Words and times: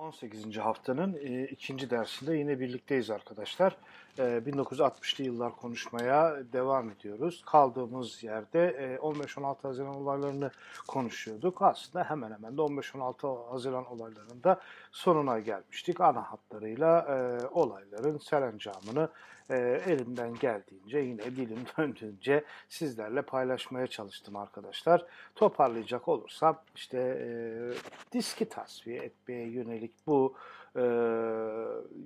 18. 0.00 0.56
haftanın 0.56 1.18
e, 1.22 1.44
ikinci 1.44 1.90
dersinde 1.90 2.36
yine 2.36 2.60
birlikteyiz 2.60 3.10
arkadaşlar. 3.10 3.76
E, 4.18 4.22
1960'lı 4.22 5.24
yıllar 5.24 5.56
konuşmaya 5.56 6.36
devam 6.52 6.90
ediyoruz. 6.90 7.42
Kaldığımız 7.46 8.22
yerde 8.22 8.68
e, 8.68 8.96
15-16 8.96 9.62
Haziran 9.62 9.94
olaylarını 9.94 10.50
konuşuyorduk. 10.88 11.62
Aslında 11.62 12.04
hemen 12.04 12.32
hemen 12.32 12.56
de 12.56 12.60
15-16 12.60 13.50
Haziran 13.50 13.86
olaylarında 13.86 14.60
sonuna 14.92 15.38
gelmiştik. 15.38 16.00
Ana 16.00 16.22
hatlarıyla 16.22 17.00
e, 17.00 17.46
olayların 17.46 18.18
serencamını 18.18 19.08
e, 19.50 19.82
elimden 19.86 20.34
geldiğince 20.34 20.98
yine 20.98 21.24
dilim 21.24 21.58
döndüğünce 21.78 22.44
sizlerle 22.68 23.22
paylaşmaya 23.22 23.86
çalıştım 23.86 24.36
arkadaşlar. 24.36 25.06
Toparlayacak 25.34 26.08
olursam 26.08 26.62
işte 26.74 26.98
e, 26.98 27.28
diski 28.12 28.48
tasfiye 28.48 29.02
etmeye 29.02 29.48
yönelik 29.48 29.92
bu 30.06 30.34
e, 30.76 30.82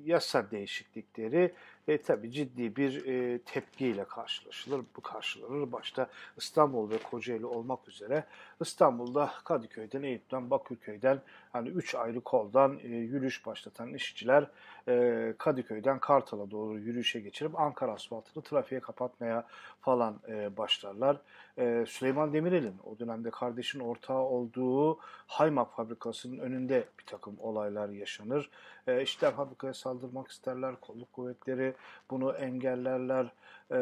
yasa 0.04 0.50
değişiklikleri 0.50 1.54
e, 1.88 2.02
tabii 2.02 2.32
ciddi 2.32 2.76
bir 2.76 3.06
e, 3.06 3.38
tepkiyle 3.38 4.04
karşılaşılır. 4.04 4.80
Bu 4.96 5.00
karşılanır 5.00 5.72
başta 5.72 6.10
İstanbul 6.36 6.90
ve 6.90 6.98
Kocaeli 6.98 7.46
olmak 7.46 7.88
üzere 7.88 8.24
İstanbul'da 8.60 9.30
Kadıköy'den, 9.44 10.02
Eyüp'ten, 10.02 10.50
Bakırköy'den 10.50 11.20
hani 11.52 11.68
üç 11.68 11.94
ayrı 11.94 12.20
koldan 12.20 12.78
e, 12.78 12.88
yürüyüş 12.88 13.46
başlatan 13.46 13.94
işçiler 13.94 14.50
e, 14.88 15.34
Kadıköy'den 15.38 15.98
Kartal'a 15.98 16.50
doğru 16.50 16.78
yürüyüşe 16.78 17.20
geçirip 17.20 17.60
Ankara 17.60 17.92
asfaltını 17.92 18.42
trafiğe 18.42 18.80
kapatmaya 18.80 19.46
falan 19.80 20.20
e, 20.28 20.56
başlarlar. 20.56 21.16
E, 21.58 21.84
Süleyman 21.88 22.32
Demirel'in 22.32 22.76
o 22.84 22.98
dönemde 22.98 23.30
kardeşin 23.30 23.80
ortağı 23.80 24.22
olduğu 24.22 24.98
Haymak 25.26 25.76
fabrikasının 25.76 26.38
önünde 26.38 26.84
bir 26.98 27.04
takım 27.04 27.36
olaylar 27.38 27.88
yaşanır. 27.88 28.50
E, 28.86 29.02
işçiler 29.02 29.34
fabrikaya 29.34 29.74
saldırmak 29.74 30.28
isterler, 30.28 30.76
kolluk 30.80 31.12
kuvvetleri 31.12 31.74
bunu 32.10 32.32
engellerler. 32.32 33.32
E, 33.70 33.78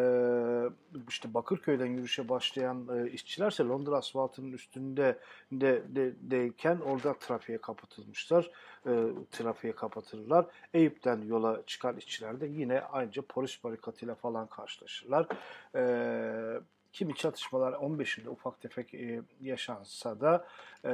işte 1.08 1.34
Bakırköy'den 1.34 1.86
yürüyüşe 1.86 2.28
başlayan 2.28 2.88
e, 2.96 3.10
işçilerse 3.10 3.64
Londra 3.64 3.96
asfaltının 3.96 4.52
üstünde 4.62 5.18
de, 5.52 5.82
de, 5.88 6.12
deyken 6.20 6.78
orada 6.78 7.14
trafiğe 7.14 7.58
kapatılmışlar. 7.58 8.50
E, 8.86 8.90
trafiğe 9.30 9.72
kapatırlar. 9.72 10.46
Eyüp'ten 10.74 11.22
yola 11.22 11.62
çıkan 11.66 11.96
işçiler 11.96 12.40
de 12.40 12.46
yine 12.46 12.80
aynıca 12.80 13.22
polis 13.22 13.64
barikatıyla 13.64 14.14
falan 14.14 14.46
karşılaşırlar. 14.46 15.26
E, 15.74 16.60
kimi 16.92 17.14
çatışmalar 17.14 17.72
15'inde 17.72 18.28
ufak 18.28 18.60
tefek 18.60 18.94
e, 18.94 19.22
yaşansa 19.40 20.20
da 20.20 20.46
e, 20.84 20.92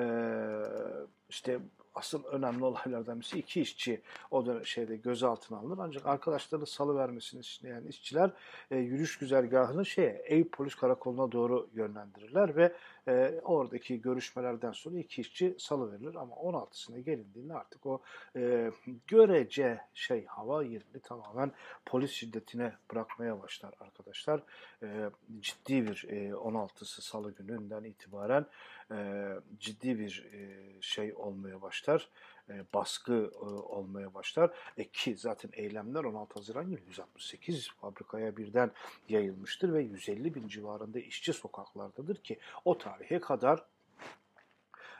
işte 1.28 1.58
asıl 1.94 2.24
önemli 2.24 2.64
olaylardan 2.64 3.20
birisi 3.20 3.38
iki 3.38 3.60
işçi 3.60 4.00
o 4.30 4.46
da 4.46 4.64
şeyde 4.64 4.96
gözaltına 4.96 5.58
alınır. 5.58 5.78
Ancak 5.80 6.06
arkadaşları 6.06 6.66
salı 6.66 6.96
vermesini 6.96 7.40
isteyen 7.40 7.82
işçiler 7.82 8.30
e, 8.70 8.76
yürüyüş 8.76 9.18
güzergahını 9.18 9.86
şeye 9.86 10.22
Eyüp 10.24 10.52
Polis 10.52 10.74
Karakolu'na 10.74 11.32
doğru 11.32 11.68
yönlendirirler 11.74 12.56
ve 12.56 12.72
e, 13.08 13.40
oradaki 13.44 14.00
görüşmelerden 14.00 14.72
sonra 14.72 14.98
iki 14.98 15.20
işçi 15.20 15.54
salı 15.58 15.92
verilir 15.92 16.14
ama 16.14 16.34
16'sına 16.34 16.98
gelindiğinde 16.98 17.54
artık 17.54 17.86
o 17.86 18.02
e, 18.36 18.70
görece 19.06 19.80
şey 19.94 20.26
hava 20.26 20.62
yerini 20.62 21.00
tamamen 21.02 21.52
polis 21.86 22.10
şiddetine 22.10 22.72
bırakmaya 22.90 23.42
başlar 23.42 23.74
arkadaşlar. 23.80 24.42
E, 24.82 25.10
ciddi 25.40 25.86
bir 25.86 26.06
e, 26.08 26.30
16'sı 26.30 27.02
salı 27.02 27.34
gününden 27.34 27.84
itibaren 27.84 28.46
e, 28.90 29.28
ciddi 29.58 29.98
bir 29.98 30.26
e, 30.32 30.58
şey 30.80 31.14
olmaya 31.14 31.62
başlar. 31.62 32.08
E, 32.50 32.64
baskı 32.74 33.30
e, 33.34 33.44
olmaya 33.44 34.14
başlar. 34.14 34.50
E, 34.76 34.88
ki 34.88 35.16
zaten 35.16 35.50
eylemler 35.52 36.04
16 36.04 36.34
Haziran 36.34 36.66
günü 36.70 36.80
168 36.86 37.70
fabrikaya 37.70 38.36
birden 38.36 38.70
yayılmıştır 39.08 39.72
ve 39.72 39.82
150 39.82 40.34
bin 40.34 40.48
civarında 40.48 40.98
işçi 40.98 41.32
sokaklardadır 41.32 42.16
ki 42.16 42.38
o 42.64 42.78
tarihe 42.78 43.20
kadar 43.20 43.64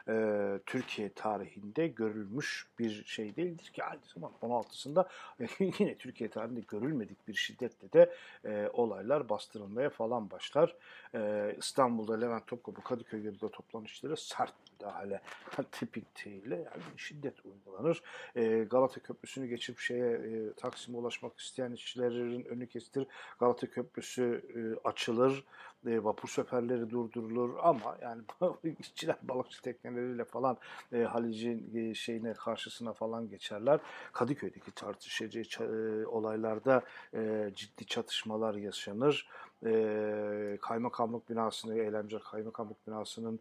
e, 0.08 0.58
Türkiye 0.66 1.12
tarihinde 1.12 1.86
görülmüş 1.86 2.66
bir 2.78 3.04
şey 3.04 3.36
değildir 3.36 3.70
ki 3.74 3.84
aynı 3.84 4.00
zamanda 4.14 4.36
16'sında 4.42 5.08
yine 5.80 5.94
Türkiye 5.94 6.30
tarihinde 6.30 6.60
görülmedik 6.68 7.28
bir 7.28 7.34
şiddetle 7.34 7.92
de 7.92 8.14
e, 8.44 8.68
olaylar 8.72 9.28
bastırılmaya 9.28 9.90
falan 9.90 10.30
başlar. 10.30 10.76
E, 11.14 11.54
İstanbul'da 11.58 12.18
Levent 12.18 12.46
Topkapı 12.46 12.82
Kadıköy 12.82 13.24
yolunda 13.24 13.48
toplanışları 13.48 14.16
sert 14.16 14.54
müdahale 14.72 15.20
tipik 15.72 16.24
değil 16.24 16.50
yani 16.50 16.82
şiddet 16.96 17.34
uygulanır. 17.44 18.02
E, 18.36 18.64
Galata 18.70 19.00
Köprüsü'nü 19.00 19.46
geçip 19.46 19.78
şeye 19.78 20.12
e, 20.12 20.52
Taksim'e 20.52 20.96
ulaşmak 20.96 21.40
isteyen 21.40 21.72
işçilerin 21.72 22.44
önü 22.44 22.66
kesilir. 22.66 23.06
Galata 23.40 23.70
Köprüsü 23.70 24.44
e, 24.54 24.88
açılır. 24.88 25.44
E, 25.86 26.04
vapur 26.04 26.28
seferleri 26.28 26.90
durdurulur 26.90 27.54
ama 27.62 27.98
yani 28.02 28.22
işçiler 28.78 29.16
balıkçı 29.22 29.62
tekneleriyle 29.62 30.24
falan 30.24 30.56
e, 30.92 31.02
Halic'in 31.02 31.76
e, 31.76 31.94
şeyine 31.94 32.32
karşısına 32.32 32.92
falan 32.92 33.28
geçerler. 33.28 33.80
Kadıköy'deki 34.12 34.72
tartışıcı 34.72 35.64
e, 35.64 36.06
olaylarda 36.06 36.82
e, 37.14 37.50
ciddi 37.54 37.86
çatışmalar 37.86 38.54
yaşanır 38.54 39.28
e, 39.66 40.58
kaymakamlık 40.62 41.30
binasını, 41.30 41.78
eylemci 41.78 42.18
kaymakamlık 42.18 42.86
binasının 42.86 43.40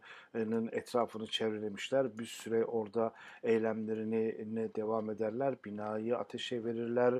etrafını 0.72 1.26
çevrelemişler. 1.26 2.18
Bir 2.18 2.26
süre 2.26 2.64
orada 2.64 3.12
eylemlerini 3.42 4.54
ne 4.54 4.74
devam 4.74 5.10
ederler. 5.10 5.54
Binayı 5.64 6.18
ateşe 6.18 6.64
verirler. 6.64 7.14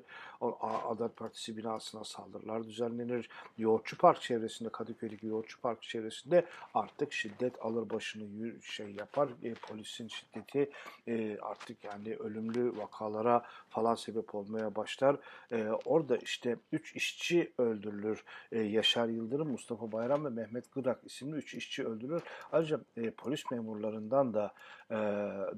Adalet 0.60 1.16
Partisi 1.16 1.56
binasına 1.56 2.04
saldırılar 2.04 2.64
düzenlenir. 2.64 3.28
Yoğurtçu 3.58 3.98
Park 3.98 4.20
çevresinde, 4.20 4.68
Kadıköy'deki 4.68 5.26
Yoğurtçu 5.26 5.60
Park 5.60 5.82
çevresinde 5.82 6.46
artık 6.74 7.12
şiddet 7.12 7.64
alır 7.64 7.90
başını 7.90 8.62
şey 8.62 8.90
yapar. 8.90 9.28
E, 9.42 9.54
polisin 9.54 10.08
şiddeti 10.08 10.70
e, 11.08 11.38
artık 11.42 11.84
yani 11.84 12.16
ölümlü 12.16 12.78
vakalara 12.78 13.44
falan 13.70 13.94
sebep 13.94 14.34
olmaya 14.34 14.76
başlar. 14.76 15.16
E, 15.52 15.68
orada 15.84 16.16
işte 16.16 16.56
üç 16.72 16.96
işçi 16.96 17.52
öldürülür. 17.58 18.24
E, 18.52 18.58
Yaşar 18.88 19.08
Yıldırım, 19.08 19.50
Mustafa 19.50 19.92
Bayram 19.92 20.24
ve 20.24 20.28
Mehmet 20.28 20.72
Gırak 20.72 21.00
isimli 21.04 21.36
üç 21.36 21.54
işçi 21.54 21.84
öldürülür. 21.84 22.22
Ayrıca 22.52 22.80
e, 22.96 23.10
polis 23.10 23.50
memurlarından 23.50 24.34
da 24.34 24.52
e, 24.90 24.94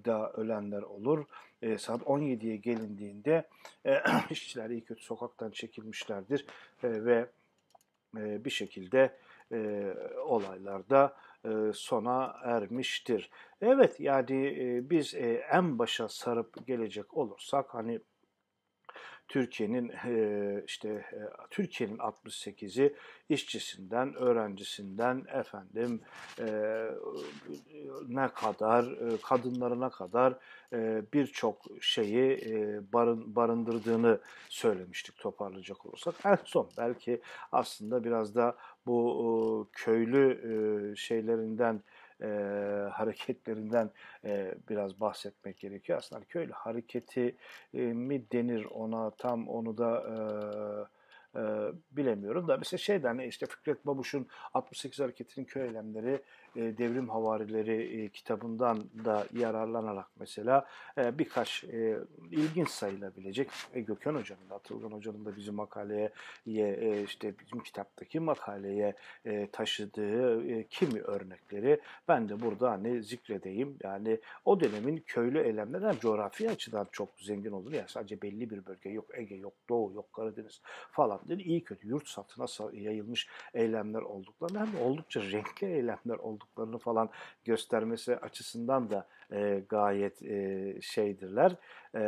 da 0.04 0.32
ölenler 0.32 0.82
olur. 0.82 1.24
E, 1.62 1.78
saat 1.78 2.00
17'ye 2.00 2.56
gelindiğinde 2.56 3.48
e, 3.86 4.02
işçiler 4.30 4.70
iyi 4.70 4.80
kötü 4.80 5.04
sokaktan 5.04 5.50
çekilmişlerdir 5.50 6.46
e, 6.82 7.04
ve 7.04 7.26
e, 8.16 8.44
bir 8.44 8.50
şekilde 8.50 9.16
e, 9.52 9.92
olaylarda 10.26 11.16
e, 11.44 11.48
sona 11.74 12.36
ermiştir. 12.42 13.30
Evet 13.60 14.00
yani 14.00 14.47
e, 14.47 14.91
biz 14.91 15.14
e, 15.14 15.44
en 15.52 15.78
başa 15.78 16.08
sarıp 16.08 16.66
gelecek 16.66 17.16
olursak 17.16 17.74
hani 17.74 18.00
Türkiye'nin 19.30 19.92
işte 20.66 21.04
Türkiye'nin 21.50 21.96
68'i 21.96 22.94
işçisinden, 23.28 24.14
öğrencisinden 24.14 25.24
efendim 25.32 26.00
ne 28.08 28.28
kadar 28.28 28.86
kadınlarına 29.22 29.91
kadar 29.91 30.34
birçok 31.12 31.56
şeyi 31.80 32.38
barın, 32.92 33.36
barındırdığını 33.36 34.18
söylemiştik 34.48 35.18
toparlayacak 35.18 35.86
olursak. 35.86 36.14
En 36.24 36.38
son 36.44 36.68
belki 36.78 37.20
aslında 37.52 38.04
biraz 38.04 38.34
da 38.34 38.56
bu 38.86 39.68
köylü 39.72 40.94
şeylerinden 40.97 41.82
e, 42.22 42.26
hareketlerinden 42.92 43.91
e, 44.25 44.54
biraz 44.69 45.00
bahsetmek 45.00 45.59
gerekiyor. 45.59 45.98
Aslında 45.98 46.24
köylü 46.24 46.53
hareketi 46.53 47.36
e, 47.74 47.80
mi 47.80 48.30
denir 48.33 48.65
ona 48.65 49.10
tam 49.10 49.48
onu 49.48 49.78
da 49.78 50.04
e, 50.09 50.16
e, 51.39 51.42
bilemiyorum 51.91 52.48
da 52.48 52.56
mesela 52.56 52.78
şeyden 52.78 53.18
işte 53.18 53.47
Fikret 53.47 53.86
Babuş'un 53.86 54.27
68 54.54 55.00
hareketinin 55.00 55.47
köy 55.47 55.62
eylemleri 55.62 56.22
e, 56.56 56.78
Devrim 56.78 57.08
Havarileri 57.08 58.02
e, 58.02 58.08
kitabından 58.08 58.78
da 59.04 59.26
yararlanarak 59.32 60.06
mesela 60.20 60.66
e, 60.98 61.18
birkaç 61.18 61.64
ilginç 62.30 62.68
sayılabilecek 62.68 63.50
Gökhan 63.74 64.14
Hoca'nın 64.14 64.50
da 64.50 64.54
Atılgan 64.54 64.91
Hoca'nın 64.91 65.24
da 65.24 65.36
bizim 65.36 65.54
makaleye 65.54 66.12
işte 67.04 67.34
bizim 67.38 67.60
kitaptaki 67.60 68.20
makaleye 68.20 68.94
taşıdığı 69.52 70.64
kimi 70.68 71.00
örnekleri 71.00 71.80
ben 72.08 72.28
de 72.28 72.41
burada 72.41 72.70
hani 72.70 73.03
zikredeyim. 73.03 73.76
Yani 73.82 74.18
o 74.44 74.60
dönemin 74.60 75.03
köylü 75.06 75.41
eylemleri 75.41 76.00
coğrafi 76.00 76.50
açıdan 76.50 76.88
çok 76.92 77.08
zengin 77.20 77.53
olur. 77.53 77.72
Yani 77.72 77.88
sadece 77.88 78.22
belli 78.22 78.50
bir 78.50 78.66
bölge 78.66 78.91
yok 78.91 79.06
Ege 79.14 79.34
yok 79.34 79.53
Doğu 79.68 79.92
yok 79.92 80.12
Karadeniz 80.12 80.60
falan 80.91 81.20
dedi 81.28 81.42
iyi 81.42 81.64
kötü 81.64 81.88
yurt 81.88 82.08
satına 82.08 82.46
yayılmış 82.72 83.28
eylemler 83.54 84.03
olduklarını 84.03 84.58
hem 84.58 84.80
oldukça 84.80 85.22
renkli 85.22 85.66
eylemler 85.66 86.16
olduklarını 86.18 86.40
falan 86.78 87.10
göstermesi 87.45 88.16
açısından 88.16 88.91
da 88.91 89.07
e, 89.33 89.63
gayet 89.69 90.22
e, 90.22 90.75
şeydirler. 90.83 91.57
E, 91.95 92.01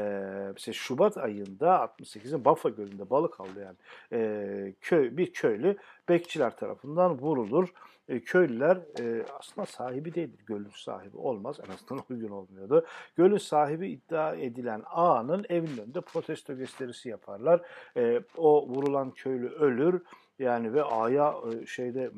mesela 0.52 0.72
Şubat 0.72 1.18
ayında 1.18 1.94
68'in 1.98 2.44
Bafa 2.44 2.68
Gölü'nde 2.68 3.10
balık 3.10 3.40
avlayan 3.40 3.76
e, 4.12 4.74
köy 4.80 5.16
bir 5.16 5.32
köylü 5.32 5.76
bekçiler 6.08 6.56
tarafından 6.56 7.18
vurulur. 7.18 7.68
E, 8.08 8.20
köylüler 8.20 8.80
e, 9.00 9.24
aslında 9.38 9.66
sahibi 9.66 10.14
değildir. 10.14 10.44
Gölün 10.46 10.70
sahibi 10.74 11.16
olmaz. 11.16 11.60
En 11.66 11.72
azından 11.72 12.04
o 12.10 12.14
gün 12.14 12.28
olmuyordu. 12.28 12.86
Gölün 13.16 13.38
sahibi 13.38 13.88
iddia 13.88 14.34
edilen 14.34 14.82
ağanın 14.86 15.46
evinin 15.48 15.78
önünde 15.78 16.00
protesto 16.00 16.56
gösterisi 16.56 17.08
yaparlar. 17.08 17.60
E, 17.96 18.20
o 18.36 18.68
vurulan 18.68 19.10
köylü 19.10 19.48
ölür 19.48 20.02
yani 20.38 20.74
ve 20.74 20.82
aya 20.82 21.34
şeyde 21.66 22.10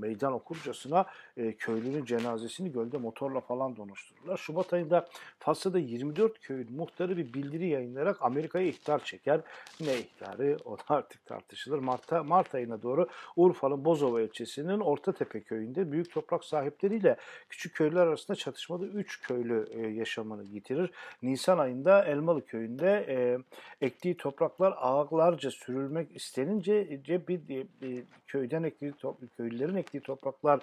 meydan 0.00 0.32
okurcasına 0.32 1.06
e, 1.36 1.52
köylünün 1.52 2.04
cenazesini 2.04 2.72
gölde 2.72 2.98
motorla 2.98 3.40
falan 3.40 3.76
donuştururlar. 3.76 4.36
Şubat 4.36 4.72
ayında 4.72 5.08
Fas'ta 5.38 5.78
24 5.78 6.40
köyün 6.40 6.72
muhtarı 6.72 7.16
bir 7.16 7.32
bildiri 7.34 7.68
yayınlayarak 7.68 8.16
Amerika'ya 8.20 8.66
ihtar 8.66 9.04
çeker. 9.04 9.40
Ne 9.80 9.98
ihtarı? 9.98 10.56
O 10.64 10.78
da 10.78 10.82
artık 10.88 11.26
tartışılır. 11.26 11.78
Mart'a, 11.78 12.22
Mart 12.22 12.54
ayına 12.54 12.82
doğru 12.82 13.08
Urfa'nın 13.36 13.84
Bozova 13.84 14.22
ilçesinin 14.22 14.80
Ortatepe 14.80 15.40
köyünde 15.40 15.92
büyük 15.92 16.12
toprak 16.12 16.44
sahipleriyle 16.44 17.16
küçük 17.48 17.74
köyler 17.74 18.06
arasında 18.06 18.36
çatışmada 18.36 18.86
3 18.86 19.20
köylü 19.22 19.66
e, 19.70 19.88
yaşamını 19.88 20.44
yitirir. 20.44 20.90
Nisan 21.22 21.58
ayında 21.58 22.04
Elmalı 22.04 22.46
köyünde 22.46 23.06
e, 23.08 23.38
ektiği 23.86 24.16
topraklar 24.16 24.74
ağlarca 24.76 25.50
sürülmek 25.50 26.16
istenince 26.16 27.00
bir 27.28 27.60
e, 27.60 28.04
köyden 28.26 28.62
ektiği 28.62 28.92
köylülerin 29.36 29.76
ektiği 29.76 30.00
topraklar 30.00 30.60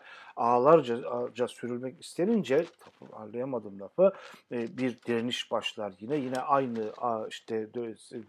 ağlarca 0.59 1.47
sürülmek 1.47 2.01
istenince 2.01 2.65
anlayamadım 3.13 3.79
lafı 3.79 4.13
e, 4.51 4.77
bir 4.77 5.01
direniş 5.07 5.51
başlar 5.51 5.93
yine. 5.99 6.15
Yine 6.15 6.39
aynı 6.39 6.91
işte 7.29 7.67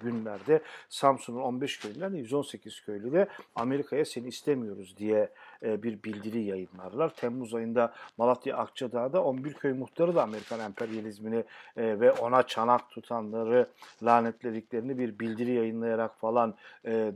günlerde 0.01 0.63
Samsun'un 0.89 1.41
15 1.41 1.81
köylülerinde 1.81 2.19
118 2.19 2.81
köylü 2.81 3.13
de 3.13 3.29
Amerika'ya 3.55 4.05
seni 4.05 4.29
istemiyoruz 4.29 4.97
diye 4.97 5.31
bir 5.63 6.03
bildiri 6.03 6.43
yayınlarlar. 6.43 7.15
Temmuz 7.15 7.55
ayında 7.55 7.93
Malatya 8.19 8.57
Akçadağ'da 8.57 9.25
11 9.25 9.53
köy 9.53 9.73
muhtarı 9.73 10.15
da 10.15 10.23
Amerikan 10.23 10.61
emperyalizmini 10.61 11.45
ve 11.77 12.13
ona 12.13 12.43
çanak 12.43 12.91
tutanları 12.91 13.67
lanetlediklerini 14.03 14.99
bir 14.99 15.19
bildiri 15.19 15.53
yayınlayarak 15.53 16.21
falan 16.21 16.55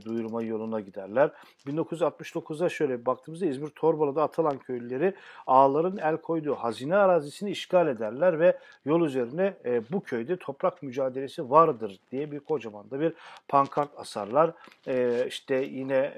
duyurma 0.05 0.43
yoluna 0.43 0.79
giderler. 0.79 1.31
1969'da 1.67 2.69
şöyle 2.69 3.05
baktığımızda 3.05 3.45
İzmir 3.45 3.69
Torbalı'da 3.69 4.23
Atalan 4.23 4.57
köylüleri 4.57 5.13
ağların 5.47 5.97
el 5.97 6.17
koyduğu 6.17 6.55
hazine 6.55 6.95
arazisini 6.95 7.51
işgal 7.51 7.87
ederler 7.87 8.39
ve 8.39 8.57
yol 8.85 9.05
üzerine 9.05 9.53
e, 9.65 9.81
bu 9.91 10.03
köyde 10.03 10.37
toprak 10.37 10.83
mücadelesi 10.83 11.49
vardır 11.49 11.99
diye 12.11 12.31
bir 12.31 12.39
kocaman 12.39 12.89
da 12.91 12.99
bir 12.99 13.13
pankart 13.47 13.89
asarlar. 13.97 14.51
E, 14.87 15.25
işte 15.27 15.55
yine 15.55 16.13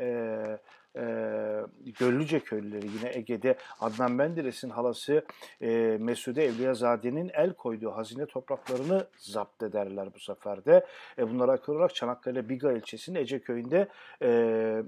e, 0.97 1.91
Göllüce 1.99 2.39
köylüleri 2.39 2.85
yine 2.85 3.11
Ege'de 3.13 3.57
Adnan 3.79 4.11
Menderes'in 4.11 4.69
halası 4.69 5.25
e, 5.61 5.97
Mesude 5.99 6.45
Evliyazade'nin 6.45 7.31
el 7.33 7.53
koyduğu 7.53 7.91
hazine 7.91 8.25
topraklarını 8.25 9.07
zapt 9.17 9.63
ederler 9.63 10.13
bu 10.15 10.19
sefer 10.19 10.65
de. 10.65 10.85
E, 11.17 11.29
bunlara 11.29 11.51
akıl 11.51 11.73
olarak 11.73 11.95
Çanakkale 11.95 12.49
Biga 12.49 12.71
ilçesinin 12.71 13.19
Ece 13.19 13.39
köyünde 13.39 13.87
e, 14.21 14.83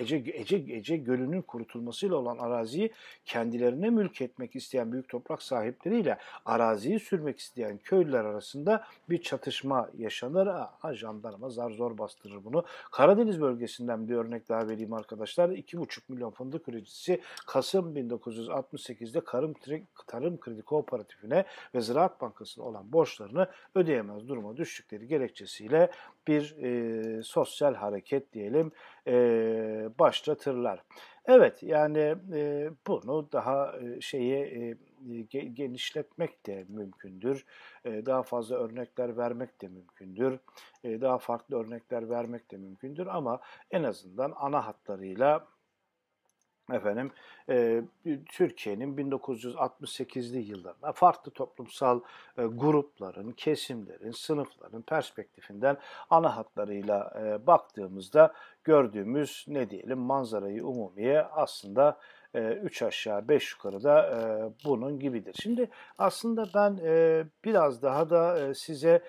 Ece, 0.00 0.16
Ece, 0.16 0.56
Ece 0.56 0.96
Gölü'nün 0.96 1.42
kurutulmasıyla 1.42 2.16
olan 2.16 2.38
araziyi 2.38 2.92
kendilerine 3.24 3.90
mülk 3.90 4.20
etmek 4.20 4.56
isteyen 4.56 4.92
büyük 4.92 5.08
toprak 5.08 5.42
sahipleriyle 5.42 6.18
araziyi 6.44 7.00
sürmek 7.00 7.38
isteyen 7.38 7.78
köylüler 7.78 8.24
arasında 8.24 8.84
bir 9.10 9.22
çatışma 9.22 9.90
yaşanır. 9.98 10.46
Ha, 10.46 10.94
jandarma 10.94 11.50
zar 11.50 11.70
zor 11.70 11.98
bastırır 11.98 12.44
bunu. 12.44 12.64
Karadeniz 12.90 13.40
bölgesinden 13.40 14.08
bir 14.08 14.14
örnek 14.14 14.48
daha 14.48 14.68
vereyim 14.68 14.92
arkadaşlar 14.92 15.21
arkadaşlar 15.22 15.48
2,5 15.48 16.00
milyon 16.08 16.30
fındık 16.30 16.68
üreticisi 16.68 17.20
Kasım 17.46 17.96
1968'de 17.96 19.24
Tarım, 19.24 19.54
Tarım 20.06 20.40
Kredi 20.40 20.62
Kooperatifine 20.62 21.44
ve 21.74 21.80
Ziraat 21.80 22.20
Bankası'na 22.20 22.64
olan 22.64 22.92
borçlarını 22.92 23.48
ödeyemez 23.74 24.28
duruma 24.28 24.56
düştükleri 24.56 25.06
gerekçesiyle 25.06 25.90
bir 26.26 26.56
e, 26.62 27.22
sosyal 27.22 27.74
hareket 27.74 28.32
diyelim 28.32 28.72
e, 29.06 29.14
başlatırlar. 29.98 30.82
Evet 31.26 31.62
yani 31.62 32.16
e, 32.32 32.70
bunu 32.86 33.32
daha 33.32 33.78
e, 33.78 34.00
şeye 34.00 34.40
e, 34.40 34.76
genişletmek 35.42 36.46
de 36.46 36.64
mümkündür. 36.68 37.44
E, 37.84 38.06
daha 38.06 38.22
fazla 38.22 38.56
örnekler 38.56 39.16
vermek 39.16 39.60
de 39.62 39.68
mümkündür. 39.68 40.38
E, 40.84 41.00
daha 41.00 41.18
farklı 41.18 41.56
örnekler 41.56 42.10
vermek 42.10 42.50
de 42.50 42.56
mümkündür 42.56 43.06
ama 43.06 43.40
en 43.70 43.82
azından 43.82 44.32
ana 44.36 44.66
hatlarıyla 44.66 45.46
efendim 46.72 47.10
e, 47.48 47.82
Türkiye'nin 48.26 48.96
1968'li 48.96 50.38
yıllarında 50.38 50.92
farklı 50.92 51.32
toplumsal 51.32 52.00
e, 52.38 52.42
grupların, 52.42 53.32
kesimlerin, 53.32 54.10
sınıfların 54.10 54.82
perspektifinden 54.82 55.76
ana 56.10 56.36
hatlarıyla 56.36 57.14
e, 57.20 57.46
baktığımızda 57.46 58.34
gördüğümüz 58.64 59.44
ne 59.48 59.70
diyelim 59.70 59.98
manzarayı 59.98 60.66
umumiye 60.66 61.22
aslında 61.22 61.98
3 62.34 62.82
aşağı 62.82 63.28
5 63.28 63.52
yukarı 63.52 63.82
da 63.82 64.52
bunun 64.64 64.98
gibidir. 64.98 65.34
Şimdi 65.42 65.70
aslında 65.98 66.46
ben 66.54 66.76
biraz 67.44 67.82
daha 67.82 68.10
da 68.10 68.54
size 68.54 69.02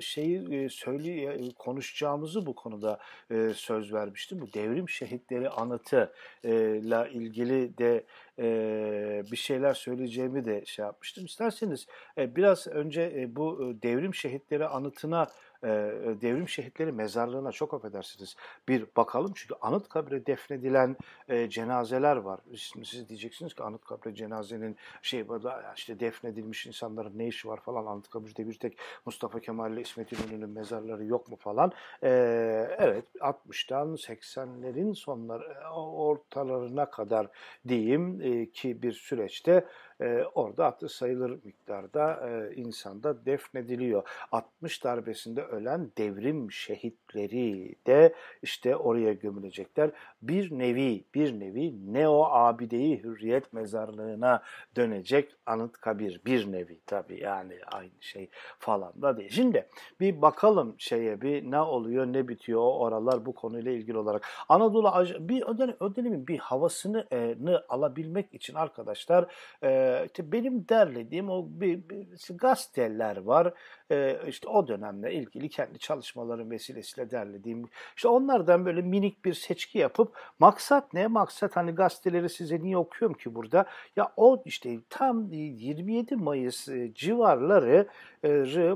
şeyi 0.00 0.70
söyle 0.70 1.38
konuşacağımızı 1.58 2.46
bu 2.46 2.54
konuda 2.54 2.98
söz 3.54 3.92
vermiştim. 3.92 4.40
Bu 4.40 4.52
devrim 4.52 4.88
şehitleri 4.88 5.50
anıtıyla 5.50 7.06
ilgili 7.06 7.78
de 7.78 8.04
bir 9.30 9.36
şeyler 9.36 9.74
söyleyeceğimi 9.74 10.44
de 10.44 10.64
şey 10.64 10.84
yapmıştım. 10.84 11.24
İsterseniz 11.24 11.86
biraz 12.18 12.66
önce 12.66 13.26
bu 13.36 13.74
devrim 13.82 14.14
şehitleri 14.14 14.66
anıtına 14.66 15.26
devrim 16.20 16.48
şehitleri 16.48 16.92
mezarlığına 16.92 17.52
çok 17.52 17.74
affedersiniz 17.74 18.36
bir 18.68 18.86
bakalım. 18.96 19.32
Çünkü 19.34 19.54
anıt 19.60 19.88
kabre 19.88 20.26
defnedilen 20.26 20.96
e, 21.28 21.50
cenazeler 21.50 22.16
var. 22.16 22.40
Şimdi 22.54 22.86
siz 22.86 23.08
diyeceksiniz 23.08 23.54
ki 23.54 23.62
anıt 23.62 23.84
kabre 23.84 24.14
cenazenin 24.14 24.76
şey 25.02 25.24
işte 25.76 26.00
defnedilmiş 26.00 26.66
insanların 26.66 27.18
ne 27.18 27.26
işi 27.26 27.48
var 27.48 27.60
falan 27.60 27.86
anıt 27.86 28.10
kabirde 28.10 28.48
bir 28.48 28.54
tek 28.54 28.78
Mustafa 29.06 29.40
Kemal 29.40 29.72
ile 29.72 29.80
İsmet 29.80 30.12
İnönü'nün 30.12 30.50
mezarları 30.50 31.04
yok 31.04 31.28
mu 31.28 31.36
falan. 31.36 31.72
E, 32.02 32.08
evet 32.78 33.04
60'tan 33.20 33.96
80'lerin 33.96 34.94
sonları 34.94 35.70
ortalarına 35.74 36.90
kadar 36.90 37.26
diyeyim 37.68 38.20
e, 38.20 38.50
ki 38.50 38.82
bir 38.82 38.92
süreçte 38.92 39.66
e, 40.00 40.24
orada 40.34 40.66
hatı 40.66 40.88
sayılır 40.88 41.38
miktarda 41.44 42.28
e, 42.28 42.54
insanda 42.54 43.26
defnediliyor. 43.26 44.02
60 44.32 44.84
darbesinde 44.84 45.42
ölen 45.42 45.90
devrim 45.98 46.52
şehitleri 46.52 47.74
de 47.86 48.14
işte 48.42 48.76
oraya 48.76 49.12
gömülecekler. 49.12 49.90
Bir 50.22 50.58
nevi, 50.58 51.04
bir 51.14 51.40
nevi 51.40 51.92
Neo 51.92 52.24
Abideyi 52.24 53.02
Hürriyet 53.02 53.52
Mezarlığı'na 53.52 54.42
dönecek 54.76 55.36
anıt 55.46 55.72
kabir. 55.72 56.20
Bir 56.26 56.52
nevi 56.52 56.80
tabii 56.86 57.20
yani 57.20 57.58
aynı 57.72 57.90
şey 58.00 58.30
falan 58.58 59.02
da 59.02 59.16
değil. 59.16 59.30
Şimdi 59.30 59.66
bir 60.00 60.22
bakalım 60.22 60.74
şeye 60.78 61.20
bir 61.20 61.50
ne 61.50 61.60
oluyor 61.60 62.06
ne 62.06 62.28
bitiyor 62.28 62.62
oralar 62.62 63.26
bu 63.26 63.34
konuyla 63.34 63.72
ilgili 63.72 63.98
olarak. 63.98 64.28
Anadolu 64.48 64.92
bir 65.28 65.42
o 65.80 65.96
dönemin 65.96 66.26
bir 66.26 66.38
havasını 66.38 67.06
e, 67.12 67.36
alabilmek 67.68 68.34
için 68.34 68.54
arkadaşlar 68.54 69.26
e, 69.62 69.81
işte 70.06 70.32
benim 70.32 70.68
derlediğim 70.68 71.30
o 71.30 71.46
bir, 71.48 71.88
bir 71.88 72.06
gazeteler 72.38 73.16
var. 73.16 73.54
Ee, 73.90 74.18
işte 74.28 74.48
o 74.48 74.68
dönemle 74.68 75.12
ilgili 75.14 75.48
kendi 75.48 75.78
çalışmalarım 75.78 76.50
vesilesiyle 76.50 77.10
derlediğim. 77.10 77.68
İşte 77.96 78.08
onlardan 78.08 78.64
böyle 78.64 78.82
minik 78.82 79.24
bir 79.24 79.34
seçki 79.34 79.78
yapıp 79.78 80.16
maksat 80.38 80.94
ne? 80.94 81.06
Maksat 81.06 81.56
hani 81.56 81.72
gazeteleri 81.72 82.28
size 82.28 82.62
niye 82.62 82.76
okuyorum 82.76 83.16
ki 83.16 83.34
burada? 83.34 83.66
Ya 83.96 84.12
o 84.16 84.42
işte 84.44 84.78
tam 84.90 85.32
27 85.32 86.16
Mayıs 86.16 86.68
e, 86.68 86.94
civarları 86.94 87.88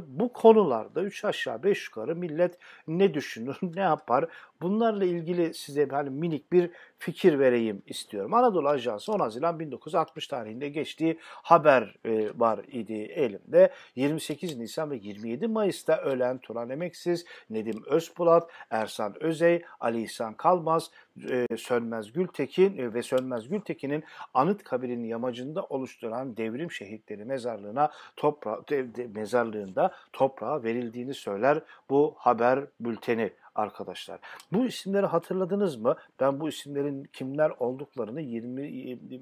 bu 0.06 0.32
konularda 0.32 1.02
3 1.02 1.24
aşağı 1.24 1.62
5 1.62 1.86
yukarı 1.86 2.16
millet 2.16 2.58
ne 2.88 3.14
düşünür, 3.14 3.58
ne 3.62 3.80
yapar? 3.80 4.24
Bunlarla 4.62 5.04
ilgili 5.04 5.54
size 5.54 5.88
hani 5.90 6.10
minik 6.10 6.52
bir 6.52 6.70
fikir 6.98 7.38
vereyim 7.38 7.82
istiyorum. 7.86 8.34
Anadolu 8.34 8.68
Ajansı 8.68 9.12
10 9.12 9.18
Haziran 9.18 9.60
1960 9.60 10.26
tarihinde 10.26 10.68
geçti 10.68 10.86
geçtiği 10.86 11.18
haber 11.22 11.94
e, 12.04 12.40
var 12.40 12.58
idi 12.68 12.94
elimde. 12.94 13.72
28 13.96 14.58
Nisan 14.58 14.90
ve 14.90 14.96
27 14.96 15.48
Mayıs'ta 15.48 15.96
ölen 15.96 16.38
Turan 16.38 16.70
Emeksiz, 16.70 17.24
Nedim 17.50 17.82
Özpulat, 17.86 18.50
Ersan 18.70 19.22
Özey, 19.22 19.62
Ali 19.80 20.02
İhsan 20.02 20.34
Kalmaz, 20.34 20.90
e, 21.30 21.56
Sönmez 21.56 22.12
Gültekin 22.12 22.78
e, 22.78 22.94
ve 22.94 23.02
Sönmez 23.02 23.48
Gültekin'in 23.48 24.04
anıt 24.34 24.64
kabirinin 24.64 25.04
yamacında 25.04 25.62
oluşturan 25.62 26.36
devrim 26.36 26.70
şehitleri 26.70 27.24
mezarlığına 27.24 27.90
topra 28.16 28.68
de, 28.68 28.94
de, 28.94 29.06
mezarlığında 29.06 29.94
toprağa 30.12 30.62
verildiğini 30.62 31.14
söyler 31.14 31.62
bu 31.90 32.14
haber 32.18 32.64
bülteni 32.80 33.32
arkadaşlar. 33.56 34.20
Bu 34.52 34.66
isimleri 34.66 35.06
hatırladınız 35.06 35.76
mı? 35.76 35.96
Ben 36.20 36.40
bu 36.40 36.48
isimlerin 36.48 37.04
kimler 37.04 37.52
olduklarını 37.58 38.20
20 38.20 38.66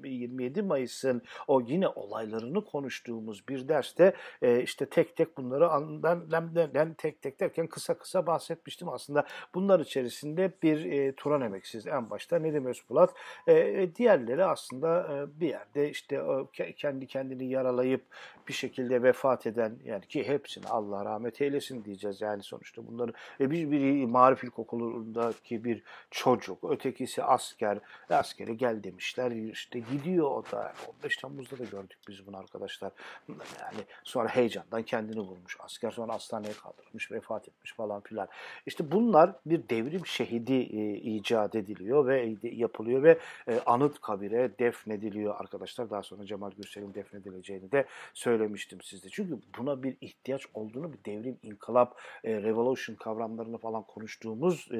27 0.09 0.61
Mayıs'ın 0.61 1.21
o 1.47 1.61
yine 1.61 1.87
olaylarını 1.87 2.65
konuştuğumuz 2.65 3.47
bir 3.47 3.67
derste 3.67 4.13
e, 4.41 4.61
işte 4.61 4.85
tek 4.85 5.15
tek 5.15 5.37
bunları 5.37 5.69
ben, 6.03 6.31
ben, 6.31 6.69
ben 6.73 6.93
tek 6.93 7.21
tek 7.21 7.39
derken 7.39 7.67
kısa 7.67 7.97
kısa 7.97 8.27
bahsetmiştim 8.27 8.89
aslında. 8.89 9.25
Bunlar 9.53 9.79
içerisinde 9.79 10.51
bir 10.63 10.85
e, 10.85 11.15
Turan 11.15 11.41
Emeksiz 11.41 11.87
en 11.87 12.09
başta 12.09 12.39
Nedim 12.39 12.65
Özbulat. 12.65 13.13
E, 13.47 13.53
e, 13.53 13.95
diğerleri 13.95 14.45
aslında 14.45 15.07
e, 15.13 15.39
bir 15.39 15.47
yerde 15.47 15.89
işte 15.89 16.15
e, 16.59 16.73
kendi 16.73 17.07
kendini 17.07 17.49
yaralayıp 17.49 18.01
bir 18.47 18.53
şekilde 18.53 19.03
vefat 19.03 19.47
eden 19.47 19.75
yani 19.85 20.05
ki 20.07 20.27
hepsini 20.27 20.67
Allah 20.67 21.05
rahmet 21.05 21.41
eylesin 21.41 21.85
diyeceğiz 21.85 22.21
yani 22.21 22.43
sonuçta 22.43 22.87
bunları 22.87 23.13
e, 23.39 23.51
bir, 23.51 23.71
bir 23.71 23.79
Marif 24.25 24.43
İlkokulu'ndaki 24.43 25.63
bir 25.63 25.83
çocuk, 26.11 26.71
ötekisi 26.71 27.23
asker, 27.23 27.79
askere 28.09 28.53
gel 28.53 28.83
demişler 28.83 29.31
işte 29.31 29.79
gidiyor 29.79 30.31
o 30.31 30.43
da. 30.51 30.73
15 31.03 31.17
Temmuz'da 31.17 31.57
da 31.59 31.63
gördük 31.63 31.97
biz 32.07 32.27
bunu 32.27 32.37
arkadaşlar. 32.37 32.91
Yani 33.29 33.83
sonra 34.03 34.29
heyecandan 34.29 34.83
kendini 34.83 35.19
vurmuş 35.19 35.57
asker 35.59 35.91
sonra 35.91 36.13
hastaneye 36.13 36.53
kaldırılmış 36.53 37.11
vefat 37.11 37.47
etmiş 37.47 37.73
falan 37.73 38.01
filan. 38.01 38.27
İşte 38.65 38.91
bunlar 38.91 39.31
bir 39.45 39.69
devrim 39.69 40.05
şehidi 40.05 40.53
e, 40.53 40.93
icat 40.93 41.55
ediliyor 41.55 42.07
ve 42.07 42.35
yapılıyor 42.43 43.03
ve 43.03 43.19
e, 43.47 43.59
anıt 43.65 44.01
kabire 44.01 44.59
defnediliyor 44.59 45.35
arkadaşlar. 45.39 45.89
Daha 45.89 46.03
sonra 46.03 46.25
Cemal 46.25 46.51
Gürsel'in 46.51 46.93
defnedileceğini 46.93 47.71
de 47.71 47.85
söylemiştim 48.13 48.81
sizde. 48.81 49.09
Çünkü 49.09 49.39
buna 49.57 49.83
bir 49.83 49.97
ihtiyaç 50.01 50.45
olduğunu 50.53 50.93
bir 50.93 51.05
devrim, 51.05 51.37
inkılap, 51.43 51.99
e, 52.23 52.41
revolution 52.41 52.95
kavramlarını 52.95 53.57
falan 53.57 53.83
konuştuğumuz 54.15 54.67
e, 54.71 54.77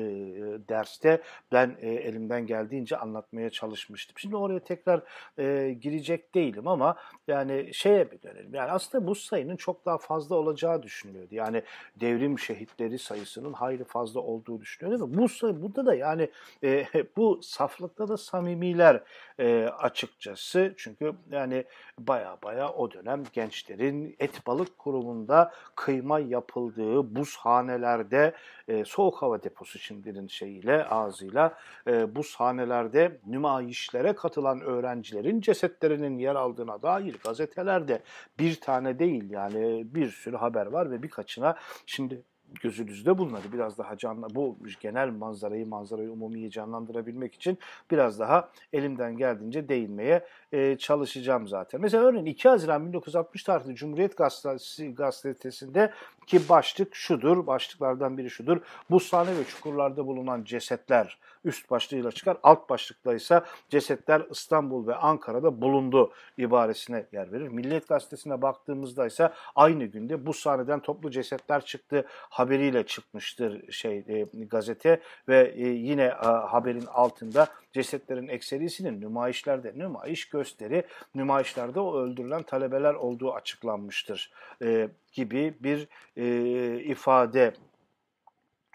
derste 0.70 1.22
ben 1.52 1.78
e, 1.82 1.90
elimden 1.90 2.48
geldiğince 2.48 2.98
anlatmaya 2.98 3.50
çalışmıştım. 3.50 4.16
Şimdi 4.18 4.36
oraya 4.36 4.60
tekrar 4.60 5.02
e, 5.38 5.74
girecek 5.82 6.36
değilim 6.36 6.68
ama 6.68 6.96
yani 7.28 7.74
şeye 7.74 8.12
bir 8.12 8.22
dönelim. 8.22 8.54
Yani 8.54 8.72
aslında 8.72 9.08
bu 9.08 9.16
sayının 9.16 9.56
çok 9.56 9.86
daha 9.86 9.98
fazla 9.98 10.36
olacağı 10.36 10.84
düşünülüyordu. 10.84 11.36
Yani 11.36 11.64
devrim 11.96 12.40
şehitleri 12.40 13.00
sayısının 13.00 13.54
hayli 13.54 13.84
fazla 13.84 14.20
olduğu 14.20 14.62
düşünülüyordu. 14.62 15.18
Bu 15.18 15.30
sayı, 15.30 15.62
burada 15.62 15.86
da 15.86 15.96
yani 15.96 16.30
e, 16.64 16.86
bu 17.18 17.40
saflıkta 17.44 18.08
da 18.08 18.18
samimiler 18.18 19.04
e, 19.40 19.66
açıkçası. 19.80 20.74
Çünkü 20.78 21.14
yani 21.32 21.64
baya 22.00 22.38
baya 22.44 22.70
o 22.70 22.92
dönem 22.92 23.24
gençlerin 23.34 24.16
et 24.20 24.48
balık 24.48 24.78
kurumunda 24.78 25.52
kıyma 25.76 26.20
yapıldığı 26.20 27.16
buzhanelerde 27.16 28.34
e, 28.68 28.86
soğuk 28.86 29.22
hava 29.22 29.44
deposu 29.44 29.80
şimdinin 29.80 30.28
şeyiyle 30.28 30.86
ağzıyla 30.86 31.54
e, 31.88 32.16
buzhanelerde 32.16 33.20
nümayişlere 33.26 34.14
katılan 34.14 34.62
öğrencilerin 34.62 35.42
cesetlerinin 35.42 36.18
yer 36.18 36.36
aldığına 36.36 36.82
dair 36.82 37.16
gazetelerde 37.24 38.02
bir 38.40 38.60
tane 38.60 39.00
değil 39.00 39.30
yani 39.30 39.84
bir 39.96 40.12
sürü 40.12 40.38
haber 40.38 40.66
var 40.66 40.92
ve 40.92 41.04
birkaçına 41.04 41.56
şimdi 41.86 42.22
gözünüzde 42.62 43.18
bunları 43.18 43.52
biraz 43.54 43.78
daha 43.78 43.98
canlı 43.98 44.28
bu 44.36 44.58
genel 44.82 45.10
manzarayı 45.10 45.68
manzarayı 45.68 46.12
umumiyi 46.12 46.52
canlandırabilmek 46.52 47.34
için 47.34 47.58
biraz 47.92 48.20
daha 48.20 48.50
elimden 48.74 49.18
geldiğince 49.18 49.70
değinmeye 49.70 50.26
e, 50.56 50.78
çalışacağım 50.78 51.48
zaten. 51.48 51.82
Mesela 51.82 52.04
örneğin 52.04 52.26
2 52.26 52.50
Haziran 52.50 52.88
1960 52.88 53.44
tarihli 53.44 53.76
Cumhuriyet 53.76 54.18
Gazetesi, 54.18 54.96
gazetesinde 54.96 55.92
ki 56.28 56.50
başlık 56.50 56.96
şudur, 56.96 57.48
başlıklardan 57.48 58.18
biri 58.18 58.30
şudur. 58.30 58.58
Buzhane 58.90 59.38
ve 59.38 59.44
çukurlarda 59.44 60.08
bulunan 60.08 60.44
cesetler 60.44 61.18
üst 61.46 61.70
başlığıyla 61.70 62.12
çıkar. 62.12 62.38
Alt 62.44 62.70
başlıkta 62.70 63.14
ise 63.14 63.42
cesetler 63.70 64.22
İstanbul 64.32 64.88
ve 64.88 64.96
Ankara'da 64.96 65.62
bulundu 65.62 66.12
ibaresine 66.38 67.06
yer 67.12 67.32
verir. 67.32 67.48
Milliyet 67.48 67.88
Gazetesi'ne 67.88 68.42
baktığımızda 68.42 69.06
ise 69.06 69.32
aynı 69.56 69.86
günde 69.86 70.26
bu 70.26 70.34
sahneden 70.34 70.80
toplu 70.80 71.12
cesetler 71.12 71.66
çıktı 71.66 72.06
haberiyle 72.10 72.86
çıkmıştır 72.86 73.72
şey 73.72 73.98
e, 73.98 74.28
gazete 74.46 75.02
ve 75.28 75.54
e, 75.56 75.68
yine 75.68 76.04
e, 76.04 76.26
haberin 76.26 76.86
altında 76.86 77.48
cesetlerin 77.74 78.28
ekserisinin 78.28 79.02
nümayişlerde 79.02 79.74
nümayiş 79.76 80.30
gösteri 80.46 80.84
nümayişlerde 81.16 81.80
öldürülen 81.80 82.44
talebeler 82.44 82.94
olduğu 82.94 83.34
açıklanmıştır 83.34 84.32
e, 84.62 84.90
gibi 85.14 85.54
bir 85.60 85.88
e, 86.18 86.84
ifade 86.84 87.54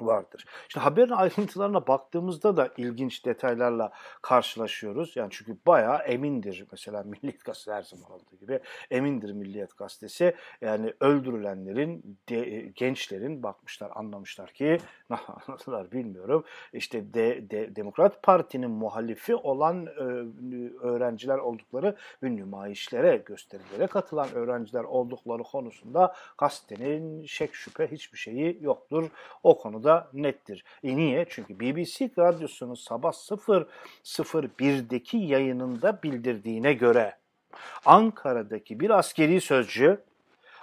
vardır. 0.06 0.44
İşte 0.68 0.80
haberin 0.80 1.10
ayrıntılarına 1.10 1.86
baktığımızda 1.86 2.56
da 2.56 2.68
ilginç 2.76 3.24
detaylarla 3.26 3.92
karşılaşıyoruz. 4.22 5.16
Yani 5.16 5.28
çünkü 5.30 5.56
bayağı 5.66 5.98
emindir 5.98 6.66
mesela 6.72 7.02
Milliyet 7.02 7.44
Gazetesi 7.44 7.72
her 7.72 7.82
zaman 7.82 8.10
olduğu 8.10 8.36
gibi 8.40 8.60
emindir 8.90 9.32
Milliyet 9.32 9.76
Gazetesi. 9.76 10.34
Yani 10.60 10.94
öldürülenlerin, 11.00 12.18
de, 12.28 12.60
gençlerin 12.60 13.42
bakmışlar 13.42 13.92
anlamışlar 13.94 14.52
ki 14.52 14.78
anladılar 15.48 15.92
bilmiyorum. 15.92 16.44
İşte 16.72 17.14
de, 17.14 17.50
de, 17.50 17.76
Demokrat 17.76 18.22
Parti'nin 18.22 18.70
muhalifi 18.70 19.36
olan 19.36 19.86
e, 19.86 19.90
öğrenciler 20.80 21.38
oldukları 21.38 21.96
ve 22.22 22.36
nümayişlere, 22.36 23.16
gösterilere 23.16 23.86
katılan 23.86 24.34
öğrenciler 24.34 24.84
oldukları 24.84 25.42
konusunda 25.42 26.14
gazetenin 26.38 27.26
şek 27.26 27.54
şüphe 27.54 27.86
hiçbir 27.86 28.18
şeyi 28.18 28.58
yoktur. 28.60 29.10
O 29.42 29.58
konuda 29.58 29.89
da 29.90 30.10
nettir. 30.12 30.64
E 30.84 30.96
niye? 30.96 31.26
Çünkü 31.28 31.60
BBC 31.60 32.10
radyosunun 32.18 32.74
sabah 32.74 33.12
001'deki 33.12 35.16
yayınında 35.16 36.02
bildirdiğine 36.02 36.72
göre 36.72 37.16
Ankara'daki 37.84 38.80
bir 38.80 38.90
askeri 38.90 39.40
sözcü 39.40 40.04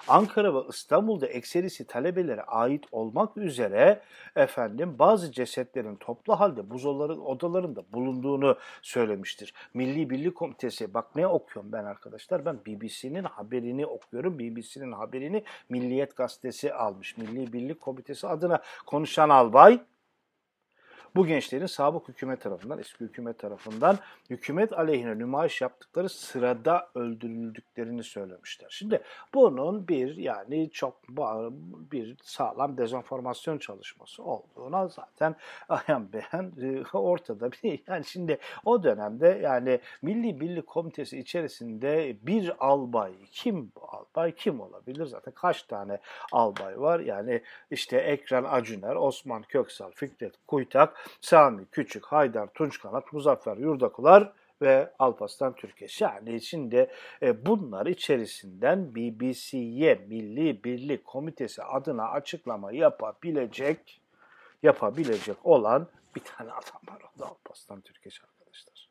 Ankara 0.07 0.55
ve 0.55 0.59
İstanbul'da 0.69 1.27
ekserisi 1.27 1.87
talebelere 1.87 2.41
ait 2.41 2.85
olmak 2.91 3.37
üzere 3.37 4.01
efendim 4.35 4.95
bazı 4.99 5.31
cesetlerin 5.31 5.95
toplu 5.95 6.39
halde 6.39 6.69
buzoların 6.69 7.25
odalarında 7.25 7.83
bulunduğunu 7.93 8.57
söylemiştir. 8.81 9.53
Milli 9.73 10.09
Birlik 10.09 10.35
Komitesi 10.35 10.93
bak 10.93 11.15
ne 11.15 11.27
okuyorum 11.27 11.71
ben 11.71 11.83
arkadaşlar? 11.83 12.45
Ben 12.45 12.59
BBC'nin 12.67 13.23
haberini 13.23 13.85
okuyorum. 13.85 14.39
BBC'nin 14.39 14.91
haberini 14.91 15.43
Milliyet 15.69 16.15
Gazetesi 16.15 16.73
almış. 16.73 17.17
Milli 17.17 17.53
Birlik 17.53 17.81
Komitesi 17.81 18.27
adına 18.27 18.61
konuşan 18.85 19.29
albay 19.29 19.79
bu 21.17 21.27
gençlerin 21.27 21.65
sabık 21.65 22.07
hükümet 22.09 22.41
tarafından, 22.41 22.79
eski 22.79 22.99
hükümet 22.99 23.39
tarafından 23.39 23.99
hükümet 24.29 24.73
aleyhine 24.73 25.17
nümayiş 25.17 25.61
yaptıkları 25.61 26.09
sırada 26.09 26.89
öldürüldüklerini 26.95 28.03
söylemişler. 28.03 28.67
Şimdi 28.69 29.01
bunun 29.33 29.87
bir 29.87 30.15
yani 30.15 30.69
çok 30.71 30.95
bir 31.91 32.17
sağlam 32.23 32.77
dezenformasyon 32.77 33.57
çalışması 33.57 34.23
olduğuna 34.23 34.87
zaten 34.87 35.35
ayan 35.69 36.13
beyan 36.13 36.51
e, 36.61 36.97
ortada. 36.97 37.49
Yani 37.87 38.05
şimdi 38.05 38.37
o 38.65 38.83
dönemde 38.83 39.39
yani 39.43 39.79
Milli 40.01 40.39
Birlik 40.39 40.67
Komitesi 40.67 41.19
içerisinde 41.19 42.17
bir 42.21 42.51
albay 42.59 43.11
kim 43.31 43.71
bu 43.75 43.81
albay 43.91 44.35
kim 44.35 44.61
olabilir 44.61 45.05
zaten 45.05 45.33
kaç 45.33 45.63
tane 45.63 45.99
albay 46.31 46.79
var 46.79 46.99
yani 46.99 47.41
işte 47.71 47.97
Ekran 47.97 48.43
Acuner, 48.43 48.95
Osman 48.95 49.43
Köksal, 49.43 49.91
Fikret 49.91 50.33
Kuytak 50.47 51.06
Sami 51.21 51.65
Küçük, 51.71 52.05
Haydar 52.05 52.47
Tunçkanat, 52.47 53.13
Muzaffer 53.13 53.57
Yurdakular 53.57 54.33
ve 54.61 54.93
Alpaslan 54.99 55.53
Türkeş. 55.53 56.01
Yani 56.01 56.41
şimdi 56.41 56.89
e, 57.21 57.45
bunlar 57.45 57.85
içerisinden 57.85 58.95
BBC'ye 58.95 59.95
Milli 59.95 60.63
Birlik 60.63 61.05
Komitesi 61.05 61.63
adına 61.63 62.09
açıklama 62.09 62.71
yapabilecek 62.71 64.01
yapabilecek 64.63 65.45
olan 65.45 65.87
bir 66.15 66.21
tane 66.21 66.51
adam 66.51 66.95
var. 66.95 67.01
O 67.15 67.19
da 67.19 67.25
Alpaslan 67.25 67.81
Türkeş 67.81 68.21
arkadaşlar. 68.23 68.89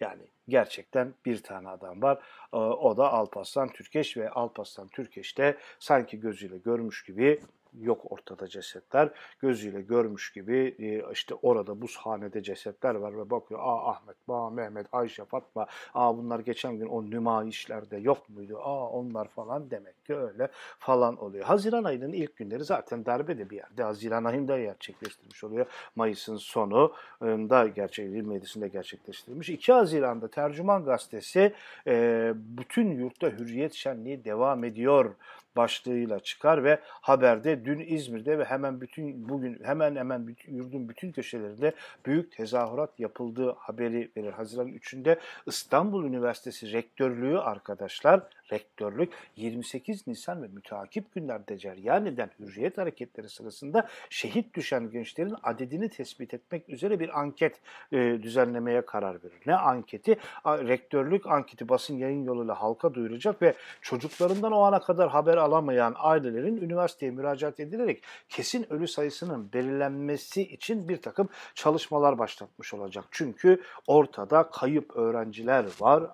Yani 0.00 0.22
gerçekten 0.48 1.14
bir 1.26 1.42
tane 1.42 1.68
adam 1.68 2.02
var. 2.02 2.18
O 2.52 2.96
da 2.96 3.12
Alpaslan 3.12 3.68
Türkeş 3.68 4.16
ve 4.16 4.30
Alpaslan 4.30 4.88
Türkeş 4.88 5.38
de 5.38 5.58
sanki 5.78 6.20
gözüyle 6.20 6.58
görmüş 6.58 7.04
gibi 7.04 7.40
yok 7.80 8.12
ortada 8.12 8.48
cesetler. 8.48 9.10
Gözüyle 9.40 9.82
görmüş 9.82 10.32
gibi 10.32 10.74
e, 10.78 11.12
işte 11.12 11.34
orada 11.34 11.82
buzhanede 11.82 12.42
cesetler 12.42 12.94
var 12.94 13.18
ve 13.18 13.30
bakıyor. 13.30 13.60
Aa 13.62 13.90
Ahmet, 13.90 14.16
Aa 14.28 14.50
Mehmet, 14.50 14.86
Ayşe, 14.92 15.24
Fatma. 15.24 15.66
Aa 15.94 16.16
bunlar 16.16 16.40
geçen 16.40 16.78
gün 16.78 16.86
o 16.86 17.10
nüma 17.10 17.44
işlerde 17.44 17.96
yok 17.96 18.28
muydu? 18.28 18.58
Aa 18.62 18.88
onlar 18.88 19.28
falan 19.28 19.70
demek 19.70 20.04
ki 20.04 20.16
öyle 20.16 20.48
falan 20.78 21.16
oluyor. 21.16 21.44
Haziran 21.44 21.84
ayının 21.84 22.12
ilk 22.12 22.36
günleri 22.36 22.64
zaten 22.64 23.06
darbe 23.06 23.38
de 23.38 23.50
bir 23.50 23.56
yerde. 23.56 23.82
Haziran 23.82 24.24
ayında 24.24 24.58
gerçekleştirmiş 24.58 25.44
oluyor. 25.44 25.66
Mayıs'ın 25.96 26.36
sonu 26.36 26.92
da 27.22 27.68
gerçek 27.68 28.10
27'sinde 28.10 28.66
gerçekleştirilmiş. 28.66 29.48
2 29.48 29.72
Haziran'da 29.72 30.28
Tercüman 30.28 30.84
Gazetesi 30.84 31.52
e, 31.86 32.32
bütün 32.36 32.90
yurtta 32.90 33.30
hürriyet 33.30 33.72
şenliği 33.72 34.24
devam 34.24 34.64
ediyor 34.64 35.14
başlığıyla 35.56 36.20
çıkar 36.20 36.64
ve 36.64 36.80
haberde 36.82 37.64
dün 37.64 37.78
İzmir'de 37.78 38.38
ve 38.38 38.44
hemen 38.44 38.80
bütün 38.80 39.28
bugün 39.28 39.60
hemen 39.64 39.96
hemen 39.96 40.26
bütün, 40.26 40.54
yurdun 40.54 40.88
bütün 40.88 41.12
köşelerinde 41.12 41.72
büyük 42.06 42.32
tezahürat 42.32 43.00
yapıldığı 43.00 43.52
haberi 43.58 44.10
verir. 44.16 44.32
Haziran 44.32 44.68
3'ünde 44.68 45.18
İstanbul 45.46 46.04
Üniversitesi 46.04 46.72
Rektörlüğü 46.72 47.38
arkadaşlar 47.38 48.22
rektörlük 48.52 49.12
28 49.36 50.06
Nisan 50.06 50.42
ve 50.42 50.48
müteakip 50.48 51.14
günlerde 51.14 51.58
cereyan 51.58 52.06
eden 52.06 52.30
hürriyet 52.40 52.78
hareketleri 52.78 53.28
sırasında 53.28 53.88
şehit 54.10 54.54
düşen 54.54 54.90
gençlerin 54.90 55.34
adedini 55.42 55.88
tespit 55.88 56.34
etmek 56.34 56.68
üzere 56.68 57.00
bir 57.00 57.20
anket 57.20 57.60
e, 57.92 57.96
düzenlemeye 57.96 58.86
karar 58.86 59.24
verir. 59.24 59.40
Ne 59.46 59.54
anketi? 59.54 60.16
A, 60.44 60.58
rektörlük 60.58 61.26
anketi 61.26 61.68
basın 61.68 61.96
yayın 61.96 62.24
yoluyla 62.24 62.62
halka 62.62 62.94
duyuracak 62.94 63.42
ve 63.42 63.54
çocuklarından 63.80 64.52
o 64.52 64.60
ana 64.60 64.80
kadar 64.80 65.08
haber 65.10 65.36
alamayan 65.36 65.94
ailelerin 65.96 66.56
üniversiteye 66.56 67.12
müracaat 67.12 67.60
edilerek 67.60 68.02
kesin 68.28 68.72
ölü 68.72 68.88
sayısının 68.88 69.52
belirlenmesi 69.52 70.42
için 70.42 70.88
bir 70.88 70.96
takım 70.96 71.28
çalışmalar 71.54 72.18
başlatmış 72.18 72.74
olacak. 72.74 73.04
Çünkü 73.10 73.62
ortada 73.86 74.50
kayıp 74.50 74.96
öğrenciler 74.96 75.66
var, 75.80 76.04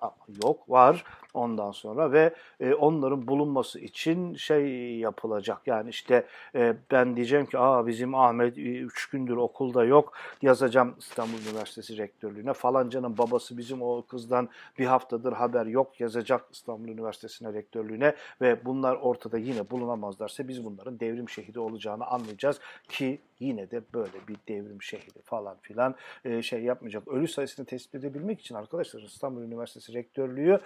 yok 0.43 0.69
var 0.69 1.03
ondan 1.33 1.71
sonra 1.71 2.11
ve 2.11 2.33
e, 2.59 2.73
onların 2.73 3.27
bulunması 3.27 3.79
için 3.79 4.35
şey 4.35 4.95
yapılacak. 4.95 5.61
Yani 5.65 5.89
işte 5.89 6.25
e, 6.55 6.75
ben 6.91 7.15
diyeceğim 7.15 7.45
ki 7.45 7.59
aa 7.59 7.87
bizim 7.87 8.15
Ahmet 8.15 8.57
3 8.57 9.09
gündür 9.09 9.37
okulda 9.37 9.85
yok 9.85 10.13
yazacağım 10.41 10.95
İstanbul 10.99 11.51
Üniversitesi 11.51 11.97
Rektörlüğüne. 11.97 12.53
Falancanın 12.53 13.17
babası 13.17 13.57
bizim 13.57 13.81
o 13.81 14.05
kızdan 14.05 14.49
bir 14.77 14.85
haftadır 14.85 15.33
haber 15.33 15.65
yok 15.65 15.99
yazacak 15.99 16.45
İstanbul 16.51 16.87
Üniversitesi'ne 16.87 17.53
rektörlüğüne 17.53 18.15
ve 18.41 18.65
bunlar 18.65 18.95
ortada 18.95 19.37
yine 19.37 19.69
bulunamazlarsa 19.69 20.47
biz 20.47 20.65
bunların 20.65 20.99
devrim 20.99 21.29
şehidi 21.29 21.59
olacağını 21.59 22.05
anlayacağız 22.05 22.59
ki 22.89 23.19
yine 23.39 23.71
de 23.71 23.81
böyle 23.93 24.27
bir 24.27 24.37
devrim 24.47 24.81
şehidi 24.81 25.21
falan 25.21 25.57
filan 25.61 25.95
e, 26.25 26.41
şey 26.41 26.63
yapmayacak. 26.63 27.07
Ölü 27.07 27.27
sayısını 27.27 27.65
tespit 27.65 27.95
edebilmek 27.95 28.41
için 28.41 28.55
arkadaşlar 28.55 29.01
İstanbul 29.01 29.41
Üniversitesi 29.41 29.93
Rektörlüğü 29.93 30.59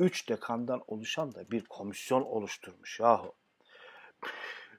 3 0.00 0.28
dekandan 0.28 0.82
oluşan 0.86 1.34
da 1.34 1.50
bir 1.50 1.64
komisyon 1.64 2.22
oluşturmuş 2.22 3.00
yahu. 3.00 3.34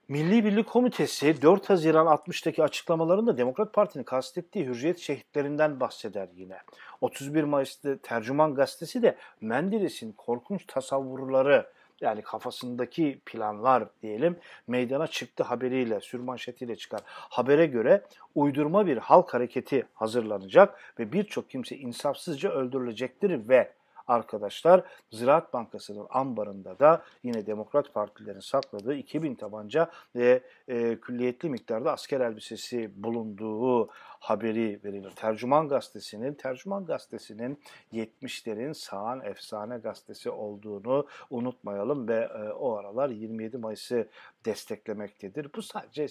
Milli 0.07 0.45
Birlik 0.45 0.67
Komitesi 0.67 1.41
4 1.41 1.69
Haziran 1.69 2.05
60'taki 2.07 2.63
açıklamalarında 2.63 3.37
Demokrat 3.37 3.73
Parti'nin 3.73 4.03
kastettiği 4.03 4.65
hürriyet 4.65 4.99
şehitlerinden 4.99 5.79
bahseder 5.79 6.29
yine. 6.35 6.57
31 7.01 7.43
Mayıs'ta 7.43 7.97
Tercüman 7.97 8.55
Gazetesi 8.55 9.01
de 9.01 9.17
Menderes'in 9.41 10.11
korkunç 10.11 10.65
tasavvurları 10.67 11.71
yani 12.01 12.21
kafasındaki 12.21 13.21
planlar 13.25 13.83
diyelim 14.01 14.39
meydana 14.67 15.07
çıktı 15.07 15.43
haberiyle, 15.43 15.99
sürmanşetiyle 15.99 16.75
çıkar. 16.75 17.01
Habere 17.05 17.65
göre 17.65 18.05
uydurma 18.35 18.85
bir 18.85 18.97
halk 18.97 19.33
hareketi 19.33 19.87
hazırlanacak 19.93 20.79
ve 20.99 21.11
birçok 21.13 21.49
kimse 21.49 21.77
insafsızca 21.77 22.49
öldürülecektir 22.49 23.49
ve 23.49 23.71
arkadaşlar 24.07 24.83
Ziraat 25.11 25.53
Bankası'nın 25.53 26.07
ambarında 26.09 26.79
da 26.79 27.03
yine 27.23 27.45
Demokrat 27.45 27.93
Partilerin 27.93 28.39
sakladığı 28.39 28.93
2000 28.93 29.35
tabanca 29.35 29.91
ve 30.15 30.41
e, 30.67 31.01
külliyetli 31.01 31.49
miktarda 31.49 31.91
asker 31.91 32.21
elbisesi 32.21 33.03
bulunduğu 33.03 33.89
haberi 34.19 34.79
verilir. 34.83 35.11
Tercüman 35.15 35.67
Gazetesi'nin 35.67 36.33
Tercüman 36.33 36.85
Gazetesi'nin 36.85 37.59
70'lerin 37.93 38.73
sağan 38.73 39.21
efsane 39.25 39.77
gazetesi 39.77 40.29
olduğunu 40.29 41.07
unutmayalım 41.29 42.07
ve 42.07 42.29
e, 42.35 42.51
o 42.51 42.75
aralar 42.75 43.09
27 43.09 43.57
Mayıs'ı 43.57 44.07
desteklemektedir. 44.45 45.53
Bu 45.55 45.61
sadece 45.61 46.07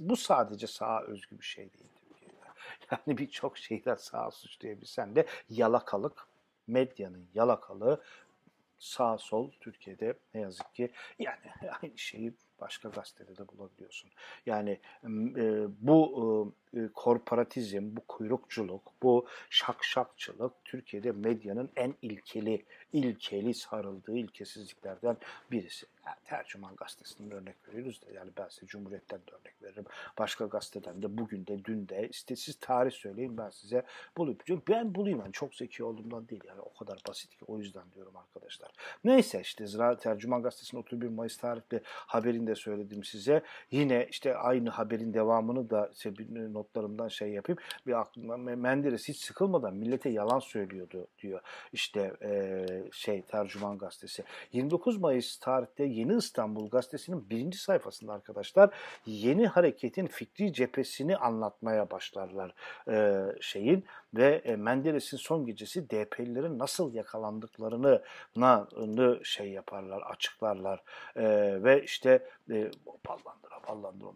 bu 0.00 0.16
sadece 0.16 0.66
sağa 0.66 1.02
özgü 1.02 1.38
bir 1.38 1.44
şey 1.44 1.72
değil. 1.72 1.90
Yani 2.90 3.18
birçok 3.18 3.58
şeyden 3.58 3.94
sağa 3.94 4.30
suçlayabilsen 4.30 5.16
de 5.16 5.26
yalakalık 5.50 6.26
medyanın 6.66 7.26
yalakalı 7.34 8.00
sağ 8.78 9.18
sol 9.18 9.50
Türkiye'de 9.60 10.14
ne 10.34 10.40
yazık 10.40 10.74
ki 10.74 10.90
yani 11.18 11.38
aynı 11.82 11.98
şeyi 11.98 12.32
başka 12.60 12.88
gazetede 12.88 13.36
de 13.36 13.48
bulabiliyorsun. 13.48 14.10
Yani 14.46 14.80
e, 15.36 15.66
bu 15.80 16.54
e, 16.76 16.88
korporatizm, 16.94 17.96
bu 17.96 18.00
kuyrukçuluk, 18.08 18.92
bu 19.02 19.26
şakşakçılık 19.50 20.52
Türkiye'de 20.64 21.12
medyanın 21.12 21.70
en 21.76 21.94
ilkeli, 22.02 22.64
ilkeli 22.92 23.54
sarıldığı 23.54 24.16
ilkesizliklerden 24.16 25.16
birisi. 25.50 25.86
Yani 26.06 26.16
tercüman 26.24 26.76
gazetesinden 26.76 27.30
örnek 27.30 27.68
veriyoruz 27.68 28.02
da 28.02 28.12
yani 28.12 28.30
ben 28.36 28.48
size 28.48 28.66
Cumhuriyet'ten 28.66 29.18
de 29.18 29.30
örnek 29.40 29.62
veririm. 29.62 29.84
Başka 30.18 30.46
gazeteden 30.46 31.02
de 31.02 31.18
bugün 31.18 31.46
de 31.46 31.64
dün 31.64 31.88
de 31.88 32.08
işte 32.08 32.36
siz 32.36 32.56
tarih 32.60 32.92
söyleyin 32.92 33.36
ben 33.38 33.50
size 33.50 33.82
bulayım. 34.16 34.38
Ben 34.68 34.94
bulayım 34.94 35.18
yani 35.18 35.32
çok 35.32 35.54
zeki 35.54 35.84
olduğumdan 35.84 36.28
değil 36.28 36.42
yani 36.48 36.60
o 36.60 36.74
kadar 36.74 37.02
basit 37.08 37.38
ki 37.38 37.44
o 37.46 37.58
yüzden 37.58 37.92
diyorum 37.94 38.16
arkadaşlar. 38.16 38.70
Neyse 39.04 39.40
işte 39.40 39.66
Zira 39.66 39.98
Tercüman 39.98 40.42
Gazetesi'nin 40.42 40.82
31 40.82 41.08
Mayıs 41.08 41.36
tarihli 41.36 41.80
haberinde 41.84 42.54
söyledim 42.54 43.04
size. 43.04 43.42
Yine 43.70 44.06
işte 44.10 44.36
aynı 44.36 44.70
haberin 44.70 45.14
devamını 45.14 45.70
da 45.70 45.90
işte 45.92 46.12
notlarımdan 46.52 47.08
şey 47.08 47.28
yapayım. 47.28 47.58
Bir 47.86 48.00
aklıma 48.00 48.36
Menderes 48.36 49.08
hiç 49.08 49.16
sıkılmadan 49.16 49.74
millete 49.74 50.10
yalan 50.10 50.38
söylüyordu 50.38 51.06
diyor. 51.22 51.40
İşte 51.72 52.12
e, 52.22 52.81
şey 52.92 53.22
Tercüman 53.22 53.78
Gazetesi. 53.78 54.24
29 54.52 54.96
Mayıs 55.00 55.38
tarihte 55.38 55.84
Yeni 55.84 56.16
İstanbul 56.16 56.70
Gazetesi'nin 56.70 57.30
birinci 57.30 57.58
sayfasında 57.58 58.12
arkadaşlar 58.12 58.74
yeni 59.06 59.46
hareketin 59.46 60.06
fikri 60.06 60.52
cephesini 60.52 61.16
anlatmaya 61.16 61.90
başlarlar 61.90 62.54
e, 62.88 63.22
şeyin 63.40 63.84
ve 64.14 64.42
e, 64.44 64.56
Menderes'in 64.56 65.16
son 65.16 65.46
gecesi 65.46 65.90
DP'lilerin 65.90 66.58
nasıl 66.58 66.94
yakalandıklarını 66.94 68.02
şey 69.22 69.50
yaparlar, 69.50 70.02
açıklarlar 70.02 70.82
e, 71.16 71.24
ve 71.64 71.82
işte 71.82 72.26
e, 72.50 72.70
ballandıra 73.08 73.52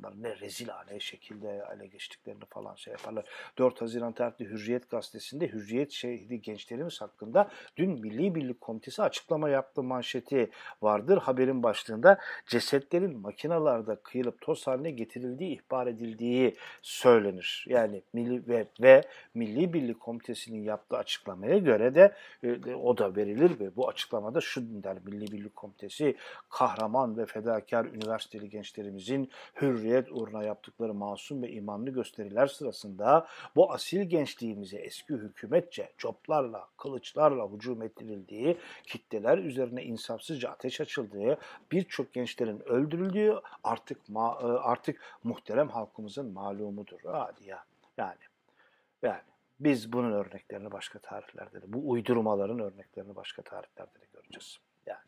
onlar 0.01 0.23
ne 0.23 0.37
rezilane 0.41 1.01
şekilde 1.01 1.65
ele 1.77 1.87
geçtiklerini 1.87 2.45
falan 2.51 2.75
şey 2.75 2.93
yaparlar. 2.93 3.25
4 3.59 3.81
Haziran 3.81 4.13
tarihli 4.13 4.45
Hürriyet 4.45 4.91
gazetesinde 4.91 5.49
Hürriyet 5.49 5.93
şehidi 5.93 6.41
gençlerimiz 6.41 7.01
hakkında 7.01 7.51
dün 7.77 7.91
Milli 7.91 8.35
Birlik 8.35 8.61
Komitesi 8.61 9.03
açıklama 9.03 9.49
yaptı 9.49 9.83
manşeti 9.83 10.51
vardır. 10.83 11.19
Haberin 11.19 11.63
başlığında 11.63 12.19
cesetlerin 12.47 13.19
makinalarda 13.19 13.97
kıyılıp 13.97 14.41
toz 14.41 14.67
haline 14.67 14.91
getirildiği 14.91 15.59
ihbar 15.59 15.87
edildiği 15.87 16.57
söylenir. 16.83 17.65
Yani 17.69 18.03
Milli 18.13 18.49
ve, 18.49 18.67
ve 18.81 19.03
Milli 19.35 19.73
Birlik 19.73 19.86
Komitesi'nin 19.95 20.63
yaptığı 20.63 20.97
açıklamaya 20.97 21.59
göre 21.59 21.95
de 21.95 22.15
e, 22.43 22.75
o 22.75 22.99
da 22.99 23.17
verilir 23.17 23.61
ve 23.61 23.77
bu 23.77 23.89
açıklamada 23.89 24.41
şu 24.41 24.63
der 24.83 24.97
Milli 25.05 25.33
Birlik 25.33 25.57
Komitesi 25.57 26.17
kahraman 26.51 27.19
ve 27.19 27.27
fedakar 27.27 27.85
üniversiteli 27.85 28.51
gençlerimizin 28.51 29.31
hürriyet 29.61 30.13
uğruna 30.13 30.43
yaptıkları 30.43 30.95
masum 30.95 31.43
ve 31.43 31.51
imanlı 31.51 31.91
gösteriler 31.91 32.47
sırasında 32.47 33.27
bu 33.57 33.73
asil 33.73 34.03
gençliğimize 34.03 34.77
eski 34.77 35.15
hükümetçe 35.15 35.93
coplarla, 35.99 36.69
kılıçlarla 36.77 37.49
hücum 37.53 37.83
edildiği, 37.83 38.57
kitleler 38.85 39.39
üzerine 39.39 39.85
insafsızca 39.85 40.51
ateş 40.51 40.81
açıldığı, 40.81 41.39
birçok 41.73 42.13
gençlerin 42.13 42.69
öldürüldüğü 42.69 43.35
artık 43.65 43.99
e, 44.11 44.19
artık 44.45 45.01
muhterem 45.25 45.69
halkımızın 45.69 46.33
malumudur. 46.33 46.99
Hadi 47.05 47.49
ya. 47.49 47.65
Yani 47.97 48.17
yani 49.03 49.36
biz 49.61 49.93
bunun 49.93 50.13
örneklerini 50.13 50.73
başka 50.73 50.99
tarihlerde 50.99 51.63
de, 51.63 51.73
bu 51.73 51.91
uydurmaların 51.91 52.59
örneklerini 52.59 53.17
başka 53.17 53.43
tarihlerde 53.43 54.01
de 54.01 54.07
göreceğiz. 54.13 54.59
Yani 54.87 55.07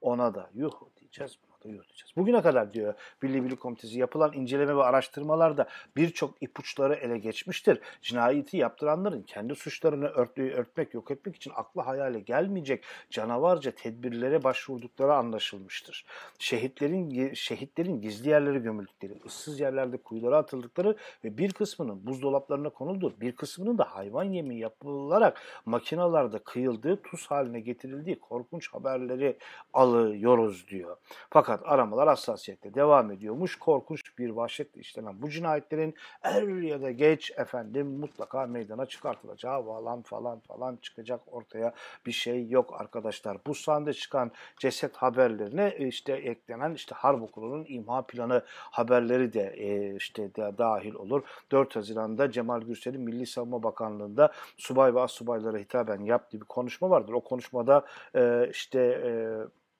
ona 0.00 0.34
da 0.34 0.50
yuh 0.54 0.80
diyeceğiz 0.96 1.38
yürüteceğiz. 1.72 2.12
Bugüne 2.16 2.42
kadar 2.42 2.72
diyor 2.72 2.94
Milli 3.22 3.44
Birlik 3.44 3.60
Komitesi 3.60 3.98
yapılan 3.98 4.32
inceleme 4.32 4.76
ve 4.76 4.82
araştırmalarda 4.82 5.68
birçok 5.96 6.42
ipuçları 6.42 6.94
ele 6.94 7.18
geçmiştir. 7.18 7.80
Cinayeti 8.02 8.56
yaptıranların 8.56 9.22
kendi 9.22 9.54
suçlarını 9.54 10.08
örtlüğü 10.08 10.52
örtmek, 10.52 10.94
yok 10.94 11.10
etmek 11.10 11.36
için 11.36 11.52
aklı 11.54 11.82
hayale 11.82 12.20
gelmeyecek 12.20 12.84
canavarca 13.10 13.70
tedbirlere 13.70 14.44
başvurdukları 14.44 15.14
anlaşılmıştır. 15.14 16.04
Şehitlerin 16.38 17.34
şehitlerin 17.34 18.00
gizli 18.00 18.30
yerlere 18.30 18.58
gömüldükleri, 18.58 19.12
ıssız 19.26 19.60
yerlerde 19.60 19.96
kuyulara 19.96 20.36
atıldıkları 20.36 20.96
ve 21.24 21.38
bir 21.38 21.52
kısmının 21.52 22.06
buzdolaplarına 22.06 22.70
konulduğu, 22.70 23.20
bir 23.20 23.32
kısmının 23.32 23.78
da 23.78 23.84
hayvan 23.84 24.24
yemi 24.24 24.58
yapılarak 24.58 25.42
makinalarda 25.66 26.38
kıyıldığı, 26.38 27.02
tuz 27.02 27.26
haline 27.26 27.60
getirildiği 27.60 28.20
korkunç 28.20 28.68
haberleri 28.72 29.38
alıyoruz 29.72 30.68
diyor. 30.68 30.96
Fakat 31.30 31.57
fakat 31.58 31.72
aramalar 31.72 32.08
hassasiyette 32.08 32.74
devam 32.74 33.10
ediyormuş. 33.10 33.56
Korkunç 33.58 34.18
bir 34.18 34.30
vahşetle 34.30 34.80
işlenen 34.80 35.22
bu 35.22 35.30
cinayetlerin 35.30 35.94
er 36.22 36.42
ya 36.42 36.82
da 36.82 36.90
geç 36.90 37.30
efendim 37.36 37.86
mutlaka 37.86 38.46
meydana 38.46 38.86
çıkartılacağı 38.86 39.66
falan 39.66 40.02
falan 40.02 40.40
falan 40.40 40.76
çıkacak 40.76 41.20
ortaya 41.26 41.74
bir 42.06 42.12
şey 42.12 42.48
yok 42.48 42.80
arkadaşlar. 42.80 43.38
Bu 43.46 43.54
sahne 43.54 43.92
çıkan 43.92 44.30
ceset 44.56 44.96
haberlerine 44.96 45.76
işte 45.78 46.12
eklenen 46.12 46.74
işte 46.74 46.94
harp 46.94 47.22
okulunun 47.22 47.64
imha 47.68 48.02
planı 48.02 48.42
haberleri 48.48 49.32
de 49.32 49.54
e, 49.56 49.96
işte 49.96 50.34
de 50.34 50.58
dahil 50.58 50.94
olur. 50.94 51.22
4 51.50 51.76
Haziran'da 51.76 52.30
Cemal 52.30 52.60
Gürsel'in 52.60 53.00
Milli 53.00 53.26
Savunma 53.26 53.62
Bakanlığı'nda 53.62 54.32
subay 54.56 54.94
ve 54.94 55.00
assubaylara 55.00 55.58
hitaben 55.58 56.00
yaptığı 56.00 56.40
bir 56.40 56.46
konuşma 56.46 56.90
vardır. 56.90 57.12
O 57.12 57.20
konuşmada 57.20 57.84
e, 58.14 58.48
işte 58.50 58.80
e, 58.80 59.10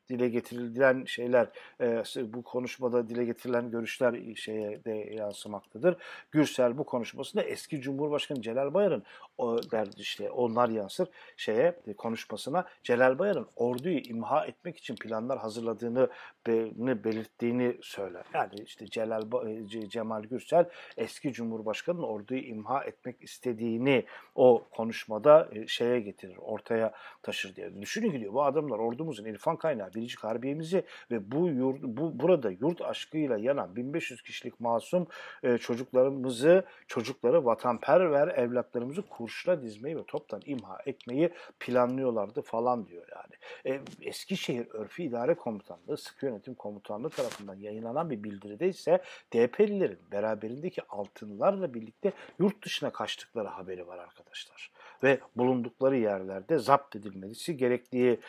dile 0.09 0.29
getirilen 0.29 1.05
şeyler 1.05 1.49
e, 1.81 2.03
bu 2.33 2.43
konuşmada 2.43 3.09
dile 3.09 3.25
getirilen 3.25 3.71
görüşler 3.71 4.35
şeye 4.35 4.85
de 4.85 4.93
yansımaktadır. 4.93 5.97
Gürsel 6.31 6.79
bu 6.79 6.85
konuşmasında 6.85 7.43
eski 7.43 7.81
Cumhurbaşkanı 7.81 8.43
Celal 8.43 8.75
Bayar'ın 8.75 9.03
o 9.39 9.59
der 9.71 9.89
işte 9.97 10.31
onlar 10.31 10.69
yansır 10.69 11.09
şeye 11.37 11.77
e, 11.87 11.93
konuşmasına 11.93 12.65
Celal 12.83 13.19
Bayar'ın 13.19 13.47
orduyu 13.57 13.99
imha 13.99 14.47
etmek 14.47 14.77
için 14.77 14.97
planlar 14.97 15.39
hazırladığını 15.39 16.09
be, 16.47 17.05
belirttiğini 17.05 17.77
söyler. 17.83 18.25
Yani 18.35 18.55
işte 18.65 18.87
Celal 18.87 19.23
e, 19.47 19.89
Cemal 19.89 20.23
Gürsel 20.23 20.69
eski 20.97 21.33
Cumhurbaşkanı'nın 21.33 22.03
orduyu 22.03 22.41
imha 22.41 22.85
etmek 22.85 23.23
istediğini 23.23 24.05
o 24.35 24.65
konuşmada 24.71 25.49
şeye 25.67 26.01
getirir, 26.01 26.37
ortaya 26.37 26.93
taşır 27.23 27.57
diye. 27.57 27.81
Düşünün 27.81 28.13
ki 28.13 28.33
bu 28.33 28.45
adamlar 28.45 28.79
ordumuzun 28.79 29.25
irfan 29.25 29.57
kaynağı 29.57 29.93
Biricik 29.99 30.25
Harbiye'mizi 30.25 30.85
ve 31.11 31.31
bu 31.33 31.49
yurt, 31.49 31.83
bu 31.83 32.21
burada 32.21 32.51
yurt 32.51 32.83
aşkıyla 32.83 33.39
yanan 33.39 33.77
1500 33.77 34.23
kişilik 34.23 34.61
masum 34.61 35.07
e, 35.43 35.59
çocuklarımızı, 35.59 36.65
çocukları 36.87 37.45
vatanperver 37.45 38.29
evlatlarımızı 38.29 39.03
kurşuna 39.03 39.63
dizmeyi 39.63 39.97
ve 39.97 40.05
toptan 40.05 40.41
imha 40.45 40.79
etmeyi 40.87 41.31
planlıyorlardı 41.61 42.43
falan 42.43 42.87
diyor 42.87 43.07
yani. 43.17 43.75
E, 43.77 43.81
Eskişehir 44.03 44.67
Örfü 44.71 45.03
İdare 45.03 45.35
Komutanlığı, 45.35 45.97
Sıkı 45.97 46.27
Yönetim 46.27 46.55
Komutanlığı 46.55 47.11
tarafından 47.11 47.55
yayınlanan 47.55 48.11
bir 48.11 48.25
bildiride 48.25 48.69
ise 48.69 49.03
DP'lilerin 49.33 49.99
beraberindeki 50.13 50.83
altınlarla 50.89 51.75
birlikte 51.75 52.13
yurt 52.39 52.65
dışına 52.65 52.91
kaçtıkları 52.91 53.49
haberi 53.49 53.87
var 53.87 53.99
arkadaşlar 53.99 54.71
ve 55.03 55.19
bulundukları 55.37 55.97
yerlerde 55.97 56.59
zapt 56.59 56.97
edilmesi 56.97 57.57
gerektiği 57.57 58.21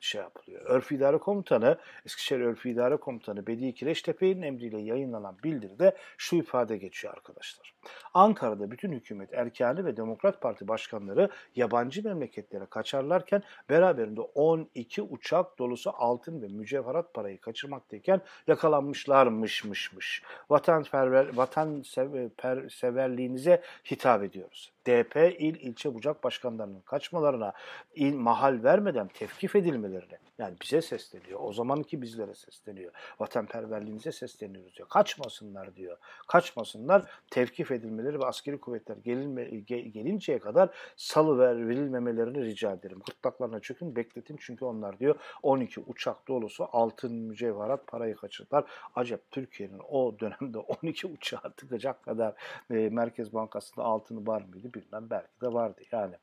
şey 0.00 0.20
yapılıyor. 0.20 0.62
Örf 0.64 0.92
İdare 0.92 1.18
Komutanı, 1.18 1.78
Eskişehir 2.06 2.40
Örf 2.40 2.66
İdare 2.66 2.96
Komutanı 2.96 3.46
Bedi 3.46 3.74
Kireçtepe'nin 3.74 4.42
emriyle 4.42 4.80
yayınlanan 4.80 5.36
bildiride 5.44 5.96
şu 6.16 6.36
ifade 6.36 6.76
geçiyor 6.76 7.14
arkadaşlar. 7.14 7.74
Ankara'da 8.14 8.70
bütün 8.70 8.92
hükümet 8.92 9.34
erkanı 9.34 9.84
ve 9.84 9.96
Demokrat 9.96 10.40
Parti 10.40 10.68
başkanları 10.68 11.30
yabancı 11.56 12.04
memleketlere 12.04 12.66
kaçarlarken 12.66 13.42
beraberinde 13.68 14.20
12 14.20 15.02
uçak 15.02 15.58
dolusu 15.58 15.92
altın 15.96 16.42
ve 16.42 16.48
mücevherat 16.48 17.14
parayı 17.14 17.40
kaçırmaktayken 17.40 18.20
yakalanmışlarmışmışmış. 18.46 20.22
Vatansever, 20.50 21.36
vatanseverliğinize 21.36 23.62
hitap 23.90 24.22
ediyoruz. 24.22 24.72
DP 24.88 25.16
il 25.38 25.54
ilçe 25.54 25.94
bucak 25.94 26.24
başkanlarının 26.24 26.80
kaçmalarına 26.80 27.52
il, 27.94 28.14
mahal 28.14 28.62
vermeden 28.62 29.08
tevkif 29.08 29.56
edilmelerine 29.56 30.18
yani 30.38 30.54
bize 30.62 30.82
sesleniyor. 30.82 31.40
O 31.42 31.52
zamanki 31.52 32.02
bizlere 32.02 32.34
sesleniyor. 32.34 32.92
Vatanperverliğinize 33.20 34.12
sesleniyoruz 34.12 34.76
diyor. 34.76 34.88
Kaçmasınlar 34.88 35.76
diyor. 35.76 35.96
Kaçmasınlar. 36.28 37.10
Tevkif 37.30 37.70
edilmeleri 37.70 38.20
ve 38.20 38.26
askeri 38.26 38.60
kuvvetler 38.60 38.96
gelinme, 38.96 39.44
gelinceye 39.68 40.38
kadar 40.38 40.70
salı 40.96 41.38
ver, 41.38 41.68
verilmemelerini 41.68 42.44
rica 42.44 42.72
ederim. 42.72 43.00
Gırtlaklarına 43.06 43.60
çökün 43.60 43.96
bekletin 43.96 44.36
çünkü 44.40 44.64
onlar 44.64 44.98
diyor 44.98 45.14
12 45.42 45.80
uçak 45.80 46.28
dolusu 46.28 46.68
altın 46.72 47.14
mücevherat 47.14 47.86
parayı 47.86 48.16
kaçırdılar. 48.16 48.64
Acaba 48.94 49.20
Türkiye'nin 49.30 49.80
o 49.88 50.18
dönemde 50.20 50.58
12 50.82 51.06
uçağı 51.06 51.52
tıkacak 51.56 52.02
kadar 52.02 52.34
e, 52.70 52.74
Merkez 52.74 53.34
Bankası'nda 53.34 53.84
altını 53.84 54.26
var 54.26 54.42
mıydı 54.42 54.74
bilmem 54.80 55.10
belki 55.10 55.40
de 55.42 55.52
vardı 55.52 55.80
yani. 55.92 56.14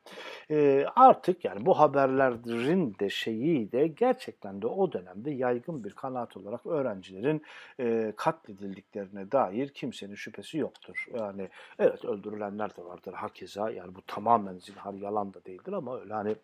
E, 0.52 0.86
artık 0.96 1.46
yani 1.46 1.66
bu 1.66 1.80
haberlerin 1.80 2.96
de 3.00 3.10
şeyi 3.10 3.72
de 3.72 3.88
gerçekten 3.88 4.62
de 4.62 4.68
o 4.68 4.92
dönemde 4.92 5.32
yaygın 5.32 5.84
bir 5.84 5.92
kanaat 5.92 6.38
olarak 6.38 6.66
öğrencilerin 6.66 7.42
e, 7.80 8.14
katledildiklerine 8.18 9.32
dair 9.32 9.70
kimsenin 9.70 10.16
şüphesi 10.16 10.58
yoktur. 10.58 11.08
Yani 11.14 11.50
evet 11.80 12.06
öldürülenler 12.06 12.78
de 12.78 12.86
vardır 12.86 13.14
hakeza 13.14 13.70
yani 13.70 13.96
bu 13.96 14.02
tamamen 14.02 14.58
zinhar 14.58 14.94
yalan 14.94 15.34
da 15.34 15.46
değildir 15.46 15.74
ama 15.74 16.00
öyle 16.00 16.14
hani 16.14 16.36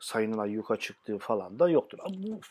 sayının 0.00 0.38
ayyuka 0.38 0.76
çıktığı 0.76 1.18
falan 1.18 1.58
da 1.58 1.70
yoktur. 1.70 1.98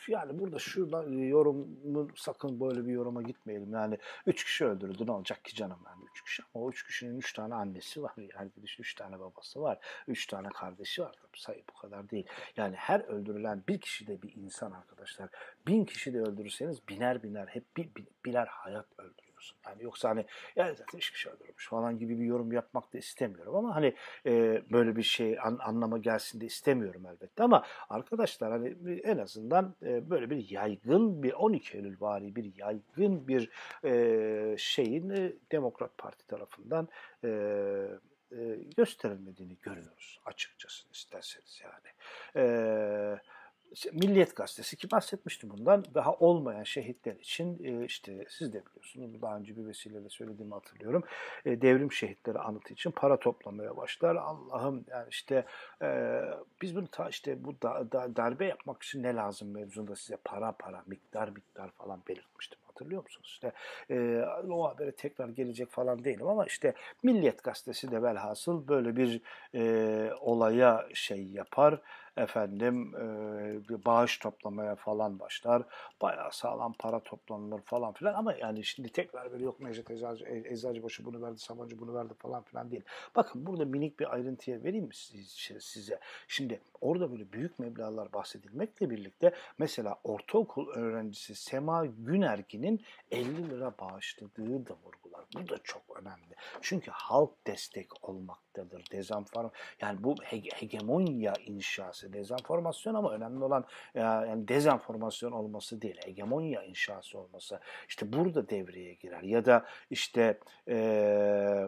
Yani 0.07 0.39
burada 0.39 0.59
şuradan 0.59 1.11
yorumun 1.11 2.11
sakın 2.15 2.59
böyle 2.59 2.85
bir 2.85 2.91
yoruma 2.91 3.21
gitmeyelim. 3.21 3.73
Yani 3.73 3.97
üç 4.25 4.43
kişi 4.43 4.65
öldürdü 4.65 5.05
ne 5.07 5.11
olacak 5.11 5.45
ki 5.45 5.55
canım 5.55 5.79
yani 5.85 6.03
üç 6.11 6.23
kişi. 6.23 6.43
Ama 6.55 6.65
o 6.65 6.69
üç 6.69 6.87
kişinin 6.87 7.17
üç 7.17 7.33
tane 7.33 7.55
annesi 7.55 8.03
var. 8.03 8.13
Yani 8.17 8.51
bir 8.57 8.77
üç 8.79 8.95
tane 8.95 9.19
babası 9.19 9.61
var. 9.61 9.79
Üç 10.07 10.27
tane 10.27 10.49
kardeşi 10.49 11.01
var. 11.01 11.15
Sayı 11.35 11.63
bu 11.69 11.81
kadar 11.81 12.09
değil. 12.09 12.27
Yani 12.57 12.75
her 12.75 12.99
öldürülen 12.99 13.63
bir 13.67 13.81
kişi 13.81 14.07
de 14.07 14.21
bir 14.21 14.35
insan 14.35 14.71
arkadaşlar. 14.71 15.29
Bin 15.67 15.85
kişi 15.85 16.13
de 16.13 16.21
öldürürseniz 16.21 16.87
biner 16.87 17.23
biner 17.23 17.47
hep 17.47 17.77
bir, 17.77 17.89
birer 18.25 18.47
hayat 18.47 18.85
öldürür 18.97 19.28
musun? 19.39 19.57
Yani 19.65 19.83
yoksa 19.83 20.09
hani 20.09 20.25
ya 20.55 20.73
zaten 20.73 20.97
hiçbir 20.97 21.17
şey 21.17 21.31
öldürmüş 21.33 21.67
falan 21.69 21.99
gibi 21.99 22.19
bir 22.19 22.25
yorum 22.25 22.51
yapmak 22.51 22.93
da 22.93 22.97
istemiyorum 22.97 23.55
ama 23.55 23.75
hani 23.75 23.95
e, 24.25 24.61
böyle 24.71 24.95
bir 24.95 25.03
şey 25.03 25.39
an, 25.39 25.57
anlama 25.61 25.97
gelsin 25.97 26.41
de 26.41 26.45
istemiyorum 26.45 27.05
elbette 27.05 27.43
ama 27.43 27.65
arkadaşlar 27.89 28.51
hani 28.51 28.99
en 29.03 29.17
azından 29.17 29.75
e, 29.81 30.09
böyle 30.09 30.29
bir 30.29 30.49
yaygın 30.49 31.23
bir 31.23 31.33
12 31.33 31.77
Eylül 31.77 32.01
vari 32.01 32.35
bir 32.35 32.53
yaygın 32.57 33.27
bir 33.27 33.49
e, 33.83 34.55
şeyin 34.57 35.09
e, 35.09 35.33
Demokrat 35.51 35.97
Parti 35.97 36.27
tarafından 36.27 36.87
e, 38.31 38.55
gösterilmediğini 38.77 39.57
görüyoruz 39.61 40.19
açıkçası 40.25 40.87
isterseniz 40.93 41.61
yani. 41.63 41.89
E, 42.35 42.43
Milliyet 43.93 44.35
Gazetesi 44.35 44.75
ki 44.75 44.91
bahsetmiştim 44.91 45.49
bundan 45.49 45.85
daha 45.93 46.13
olmayan 46.13 46.63
şehitler 46.63 47.15
için 47.15 47.63
e, 47.63 47.85
işte 47.85 48.25
siz 48.29 48.53
de 48.53 48.63
biliyorsunuz 48.65 49.21
daha 49.21 49.37
önce 49.37 49.57
bir 49.57 49.67
vesileyle 49.67 50.09
söylediğimi 50.09 50.53
hatırlıyorum. 50.53 51.03
E, 51.45 51.61
devrim 51.61 51.91
şehitleri 51.91 52.39
anıtı 52.39 52.73
için 52.73 52.91
para 52.91 53.17
toplamaya 53.17 53.77
başlar. 53.77 54.15
Allah'ım 54.15 54.85
yani 54.89 55.07
işte 55.09 55.45
e, 55.81 56.21
biz 56.61 56.75
bunu 56.75 56.87
ta 56.87 57.09
işte 57.09 57.43
bu 57.43 57.61
da, 57.61 57.91
da, 57.91 58.15
darbe 58.15 58.45
yapmak 58.45 58.83
için 58.83 59.03
ne 59.03 59.15
lazım 59.15 59.51
mevzunda 59.51 59.95
size 59.95 60.17
para 60.23 60.51
para 60.51 60.83
miktar 60.87 61.29
miktar 61.29 61.69
falan 61.71 62.01
belirtmiştim 62.07 62.59
hatırlıyor 62.79 63.03
musunuz? 63.03 63.27
İşte 63.27 63.51
e, 63.89 64.25
o 64.49 64.69
habere 64.69 64.91
tekrar 64.91 65.29
gelecek 65.29 65.69
falan 65.69 66.03
değilim 66.03 66.27
ama 66.27 66.45
işte 66.45 66.73
Milliyet 67.03 67.43
Gazetesi 67.43 67.91
de 67.91 68.03
velhasıl 68.03 68.67
böyle 68.67 68.95
bir 68.95 69.21
e, 69.55 70.13
olaya 70.13 70.87
şey 70.93 71.23
yapar 71.23 71.81
efendim 72.17 72.95
e, 72.95 73.85
bağış 73.85 74.17
toplamaya 74.17 74.75
falan 74.75 75.19
başlar. 75.19 75.63
Bayağı 76.01 76.31
sağlam 76.31 76.73
para 76.73 76.99
toplanılır 76.99 77.61
falan 77.61 77.93
filan 77.93 78.13
ama 78.13 78.33
yani 78.33 78.63
şimdi 78.63 78.89
tekrar 78.89 79.31
böyle 79.31 79.43
yok 79.43 79.59
Necdet 79.59 79.91
Eczacı, 79.91 80.25
e, 80.25 80.53
Eczacıbaşı 80.53 81.05
bunu 81.05 81.21
verdi, 81.21 81.39
Sabancı 81.39 81.79
bunu 81.79 81.93
verdi 81.93 82.13
falan 82.13 82.43
filan 82.43 82.71
değil. 82.71 82.83
Bakın 83.15 83.45
burada 83.45 83.65
minik 83.65 83.99
bir 83.99 84.13
ayrıntıya 84.13 84.63
vereyim 84.63 84.85
mi 84.85 84.95
size? 85.59 85.99
Şimdi 86.27 86.61
orada 86.81 87.11
böyle 87.11 87.31
büyük 87.31 87.59
meblağlar 87.59 88.13
bahsedilmekle 88.13 88.89
birlikte 88.89 89.33
mesela 89.57 89.95
ortaokul 90.03 90.67
öğrencisi 90.69 91.35
Sema 91.35 91.85
Günergin'in 91.85 92.69
Derneği'nin 92.69 92.81
50 93.11 93.49
lira 93.49 93.73
bağışladığı 93.79 94.65
da 94.65 94.75
vurgular. 94.83 95.25
Bu 95.35 95.49
da 95.49 95.57
çok 95.63 95.81
önemli. 96.01 96.35
Çünkü 96.61 96.91
halk 96.91 97.47
destek 97.47 98.09
olmaktadır. 98.09 98.83
Dezenform 98.91 99.49
yani 99.81 100.03
bu 100.03 100.15
hege 100.23 100.49
hegemonya 100.55 101.33
inşası, 101.45 101.98
dezenformasyon 102.13 102.93
ama 102.93 103.11
önemli 103.11 103.43
olan 103.43 103.65
yani 103.95 104.47
dezenformasyon 104.47 105.31
olması 105.31 105.81
değil, 105.81 105.97
hegemonya 106.05 106.63
inşası 106.63 107.19
olması. 107.19 107.59
İşte 107.87 108.13
burada 108.13 108.49
devreye 108.49 108.93
girer. 108.93 109.21
Ya 109.21 109.45
da 109.45 109.65
işte 109.89 110.39
eee 110.67 111.67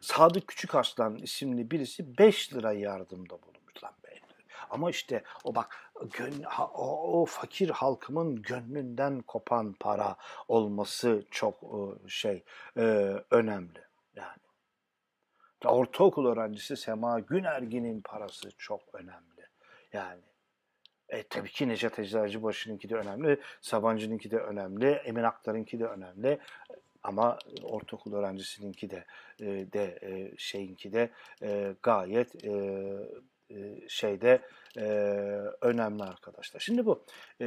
Sadık 0.00 0.48
Küçük 0.48 0.74
Arslan 0.74 1.16
isimli 1.16 1.70
birisi 1.70 2.18
5 2.18 2.54
lira 2.54 2.72
yardımda 2.72 3.42
bulunmuş 3.42 3.84
lan 3.84 3.92
be. 4.04 4.20
Ama 4.70 4.90
işte 4.90 5.22
o 5.44 5.54
bak 5.54 5.92
gön, 6.12 6.44
o, 6.74 7.20
o 7.22 7.26
fakir 7.26 7.70
halkımın 7.70 8.42
gönlünden 8.42 9.22
kopan 9.22 9.72
para 9.80 10.16
olması 10.48 11.24
çok 11.30 11.60
şey 12.08 12.44
e, 12.76 12.82
önemli. 13.30 13.85
Ortaokul 15.64 16.26
öğrencisi 16.26 16.76
Sema 16.76 17.20
Günergin'in 17.20 18.00
parası 18.00 18.50
çok 18.58 18.80
önemli. 18.92 19.46
Yani 19.92 20.20
e, 21.08 21.22
tabii 21.22 21.48
ki 21.48 21.68
Necat 21.68 21.98
Eczacıbaşı'nınki 21.98 22.88
de 22.88 22.94
önemli, 22.94 23.40
Sabancı'nınki 23.60 24.30
de 24.30 24.38
önemli, 24.38 24.86
Emin 24.86 25.22
Aktar'ınki 25.22 25.80
de 25.80 25.86
önemli. 25.86 26.38
Ama 27.02 27.38
ortaokul 27.62 28.12
öğrencisininki 28.12 28.90
de 28.90 29.04
e, 29.40 29.44
de 29.46 29.98
e, 30.02 30.36
şeyinki 30.36 30.92
de 30.92 31.10
e, 31.42 31.74
gayet 31.82 32.44
şeyde 33.88 34.42
e, 34.76 34.82
önemli 35.60 36.02
arkadaşlar. 36.02 36.60
Şimdi 36.60 36.86
bu 36.86 37.04
e, 37.40 37.46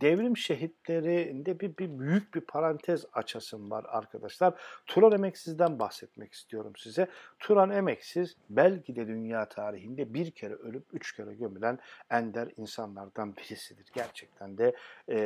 devrim 0.00 0.36
şehitlerinde 0.36 1.60
bir, 1.60 1.76
bir 1.76 1.98
büyük 1.98 2.34
bir 2.34 2.40
parantez 2.40 3.04
açasım 3.12 3.70
var 3.70 3.84
arkadaşlar. 3.88 4.54
Turan 4.86 5.12
Emeksiz'den 5.12 5.78
bahsetmek 5.78 6.32
istiyorum 6.32 6.72
size. 6.76 7.08
Turan 7.38 7.70
Emeksiz 7.70 8.36
belki 8.50 8.96
de 8.96 9.06
dünya 9.06 9.48
tarihinde 9.48 10.14
bir 10.14 10.30
kere 10.30 10.54
ölüp 10.54 10.84
üç 10.92 11.16
kere 11.16 11.34
gömülen 11.34 11.78
ender 12.10 12.48
insanlardan 12.56 13.36
birisidir. 13.36 13.86
Gerçekten 13.94 14.58
de 14.58 14.76
e, 15.08 15.18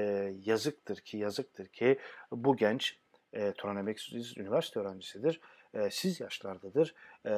yazıktır 0.45 0.97
ki 0.97 1.17
yazıktır 1.17 1.67
ki 1.67 1.99
bu 2.33 2.57
genç 2.57 2.99
e, 3.33 3.53
Turan 3.53 3.77
Emeksiz 3.77 4.39
üniversite 4.39 4.81
öğrencisidir. 4.81 5.41
E, 5.75 5.91
siz 5.91 6.21
yaşlardadır. 6.21 6.95
E, 7.25 7.31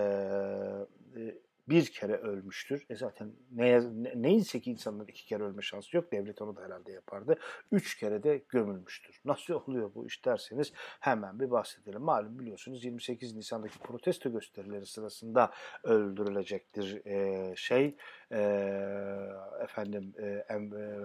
e, 1.16 1.34
bir 1.68 1.86
kere 1.86 2.16
ölmüştür. 2.16 2.86
E 2.90 2.96
zaten 2.96 3.32
ne, 3.52 3.80
ne, 3.80 4.12
neyse 4.14 4.60
ki 4.60 4.70
insanların 4.70 5.08
iki 5.08 5.26
kere 5.26 5.42
ölme 5.42 5.62
şansı 5.62 5.96
yok. 5.96 6.12
Devlet 6.12 6.42
onu 6.42 6.56
da 6.56 6.62
herhalde 6.62 6.92
yapardı. 6.92 7.38
Üç 7.72 7.98
kere 7.98 8.22
de 8.22 8.42
gömülmüştür. 8.48 9.20
Nasıl 9.24 9.54
oluyor 9.54 9.94
bu 9.94 10.06
iş 10.06 10.24
derseniz 10.24 10.72
hemen 11.00 11.40
bir 11.40 11.50
bahsedelim. 11.50 12.02
Malum 12.02 12.38
biliyorsunuz 12.38 12.84
28 12.84 13.36
Nisan'daki 13.36 13.78
protesto 13.78 14.32
gösterileri 14.32 14.86
sırasında 14.86 15.50
öldürülecektir 15.84 17.06
e, 17.06 17.56
şey 17.56 17.96
e, 18.32 18.40
efendim 19.62 20.14
e, 20.18 20.44
em, 20.48 20.74
e, 20.74 20.98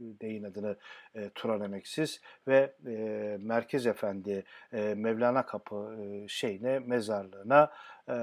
deyin 0.00 0.44
adını 0.44 0.76
e, 1.14 1.30
Turan 1.34 1.60
Emeksiz 1.60 2.20
ve 2.48 2.74
e, 2.86 2.92
Merkez 3.40 3.86
Efendi 3.86 4.44
e, 4.72 4.94
Mevlana 4.94 5.46
Kapı 5.46 5.96
e, 6.02 6.28
şeyine 6.28 6.78
mezarlığına 6.78 7.72
e, 8.08 8.14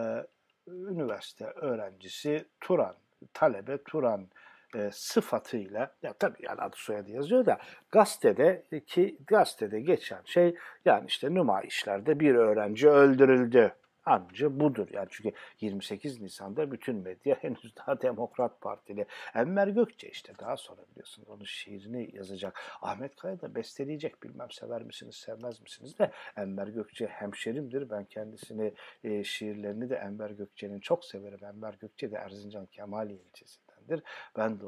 üniversite 0.67 1.45
öğrencisi 1.45 2.45
Turan, 2.62 2.95
talebe 3.34 3.84
Turan 3.84 4.27
e, 4.75 4.89
sıfatıyla 4.91 5.95
ya 6.01 6.13
tabii 6.13 6.38
yani 6.39 6.62
adı 6.62 6.75
soyadı 6.75 7.12
yazıyor 7.12 7.45
da 7.45 7.58
gazetede 7.91 8.65
ki 8.88 9.17
gazetede 9.27 9.82
geçen 9.82 10.21
şey 10.25 10.56
yani 10.86 11.06
işte 11.08 11.34
nümayişlerde 11.34 12.19
bir 12.19 12.36
öğrenci 12.36 12.89
öldürüldü 12.89 13.73
Anca 14.08 14.60
budur. 14.60 14.88
Yani 14.91 15.08
çünkü 15.12 15.32
28 15.62 16.22
Nisan'da 16.22 16.72
bütün 16.72 16.96
medya 16.96 17.36
henüz 17.41 17.76
daha 17.76 18.02
Demokrat 18.02 18.62
Partili. 18.62 19.06
Enver 19.36 19.67
Gökçe 19.67 20.10
işte 20.10 20.34
daha 20.39 20.58
sonra 20.58 20.82
biliyorsunuz 20.91 21.30
onun 21.30 21.43
şiirini 21.43 22.15
yazacak. 22.15 22.62
Ahmet 22.82 23.15
Kaya 23.15 23.41
da 23.41 23.56
besteleyecek. 23.56 24.24
Bilmem 24.24 24.52
sever 24.52 24.84
misiniz 24.84 25.15
sevmez 25.15 25.62
misiniz 25.62 26.00
de 26.00 26.12
Enver 26.38 26.67
Gökçe 26.67 27.08
hemşerimdir. 27.08 27.89
Ben 27.89 28.06
kendisini 28.06 28.74
e, 29.04 29.24
şiirlerini 29.24 29.89
de 29.89 29.96
Enver 29.96 30.30
Gökçe'nin 30.30 30.80
çok 30.80 31.06
severim. 31.06 31.39
Enver 31.43 31.74
Gökçe 31.74 32.12
de 32.12 32.15
Erzincan 32.15 32.65
Kemaliye 32.65 33.20
ilçesi 33.20 33.66
ilçesindendir. 33.88 34.04
Ben 34.38 34.60
de. 34.60 34.67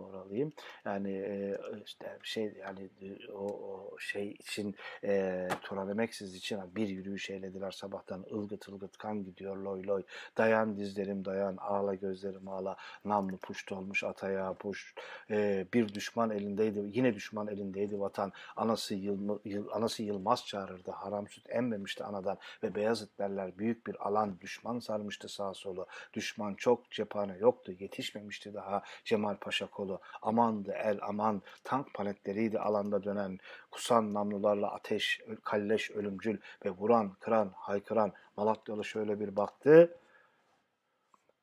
Yani 0.86 1.12
e, 1.12 1.58
işte 1.86 2.18
şey 2.24 2.54
yani 2.60 2.90
o, 3.34 3.46
o 3.46 3.98
şey 4.00 4.32
için 4.32 4.76
e, 5.04 5.48
Turan 5.62 5.90
Emeksiz 5.90 6.36
için 6.36 6.60
bir 6.76 6.88
yürüyüş 6.88 7.30
eylediler 7.30 7.72
sabahtan 7.72 8.26
ılgıt 8.32 8.70
ılgıt 8.70 8.98
kan 8.98 9.24
gidiyor 9.24 9.58
loy 9.58 9.88
loy. 9.88 10.04
Dayan 10.38 10.78
dizlerim 10.78 11.26
dayan 11.26 11.58
ağla 11.58 11.96
gözlerim 11.96 12.48
ağla. 12.48 12.76
Namlu 13.06 13.38
puşt 13.38 13.72
olmuş 13.72 14.04
ataya 14.04 14.54
puş. 14.54 14.96
E, 15.30 15.66
bir 15.74 15.94
düşman 15.94 16.30
elindeydi 16.30 16.80
yine 16.94 17.14
düşman 17.14 17.48
elindeydi 17.48 18.00
vatan. 18.00 18.32
Anası, 18.56 18.96
Yılma, 18.96 19.40
Yıl, 19.46 19.70
anası 19.72 20.04
Yılmaz 20.04 20.46
çağırırdı. 20.46 20.92
Haram 20.92 21.28
süt 21.28 21.50
emmemişti 21.50 22.04
anadan 22.04 22.38
ve 22.64 22.76
Beyazıt 22.76 23.20
derler 23.20 23.58
büyük 23.58 23.88
bir 23.88 24.08
alan 24.08 24.40
düşman 24.42 24.80
sarmıştı 24.80 25.30
sağ 25.30 25.54
solu. 25.54 25.88
Düşman 26.14 26.54
çok 26.54 26.92
cephane 26.92 27.38
yoktu 27.38 27.72
yetişmemişti 27.80 28.54
daha 28.54 28.84
Cemal 29.10 29.36
Paşa 29.36 29.68
kolu. 29.68 30.00
Amandı 30.22 30.72
el 30.72 31.00
aman 31.02 31.42
tank 31.64 31.94
paletleriydi 31.94 32.60
alanda 32.60 33.04
dönen. 33.04 33.38
Kusan 33.72 34.14
namlularla 34.14 34.72
ateş, 34.72 35.22
kalleş 35.44 35.92
ölümcül 35.92 36.38
ve 36.66 36.70
vuran, 36.70 37.14
kıran, 37.20 37.52
haykıran 37.56 38.14
Malatyalı 38.38 38.86
şöyle 38.86 39.20
bir 39.20 39.36
baktı. 39.36 39.99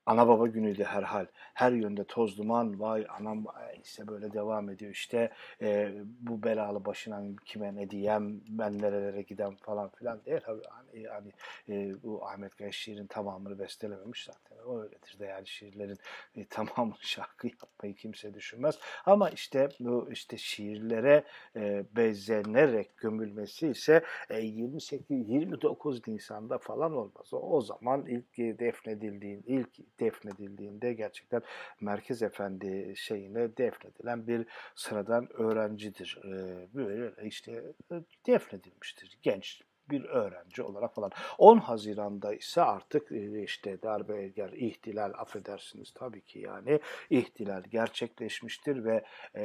Ana 0.06 0.28
baba 0.28 0.46
günüydü 0.46 0.84
herhal. 0.84 1.26
Her 1.54 1.72
yönde 1.72 2.04
toz 2.04 2.38
duman, 2.38 2.80
vay 2.80 3.06
anam 3.08 3.46
işte 3.84 4.08
böyle 4.08 4.32
devam 4.32 4.70
ediyor 4.70 4.92
işte 4.92 5.30
e, 5.62 5.92
bu 6.20 6.42
belalı 6.42 6.84
başına 6.84 7.22
kime 7.44 7.74
ne 7.76 7.90
diyem, 7.90 8.40
ben 8.48 8.78
nerelere 8.78 9.22
gidem 9.22 9.56
falan 9.56 9.88
filan 9.88 10.24
değil. 10.24 10.40
Yani, 10.46 11.02
yani 11.02 11.32
e, 11.68 12.02
bu 12.02 12.26
Ahmet 12.26 12.56
Kaya 12.56 12.72
şiirin 12.72 13.06
tamamını 13.06 13.58
bestelememiş 13.58 14.24
zaten. 14.24 14.64
O 14.66 14.80
öyledir 14.80 15.18
de 15.18 15.24
yani 15.26 15.46
şiirlerin 15.46 15.98
e, 16.36 16.44
tamamını 16.50 16.96
şarkı 17.00 17.46
yapmayı 17.46 17.94
kimse 17.94 18.34
düşünmez. 18.34 18.78
Ama 19.06 19.30
işte 19.30 19.68
bu 19.80 20.08
işte 20.12 20.36
şiirlere 20.36 21.24
e, 21.56 21.84
bezenerek 21.96 22.96
gömülmesi 22.96 23.68
ise 23.68 24.04
e, 24.30 24.40
28 24.40 25.28
29 25.28 26.08
Nisan'da 26.08 26.58
falan 26.58 26.92
olmaz. 26.92 27.34
O, 27.34 27.38
o 27.38 27.60
zaman 27.60 28.06
ilk 28.06 28.38
defnedildiğin 28.58 29.42
ilk 29.46 29.95
defnedildiğinde 30.00 30.92
gerçekten 30.92 31.42
Merkez 31.80 32.22
Efendi 32.22 32.94
şeyine 32.96 33.56
defnedilen 33.56 34.26
bir 34.26 34.46
sıradan 34.74 35.32
öğrencidir. 35.32 36.18
Ee, 36.24 36.66
böyle 36.74 37.26
işte 37.26 37.52
e, 37.92 37.94
defnedilmiştir. 38.26 39.18
Genç 39.22 39.62
bir 39.90 40.04
öğrenci 40.04 40.62
olarak 40.62 40.94
falan. 40.94 41.10
10 41.38 41.58
Haziran'da 41.58 42.34
ise 42.34 42.62
artık 42.62 43.12
e, 43.12 43.42
işte 43.42 43.82
darbe 43.82 44.28
gel 44.28 44.52
ihtilal 44.52 45.12
affedersiniz 45.14 45.92
tabii 45.94 46.20
ki 46.20 46.38
yani 46.38 46.80
ihtilal 47.10 47.62
gerçekleşmiştir 47.62 48.84
ve 48.84 49.04
e, 49.34 49.42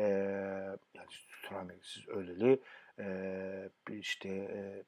yani 0.93 1.07
Turan 1.43 1.71
öleli 2.07 2.61
e, 2.99 3.69
işte 3.89 4.29
e, 4.29 4.83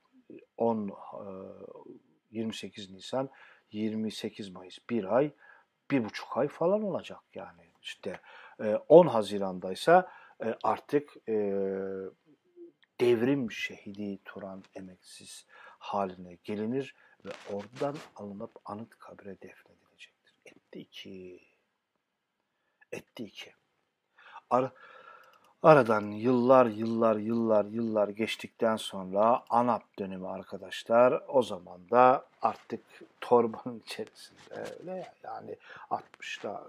10 0.57 0.89
e, 0.89 0.93
28 2.31 2.91
Nisan 2.91 3.29
28 3.71 4.49
Mayıs 4.49 4.77
bir 4.89 5.15
ay 5.15 5.31
bir 5.91 6.03
buçuk 6.03 6.37
ay 6.37 6.47
falan 6.47 6.83
olacak 6.83 7.23
yani. 7.33 7.71
İşte 7.81 8.19
10 8.87 9.07
Haziran'da 9.07 9.71
ise 9.71 10.05
artık 10.63 11.29
e, 11.29 11.33
devrim 12.99 13.51
şehidi 13.51 14.19
Turan 14.25 14.63
emeksiz 14.75 15.45
haline 15.79 16.37
gelinir 16.43 16.95
ve 17.25 17.31
oradan 17.53 17.95
alınıp 18.15 18.51
anıt 18.65 18.99
kabre 18.99 19.41
defnedilecektir. 19.41 20.35
Etti 20.45 20.85
ki, 20.85 21.39
etti 22.91 23.31
ki. 23.31 23.53
Ar 24.49 24.71
Aradan 25.63 26.11
yıllar 26.11 26.65
yıllar 26.65 27.15
yıllar 27.15 27.65
yıllar 27.65 28.07
geçtikten 28.07 28.75
sonra 28.75 29.43
ANAP 29.49 29.99
dönemi 29.99 30.27
arkadaşlar. 30.27 31.23
O 31.27 31.41
zaman 31.41 31.89
da 31.91 32.25
artık 32.41 32.81
torbanın 33.21 33.79
içerisinde 33.85 34.65
öyle 34.79 35.07
yani 35.23 35.55
60'da 35.89 36.63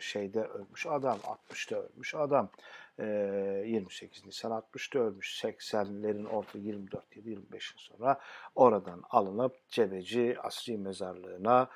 şeyde 0.00 0.44
ölmüş 0.44 0.86
adam 0.86 1.18
60'da 1.50 1.82
ölmüş 1.82 2.14
adam. 2.14 2.48
28 2.98 4.26
Nisan 4.26 4.52
60'da 4.52 5.00
ölmüş. 5.00 5.44
80'lerin 5.44 6.26
orta 6.26 6.58
24 6.58 7.16
25'in 7.16 7.78
sonra 7.78 8.20
oradan 8.54 9.02
alınıp 9.10 9.68
Cebeci 9.68 10.36
Asri 10.42 10.78
Mezarlığı'na 10.78 11.68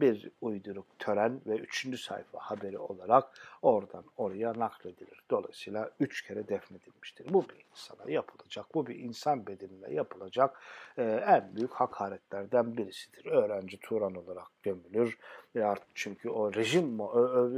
bir 0.00 0.30
uyduruk 0.40 0.86
tören 0.98 1.40
ve 1.46 1.56
üçüncü 1.56 1.98
sayfa 1.98 2.38
haberi 2.38 2.78
olarak 2.78 3.24
oradan 3.62 4.04
oraya 4.16 4.58
nakledilir. 4.58 5.22
Dolayısıyla 5.30 5.90
üç 6.00 6.22
kere 6.22 6.48
defnedilmiştir. 6.48 7.32
Bu 7.32 7.42
bir 7.48 7.66
insana 7.70 8.10
yapılacak, 8.10 8.74
bu 8.74 8.86
bir 8.86 8.98
insan 8.98 9.46
bedenine 9.46 9.94
yapılacak 9.94 10.60
e, 10.98 11.02
en 11.02 11.56
büyük 11.56 11.72
hakaretlerden 11.72 12.76
birisidir. 12.76 13.26
Öğrenci 13.26 13.80
Turan 13.80 14.14
olarak 14.14 14.46
gömülür. 14.62 15.18
Ya 15.54 15.74
çünkü 15.94 16.30
o 16.30 16.54
rejim, 16.54 17.00
o, 17.00 17.04
o, 17.04 17.50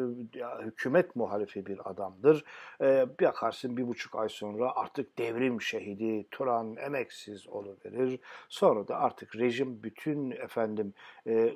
hükümet 0.63 1.17
muhalifi 1.17 1.67
bir 1.67 1.91
adamdır. 1.91 2.45
E, 2.81 3.07
bakarsın 3.21 3.77
bir 3.77 3.89
buçuk 3.89 4.15
ay 4.17 4.29
sonra 4.29 4.73
artık 4.77 5.19
devrim 5.19 5.63
şehidi 5.63 6.27
Turan 6.31 6.77
emeksiz 6.77 7.47
verir. 7.85 8.21
Sonra 8.49 8.89
da 8.89 8.97
artık 8.97 9.37
rejim 9.37 9.83
bütün 9.83 10.31
efendim 10.31 10.95
e, 11.27 11.55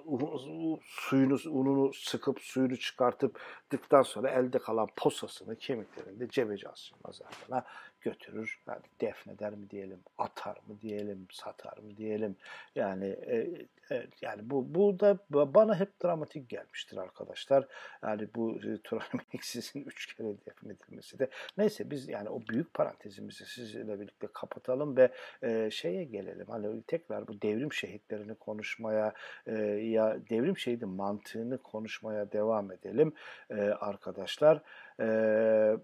suyunu, 0.83 1.39
ununu 1.51 1.93
sıkıp 1.93 2.41
suyunu 2.41 2.77
çıkartıp 2.77 3.41
dıktan 3.71 4.03
sonra 4.03 4.31
elde 4.37 4.59
kalan 4.59 4.89
posasını 4.97 5.57
kemiklerinde 5.57 6.29
Cebeci 6.29 6.69
Asım 6.69 6.99
Mazarlı'na 7.05 7.65
götürür. 8.01 8.61
Yani 8.69 8.81
defneder 9.01 9.53
mi 9.53 9.71
diyelim, 9.71 10.01
atar 10.19 10.57
mı 10.67 10.81
diyelim, 10.83 11.27
satar 11.33 11.79
mı 11.79 11.97
diyelim. 11.97 12.37
Yani 12.75 13.07
e, 13.07 13.51
evet, 13.91 14.23
yani 14.23 14.51
bu 14.51 14.75
bu 14.75 15.01
da 15.01 15.19
bana 15.31 15.81
hep 15.81 16.05
dramatik 16.05 16.49
gelmiştir 16.49 16.97
arkadaşlar. 16.97 17.67
Yani 18.03 18.29
bu 18.35 18.57
e, 18.57 18.79
Turan 18.85 19.07
Emeksiz'in 19.15 19.81
üç 19.87 20.15
kere 20.15 20.29
defnedilmesi 20.47 21.19
de. 21.19 21.31
Neyse 21.59 21.91
biz 21.91 22.09
yani 22.09 22.29
o 22.29 22.41
büyük 22.49 22.75
parantezimizi 22.75 23.47
sizinle 23.47 24.01
birlikte 24.01 24.27
kapatalım 24.33 24.97
ve 24.97 25.13
e, 25.43 25.71
şeye 25.71 26.05
gelelim. 26.05 26.47
Hani 26.49 26.83
tekrar 26.83 27.29
bu 27.29 27.43
devrim 27.43 27.73
şehitlerini 27.73 28.35
konuşmaya 28.35 29.13
e, 29.47 29.53
ya 29.67 30.17
devrim 30.31 30.59
şehidin 30.59 30.89
mantığını 30.89 31.59
konuşmaya 31.59 32.33
devam 32.33 32.73
edelim 32.73 33.13
e, 33.51 33.55
arkadaşlar. 33.61 34.63
E, 35.01 35.07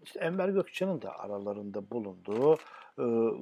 işte 0.04 0.20
Enver 0.20 0.48
Gökçen'in 0.48 1.02
de 1.02 1.08
aralarında 1.08 1.90
bulunduğu 1.90 2.58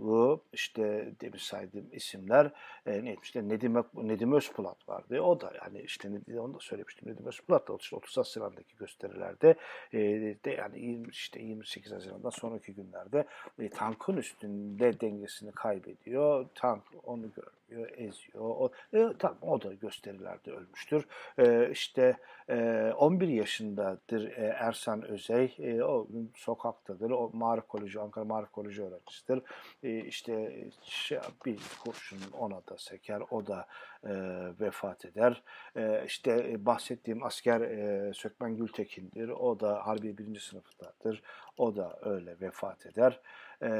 bu 0.00 0.44
işte 0.52 1.14
demin 1.20 1.38
saydığım 1.38 1.86
isimler 1.92 2.50
e, 2.86 3.04
ne 3.04 3.16
işte 3.22 3.48
Nedim, 3.48 3.84
Nedim 3.94 4.32
Özpulat 4.32 4.88
vardı. 4.88 5.20
O 5.20 5.40
da 5.40 5.52
yani 5.64 5.82
işte 5.82 6.08
onu 6.38 6.54
da 6.54 6.58
söylemiştim. 6.60 7.08
Nedim 7.08 7.26
Özpulat 7.26 7.68
da 7.68 7.76
işte 7.80 7.96
30 7.96 8.16
Haziran'daki 8.16 8.76
gösterilerde 8.76 9.54
e, 9.92 9.98
de 10.44 10.50
yani 10.50 10.80
20, 10.80 11.08
işte 11.08 11.42
28 11.42 11.92
Haziran'dan 11.92 12.30
sonraki 12.30 12.74
günlerde 12.74 13.24
e, 13.58 13.68
tankın 13.68 14.16
üstünde 14.16 15.00
dengesini 15.00 15.52
kaybediyor. 15.52 16.46
Tank 16.54 16.82
onu 17.04 17.30
görmüyor, 17.70 17.90
eziyor. 17.96 18.44
O, 18.44 18.70
e, 18.92 19.12
tamam 19.18 19.38
o 19.42 19.62
da 19.62 19.74
gösterilerde 19.74 20.52
ölmüştür. 20.52 21.06
E, 21.38 21.70
işte 21.70 22.16
e, 22.48 22.92
11 22.96 23.28
yaşındadır 23.28 24.24
e, 24.24 24.54
Ersan 24.58 25.02
Özey. 25.02 25.56
E, 25.58 25.82
o 25.82 26.08
sokaktadır. 26.34 27.10
O 27.10 27.30
Marif 27.32 27.68
Koleji, 27.68 28.00
Ankara 28.00 28.24
Marif 28.24 28.50
Koleji 28.50 28.82
öğrencisidir 28.82 29.42
e, 29.82 29.98
işte 29.98 30.64
şey, 30.82 31.18
bir 31.46 31.58
kurşun 31.84 32.18
ona 32.38 32.66
da 32.66 32.78
seker, 32.78 33.22
o 33.30 33.46
da 33.46 33.66
e, 34.04 34.12
vefat 34.60 35.04
eder. 35.04 35.42
E, 35.76 36.04
işte 36.06 36.64
bahsettiğim 36.66 37.22
asker 37.24 37.60
e, 37.60 38.12
Sökmen 38.14 38.56
Gültekin'dir, 38.56 39.28
o 39.28 39.60
da 39.60 39.86
Harbi 39.86 40.18
birinci 40.18 40.40
sınıftadır, 40.40 41.22
o 41.56 41.76
da 41.76 41.98
öyle 42.02 42.40
vefat 42.40 42.86
eder. 42.86 43.20
E, 43.62 43.70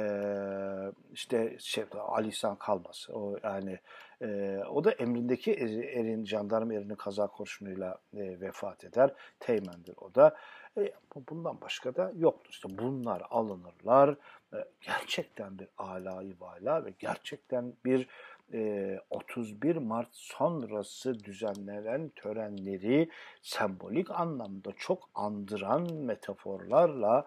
işte 1.13 1.57
şey, 1.59 1.85
Ali 1.99 2.29
İhsan 2.29 2.57
Kalması, 2.57 3.13
o 3.13 3.37
yani 3.43 3.79
e, 4.23 4.59
o 4.71 4.85
da 4.85 4.91
emrindeki 4.91 5.55
erin, 5.55 6.25
jandarma 6.25 6.75
erinin 6.75 6.95
kaza 6.95 7.27
kurşunuyla 7.27 7.99
e, 8.15 8.41
vefat 8.41 8.85
eder. 8.85 9.15
Teğmendir 9.41 9.95
o 9.97 10.15
da. 10.15 10.37
E, 10.79 10.93
bundan 11.31 11.61
başka 11.61 11.97
da 11.97 12.13
yoktur. 12.17 12.51
İşte 12.51 12.69
bunlar 12.79 13.23
alınırlar. 13.31 14.17
E, 14.55 14.57
gerçekten 14.81 15.59
bir 15.59 15.69
alayı 15.79 16.35
vala 16.41 16.85
ve 16.85 16.95
gerçekten 16.99 17.73
bir 17.85 18.09
31 19.11 19.77
Mart 19.77 20.09
sonrası 20.13 21.25
düzenlenen 21.25 22.09
törenleri 22.09 23.11
sembolik 23.43 24.11
anlamda 24.11 24.73
çok 24.79 25.11
andıran 25.15 25.95
metaforlarla 25.95 27.27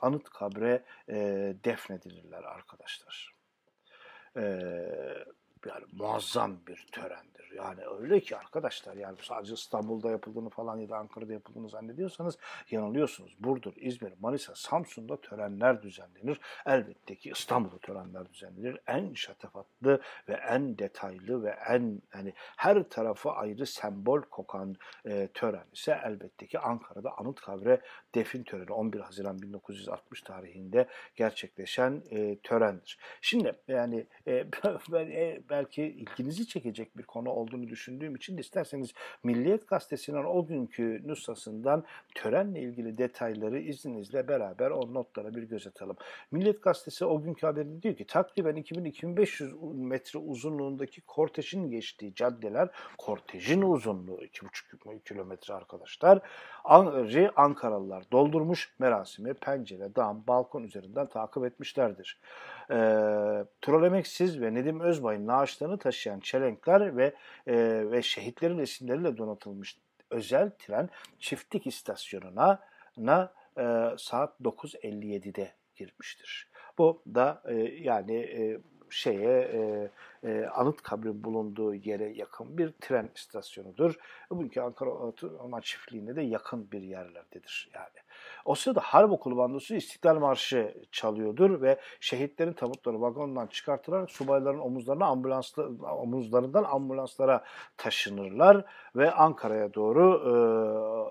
anıt 0.00 0.28
kabre 0.30 0.82
e, 1.08 1.14
defnedilirler 1.64 2.42
arkadaşlar. 2.42 3.34
Yani 5.66 5.84
muazzam 5.92 6.56
bir 6.66 6.86
törendir. 6.92 7.41
Yani 7.56 7.80
öyle 8.00 8.20
ki 8.20 8.36
arkadaşlar 8.36 8.96
yani 8.96 9.16
sadece 9.22 9.54
İstanbul'da 9.54 10.10
yapıldığını 10.10 10.50
falan 10.50 10.78
ya 10.78 10.88
da 10.88 10.96
Ankara'da 10.96 11.32
yapıldığını 11.32 11.68
zannediyorsanız 11.68 12.38
yanılıyorsunuz. 12.70 13.36
Burdur, 13.38 13.72
İzmir, 13.76 14.12
Manisa, 14.20 14.54
Samsun'da 14.54 15.20
törenler 15.20 15.82
düzenlenir. 15.82 16.40
Elbette 16.66 17.16
ki 17.16 17.30
İstanbul'da 17.30 17.78
törenler 17.78 18.28
düzenlenir. 18.28 18.78
En 18.86 19.14
şatafatlı 19.14 20.00
ve 20.28 20.34
en 20.34 20.78
detaylı 20.78 21.42
ve 21.42 21.56
en 21.68 22.02
hani 22.10 22.32
her 22.36 22.82
tarafa 22.82 23.32
ayrı 23.32 23.66
sembol 23.66 24.22
kokan 24.22 24.76
e, 25.06 25.28
tören 25.34 25.64
ise 25.72 26.00
elbette 26.04 26.46
ki 26.46 26.58
Ankara'da 26.58 27.18
Anıtkabir'e 27.18 27.80
defin 28.14 28.42
töreni 28.42 28.72
11 28.72 29.00
Haziran 29.00 29.42
1960 29.42 30.22
tarihinde 30.22 30.88
gerçekleşen 31.16 32.02
e, 32.10 32.38
törendir. 32.38 32.98
Şimdi 33.20 33.52
yani 33.68 34.06
e, 34.26 34.32
e, 34.94 35.40
belki 35.50 35.82
ilginizi 35.82 36.46
çekecek 36.46 36.98
bir 36.98 37.02
konu 37.02 37.30
olduğunu 37.42 37.68
düşündüğüm 37.68 38.14
için 38.14 38.38
isterseniz 38.38 38.92
Milliyet 39.22 39.68
Gazetesi'nin 39.68 40.24
o 40.24 40.46
günkü 40.46 41.02
nüshasından 41.04 41.84
törenle 42.14 42.60
ilgili 42.60 42.98
detayları 42.98 43.58
izninizle 43.58 44.28
beraber 44.28 44.70
o 44.70 44.94
notlara 44.94 45.34
bir 45.34 45.42
göz 45.42 45.66
atalım. 45.66 45.96
Milliyet 46.30 46.62
Gazetesi 46.62 47.04
o 47.04 47.22
günkü 47.22 47.46
haberinde 47.46 47.82
diyor 47.82 47.96
ki 47.96 48.06
takriben 48.06 48.56
2000-2500 48.56 49.74
metre 49.74 50.18
uzunluğundaki 50.18 51.00
kortejin 51.00 51.70
geçtiği 51.70 52.14
caddeler, 52.14 52.68
kortejin 52.98 53.62
uzunluğu 53.62 54.24
2,5 54.24 55.02
kilometre 55.04 55.54
arkadaşlar. 55.54 56.20
Ankaralılar 57.36 58.04
doldurmuş 58.12 58.74
merasimi 58.78 59.34
pencere, 59.34 59.94
dam, 59.96 60.24
balkon 60.26 60.62
üzerinden 60.62 61.06
takip 61.06 61.44
etmişlerdir. 61.44 62.18
E, 62.70 62.76
Trolemeksiz 63.62 64.40
ve 64.40 64.54
Nedim 64.54 64.80
Özbay'ın 64.80 65.26
naaşlarını 65.26 65.78
taşıyan 65.78 66.20
çelenkler 66.20 66.96
ve 66.96 67.14
e, 67.46 67.54
ve 67.90 68.02
şehitlerin 68.02 68.58
isimleriyle 68.58 69.16
donatılmış 69.16 69.78
özel 70.10 70.50
tren 70.58 70.88
çiftlik 71.18 71.66
istasyonuna 71.66 72.60
na, 72.96 73.32
e, 73.58 73.62
saat 73.98 74.40
9.57'de 74.40 75.52
girmiştir. 75.76 76.48
Bu 76.78 77.02
da 77.14 77.42
e, 77.48 77.54
yani 77.82 78.16
e, 78.16 78.60
şeye 78.90 79.40
e, 79.40 79.90
e, 80.28 80.46
anıt 80.46 80.82
kabrin 80.82 81.24
bulunduğu 81.24 81.74
yere 81.74 82.12
yakın 82.12 82.58
bir 82.58 82.72
tren 82.72 83.10
istasyonudur. 83.14 83.94
Bugünkü 84.30 84.60
Ankara 84.60 84.90
Orman 84.90 85.60
Çiftliği'ne 85.60 86.16
de 86.16 86.22
yakın 86.22 86.70
bir 86.70 86.82
yerlerdedir 86.82 87.70
yani. 87.74 88.01
O 88.44 88.54
sırada 88.54 88.80
Harp 88.80 89.12
Okulu 89.12 89.36
bandosu 89.36 89.74
İstiklal 89.74 90.18
Marşı 90.18 90.74
çalıyordur 90.92 91.62
ve 91.62 91.78
şehitlerin 92.00 92.52
tabutları 92.52 93.00
vagondan 93.00 93.46
çıkartılarak 93.46 94.10
subayların 94.10 94.58
omuzlarına 94.58 95.06
ambulansla, 95.06 95.62
omuzlarından 95.96 96.64
ambulanslara 96.64 97.44
taşınırlar 97.76 98.64
ve 98.96 99.10
Ankara'ya 99.10 99.74
doğru 99.74 100.04
e, 100.26 100.32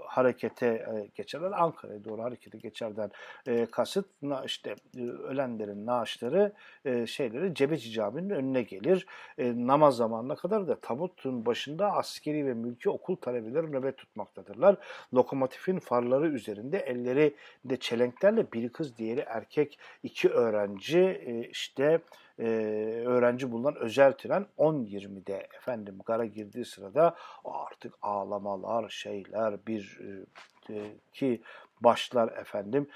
harekete 0.07 0.67
e, 0.67 1.09
geçerler. 1.15 1.51
Ankara'ya 1.51 2.03
doğru 2.03 2.23
harekete 2.23 2.57
geçerden 2.57 3.11
e, 3.47 3.65
kasıt 3.65 4.05
işte 4.45 4.75
e, 4.97 5.01
ölenlerin 5.01 5.85
naaşları 5.85 6.53
e, 6.85 7.07
şeyleri 7.07 7.55
Cebeci 7.55 7.91
Camii'nin 7.91 8.29
önüne 8.29 8.61
gelir. 8.61 9.05
E, 9.37 9.67
namaz 9.67 9.95
zamanına 9.95 10.35
kadar 10.35 10.67
da 10.67 10.79
tabutun 10.79 11.45
başında 11.45 11.91
askeri 11.91 12.45
ve 12.45 12.53
mülki 12.53 12.89
okul 12.89 13.15
talebeleri 13.15 13.71
nöbet 13.71 13.97
tutmaktadırlar. 13.97 14.75
Lokomotifin 15.13 15.79
farları 15.79 16.27
üzerinde 16.27 16.77
elleri 17.01 17.35
de 17.65 17.77
çelenklerle 17.77 18.51
biri 18.51 18.71
kız 18.71 18.97
diğeri 18.97 19.19
erkek 19.19 19.79
iki 20.03 20.29
öğrenci 20.29 20.99
e, 20.99 21.47
işte 21.49 22.01
e, 22.39 22.45
öğrenci 23.05 23.51
bulunan 23.51 23.75
özel 23.75 24.11
tren 24.11 24.45
10.20'de 24.57 25.47
efendim 25.57 25.99
gara 26.05 26.25
girdiği 26.25 26.65
sırada 26.65 27.15
artık 27.45 27.93
ağlamalar 28.01 28.89
şeyler 28.89 29.65
bir 29.67 29.99
e, 30.69 30.81
ki 31.13 31.41
başlar 31.81 32.37
efendim. 32.37 32.87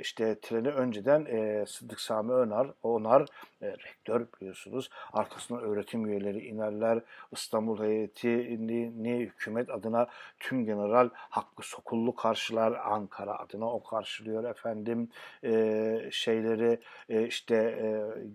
İşte 0.00 0.40
treni 0.40 0.68
önceden 0.68 1.24
e, 1.24 1.66
Sıddık 1.66 2.00
Sami 2.00 2.32
Önar, 2.32 2.70
Onar 2.82 3.26
e, 3.62 3.66
rektör 3.66 4.26
biliyorsunuz. 4.40 4.90
Arkasından 5.12 5.62
öğretim 5.62 6.06
üyeleri 6.06 6.46
inerler. 6.46 7.00
İstanbul 7.32 7.82
heyetini 7.82 9.18
hükümet 9.18 9.70
adına 9.70 10.06
tüm 10.40 10.64
general 10.64 11.08
Hakkı 11.14 11.62
Sokullu 11.68 12.14
karşılar. 12.14 12.72
Ankara 12.72 13.38
adına 13.38 13.72
o 13.72 13.82
karşılıyor 13.82 14.44
efendim. 14.44 15.08
E, 15.44 16.08
şeyleri 16.12 16.80
e, 17.08 17.26
işte 17.26 17.54
e, 17.56 17.86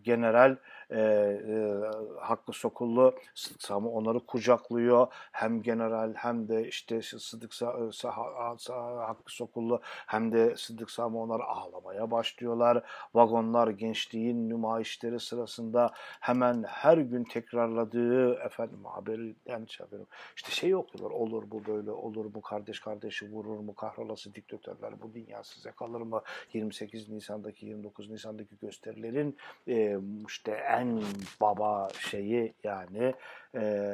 general 0.03 0.55
e, 0.89 0.99
e, 0.99 1.73
Hakkı 2.19 2.53
Sokullu 2.53 3.15
Sıddık 3.35 3.61
Sami 3.61 3.87
onları 3.87 4.19
kucaklıyor. 4.19 5.07
Hem 5.31 5.61
general 5.61 6.13
hem 6.13 6.47
de 6.47 6.67
işte 6.67 7.01
Sıddık 7.01 7.53
Sa 7.53 7.91
Sa 7.91 8.17
Hakkı 9.07 9.33
Sokullu 9.33 9.81
hem 9.83 10.31
de 10.31 10.57
Sıddık 10.57 10.91
Sami 10.91 11.17
onlar 11.17 11.39
ağlamaya 11.39 12.11
başlıyorlar. 12.11 12.83
Vagonlar 13.13 13.67
gençliğin 13.67 14.49
nümayişleri 14.49 15.16
sırasında 15.19 15.91
hemen 16.19 16.63
her 16.63 16.97
gün 16.97 17.23
tekrarladığı 17.23 18.33
efendim 18.33 18.85
haberi 18.85 19.35
yani 19.45 19.69
şey 19.69 19.85
haberim, 19.85 20.07
işte 20.35 20.51
şey 20.51 20.75
okuyorlar 20.75 21.11
olur 21.11 21.43
bu 21.51 21.65
böyle 21.65 21.91
olur 21.91 22.33
bu 22.33 22.41
kardeş 22.41 22.79
kardeşi 22.79 23.31
vurur 23.31 23.59
mu 23.59 23.75
kahrolası 23.75 24.35
diktatörler 24.35 25.01
bu 25.01 25.13
dünya 25.13 25.43
size 25.43 25.71
kalır 25.71 26.01
mı? 26.01 26.21
28 26.53 27.09
Nisan'daki 27.09 27.65
29 27.65 28.09
Nisan'daki 28.09 28.57
gösterilerin 28.61 29.37
e, 29.67 29.97
işte 30.27 30.51
en 30.51 31.01
baba 31.41 31.87
şeyi 31.99 32.53
yani 32.63 33.13
e, 33.55 33.93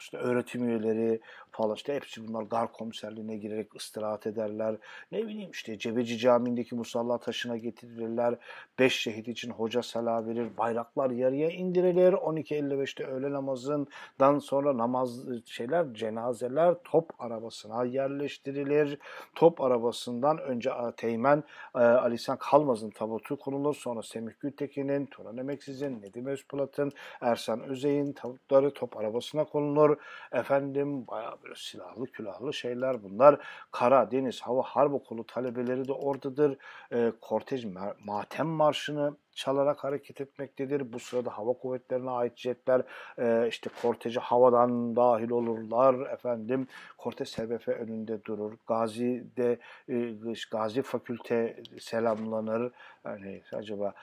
işte 0.00 0.18
öğretim 0.18 0.68
üyeleri 0.68 1.20
falan 1.52 1.74
işte 1.74 1.94
hepsi 1.94 2.28
bunlar 2.28 2.42
gar 2.42 2.72
komiserliğine 2.72 3.36
girerek 3.36 3.68
istirahat 3.74 4.26
ederler. 4.26 4.76
Ne 5.12 5.26
bileyim 5.26 5.50
işte 5.50 5.78
Cebeci 5.78 6.18
Camii'ndeki 6.18 6.74
musalla 6.74 7.18
taşına 7.18 7.56
getirirler. 7.56 8.34
Beş 8.78 9.00
şehit 9.00 9.28
için 9.28 9.50
hoca 9.50 9.82
sala 9.82 10.26
verir. 10.26 10.56
Bayraklar 10.58 11.10
yarıya 11.10 11.50
indirilir. 11.50 12.12
12.55'te 12.12 13.04
öğle 13.04 13.32
namazından 13.32 14.38
sonra 14.38 14.76
namaz 14.78 15.20
şeyler 15.46 15.94
cenazeler 15.94 16.74
top 16.84 17.10
arabasına 17.18 17.84
yerleştirilir. 17.84 18.98
Top 19.34 19.60
arabasından 19.60 20.38
önce 20.38 20.70
Teğmen 20.96 21.44
e, 21.74 21.78
Ali 21.78 22.14
İhsan 22.14 22.36
Kalmaz'ın 22.36 22.90
tabutu 22.90 23.36
konulur. 23.36 23.74
Sonra 23.74 24.02
Semih 24.02 24.32
Gültekin'in, 24.40 25.06
Turan 25.06 25.36
Emeksiz'in, 25.36 26.02
Nedim 26.02 26.26
Özpolat'ın, 26.26 26.92
Ersan 27.20 27.62
Özey'in 27.62 28.12
tabutları 28.12 28.72
top 28.80 28.96
arabasına 28.96 29.44
konulur. 29.44 29.96
Efendim 30.32 31.06
bayağı 31.06 31.42
böyle 31.42 31.54
silahlı 31.54 32.06
külahlı 32.06 32.54
şeyler 32.54 33.02
bunlar. 33.02 33.40
Kara, 33.70 34.10
deniz, 34.10 34.40
hava 34.40 34.62
harp 34.62 34.92
okulu 34.92 35.26
talebeleri 35.26 35.88
de 35.88 35.92
oradadır. 35.92 36.56
E, 36.92 37.12
kortej 37.20 37.66
matem 38.04 38.46
marşını 38.46 39.16
çalarak 39.40 39.84
hareket 39.84 40.20
etmektedir. 40.20 40.92
Bu 40.92 40.98
sırada 40.98 41.30
hava 41.30 41.52
kuvvetlerine 41.52 42.10
ait 42.10 42.36
jetler 42.36 42.82
e, 43.18 43.48
işte 43.48 43.70
korteji 43.82 44.20
havadan 44.20 44.96
dahil 44.96 45.30
olurlar. 45.30 45.94
Efendim 46.12 46.66
kortej 46.98 47.28
SBF 47.28 47.68
önünde 47.68 48.24
durur. 48.24 48.52
Gazi'de 48.66 49.58
e, 49.88 50.14
Gazi 50.50 50.82
Fakülte 50.82 51.62
selamlanır. 51.80 52.72
Yani 53.04 53.42
acaba 53.52 53.94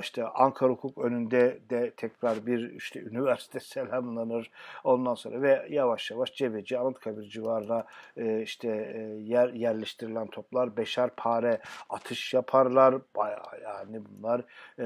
işte 0.00 0.24
Ankara 0.24 0.70
Hukuk 0.70 0.98
önünde 0.98 1.60
de 1.70 1.90
tekrar 1.90 2.46
bir 2.46 2.70
işte 2.70 3.00
üniversite 3.00 3.60
selamlanır. 3.74 4.50
Ondan 4.84 5.14
sonra 5.14 5.42
ve 5.42 5.66
yavaş 5.70 6.10
yavaş 6.10 6.34
Cebeci, 6.34 6.78
Anıtkabir 6.78 7.22
civarına 7.22 7.84
e, 8.16 8.42
işte 8.42 8.68
e, 8.68 9.00
yer 9.22 9.48
yerleştirilen 9.48 10.26
toplar 10.26 10.76
beşer 10.76 11.10
pare 11.16 11.60
atış 11.90 12.34
yaparlar. 12.34 12.94
Bayağı 13.16 13.60
yani 13.62 14.02
bunlar 14.08 14.42
e, 14.78 14.85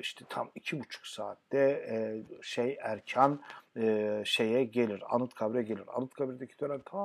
işte 0.00 0.24
tam 0.28 0.50
iki 0.54 0.80
buçuk 0.80 1.06
saatte 1.06 1.58
e, 1.58 2.22
şey 2.42 2.78
erken 2.82 3.38
e, 3.76 4.22
şeye 4.24 4.64
gelir, 4.64 5.02
Anıtkabir'e 5.10 5.62
gelir. 5.62 5.84
Anıtkabir'deki 5.96 6.56
tören 6.56 6.80
ta 6.80 6.98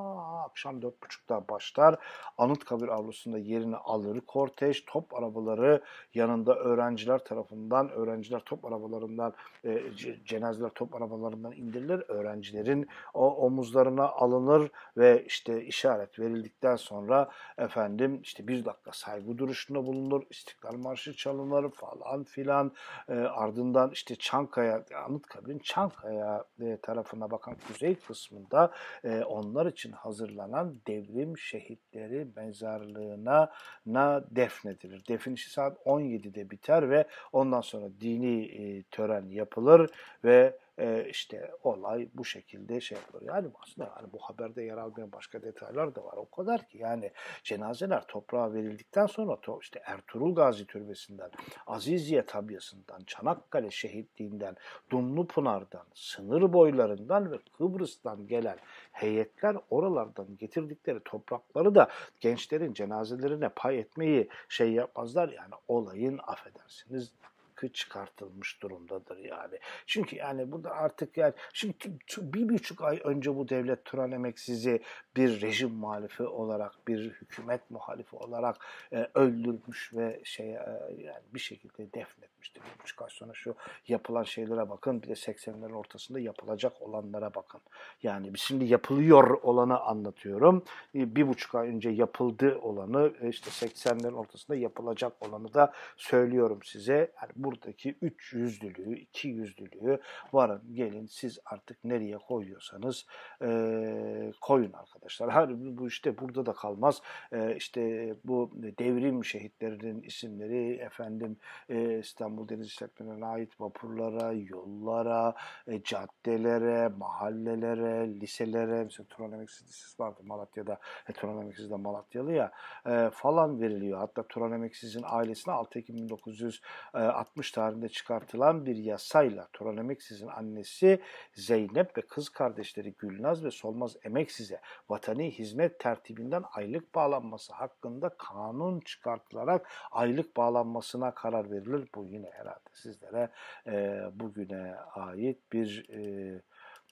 akşam 0.45 0.81
dört 0.81 1.03
buçukta 1.03 1.47
başlar. 1.47 1.95
Anıtkabir 2.37 2.87
avlusunda 2.87 3.37
yerini 3.37 3.75
alır 3.75 4.21
kortej, 4.21 4.83
top 4.87 5.13
arabaları 5.15 5.81
yanında 6.13 6.55
öğrenciler 6.55 7.23
tarafından, 7.23 7.89
öğrenciler 7.89 8.39
top 8.39 8.65
arabalarından, 8.65 9.33
e, 9.65 9.83
cenazeler 10.25 10.69
top 10.69 10.95
arabalarından 10.95 11.51
indirilir. 11.51 12.03
Öğrencilerin 12.07 12.87
o 13.13 13.35
omuzlarına 13.35 14.09
alınır 14.09 14.71
ve 14.97 15.23
işte 15.25 15.63
işaret 15.65 16.19
verildikten 16.19 16.75
sonra 16.75 17.29
efendim 17.57 18.19
işte 18.23 18.47
bir 18.47 18.65
dakika 18.65 18.91
saygı 18.93 19.37
duruşunda 19.37 19.85
bulunur, 19.85 20.23
İstiklal 20.29 20.73
Marşı 20.75 21.15
çalınır 21.15 21.71
falan 21.71 22.01
filan. 22.31 22.71
E, 23.09 23.13
ardından 23.13 23.91
işte 23.91 24.15
Çankaya, 24.15 24.85
Anıtkabir'in 25.07 25.59
Çankaya 25.59 26.43
e, 26.61 26.77
tarafına 26.77 27.31
bakan 27.31 27.55
kuzey 27.67 27.95
kısmında 27.95 28.71
e, 29.03 29.23
onlar 29.23 29.65
için 29.65 29.91
hazırlanan 29.91 30.75
devrim 30.87 31.37
şehitleri 31.37 32.27
mezarlığına 32.35 33.51
na 33.85 34.23
defnedilir. 34.31 35.07
Defin 35.07 35.33
işi 35.33 35.51
saat 35.51 35.77
17'de 35.77 36.49
biter 36.49 36.89
ve 36.89 37.05
ondan 37.31 37.61
sonra 37.61 37.85
dini 38.01 38.45
e, 38.45 38.83
tören 38.83 39.29
yapılır 39.29 39.89
ve 40.23 40.57
e, 40.81 41.05
işte 41.09 41.51
olay 41.63 42.09
bu 42.13 42.25
şekilde 42.25 42.81
şey 42.81 42.97
yapılır. 42.97 43.21
Yani 43.21 43.47
aslında 43.63 43.93
yani 43.97 44.13
bu 44.13 44.17
haberde 44.19 44.63
yer 44.63 44.77
almayan 44.77 45.11
başka 45.11 45.41
detaylar 45.41 45.95
da 45.95 46.03
var. 46.03 46.17
O 46.17 46.29
kadar 46.29 46.67
ki 46.67 46.77
yani 46.77 47.11
cenazeler 47.43 48.07
toprağa 48.07 48.53
verildikten 48.53 49.05
sonra 49.05 49.41
to, 49.41 49.59
işte 49.61 49.81
Ertuğrul 49.85 50.35
Gazi 50.35 50.65
Türbesi'nden, 50.65 51.31
Aziziye 51.67 52.25
Tabyası'ndan, 52.25 53.03
Çanakkale 53.07 53.71
Şehitliği'nden, 53.71 54.55
Dumlu 54.91 55.27
Pınar'dan, 55.27 55.85
sınır 55.93 56.53
boylarından 56.53 57.31
ve 57.31 57.37
Kıbrıs'tan 57.57 58.27
gelen 58.27 58.57
heyetler 58.91 59.57
oralardan 59.69 60.37
getirdikleri 60.37 60.99
toprakları 61.05 61.75
da 61.75 61.89
gençlerin 62.19 62.73
cenazelerine 62.73 63.49
pay 63.49 63.79
etmeyi 63.79 64.29
şey 64.49 64.71
yapmazlar. 64.71 65.29
Yani 65.29 65.53
olayın 65.67 66.19
affedersiniz 66.27 67.13
hakkı 67.61 67.73
çıkartılmış 67.73 68.61
durumdadır 68.61 69.17
yani. 69.17 69.59
Çünkü 69.87 70.15
yani 70.15 70.51
burada 70.51 70.71
artık 70.71 71.17
yani 71.17 71.33
şimdi 71.53 71.75
bir 72.17 72.49
buçuk 72.49 72.81
ay 72.81 73.01
önce 73.03 73.35
bu 73.35 73.49
devlet 73.49 73.85
Turan 73.85 74.11
Emeksiz'i 74.11 74.81
bir 75.15 75.41
rejim 75.41 75.71
muhalifi 75.71 76.23
olarak, 76.23 76.87
bir 76.87 77.11
hükümet 77.11 77.71
muhalifi 77.71 78.15
olarak 78.15 78.55
e, 78.93 79.07
öldürmüş 79.13 79.93
ve 79.93 80.21
şey 80.23 80.49
e, 80.49 80.79
yani 80.97 81.23
bir 81.33 81.39
şekilde 81.39 81.93
defnetmiştir. 81.93 82.61
Bir 82.61 82.83
buçuk 82.83 83.01
ay 83.01 83.09
sonra 83.09 83.33
şu 83.33 83.55
yapılan 83.87 84.23
şeylere 84.23 84.69
bakın. 84.69 85.03
Bir 85.03 85.07
de 85.07 85.13
80'lerin 85.13 85.73
ortasında 85.73 86.19
yapılacak 86.19 86.81
olanlara 86.81 87.33
bakın. 87.33 87.61
Yani 88.03 88.31
şimdi 88.35 88.65
yapılıyor 88.65 89.29
olanı 89.43 89.79
anlatıyorum. 89.79 90.63
E, 90.95 91.15
bir 91.15 91.27
buçuk 91.27 91.55
ay 91.55 91.67
önce 91.67 91.89
yapıldı 91.89 92.57
olanı 92.61 93.13
e, 93.21 93.29
işte 93.29 93.49
80'lerin 93.49 94.13
ortasında 94.13 94.57
yapılacak 94.57 95.13
olanı 95.19 95.53
da 95.53 95.73
söylüyorum 95.97 96.59
size. 96.63 97.11
Yani 97.21 97.31
buradaki 97.51 97.95
üç 98.01 98.33
yüzlülüğü, 98.33 98.95
iki 98.95 99.27
yüzlülüğü 99.27 99.99
varın 100.33 100.61
gelin 100.73 101.05
siz 101.05 101.39
artık 101.45 101.83
nereye 101.83 102.17
koyuyorsanız 102.17 103.05
e, 103.41 104.31
koyun 104.41 104.73
arkadaşlar. 104.73 105.31
Her 105.31 105.77
bu 105.77 105.87
işte 105.87 106.17
burada 106.17 106.45
da 106.45 106.53
kalmaz. 106.53 107.01
E, 107.31 107.55
işte 107.55 108.13
bu 108.23 108.51
devrim 108.79 109.25
şehitlerinin 109.25 110.01
isimleri 110.01 110.73
efendim 110.73 111.37
e, 111.69 111.99
İstanbul 111.99 112.49
Deniz 112.49 112.67
İşletmelerine 112.67 113.25
ait 113.25 113.61
vapurlara, 113.61 114.33
yollara, 114.33 115.35
e, 115.67 115.83
caddelere, 115.83 116.87
mahallelere, 116.87 118.19
liselere, 118.21 118.83
mesela 118.83 119.07
Turan 119.07 119.31
Emeksiz 119.31 119.67
Lisesi 119.67 120.01
vardı 120.01 120.21
Malatya'da, 120.23 120.79
e, 121.09 121.13
Turan 121.13 121.41
Emeksiz 121.41 121.71
de 121.71 121.75
Malatyalı 121.75 122.33
ya 122.33 122.51
e, 122.85 123.09
falan 123.13 123.61
veriliyor. 123.61 123.99
Hatta 123.99 124.23
Turan 124.23 124.51
Emeksiz'in 124.51 125.03
ailesine 125.05 125.53
6 125.53 125.79
Ekim 125.79 125.95
1960 125.95 127.40
tarihinde 127.49 127.89
çıkartılan 127.89 128.65
bir 128.65 128.75
yasayla 128.75 129.47
Turan 129.53 129.77
Emeksiz'in 129.77 130.27
annesi 130.27 131.01
Zeynep 131.33 131.97
ve 131.97 132.01
kız 132.01 132.29
kardeşleri 132.29 132.93
Gülnaz 132.93 133.45
ve 133.45 133.51
Solmaz 133.51 133.97
Emeksiz'e 134.03 134.61
vatani 134.89 135.31
hizmet 135.31 135.79
tertibinden 135.79 136.43
aylık 136.53 136.95
bağlanması 136.95 137.53
hakkında 137.53 138.09
kanun 138.09 138.79
çıkartılarak 138.79 139.67
aylık 139.91 140.37
bağlanmasına 140.37 141.11
karar 141.13 141.51
verilir. 141.51 141.87
Bu 141.95 142.05
yine 142.05 142.29
herhalde 142.31 142.69
sizlere 142.73 143.29
e, 143.67 144.03
bugüne 144.13 144.75
ait 144.75 145.37
bir 145.53 145.89
e, 145.89 146.41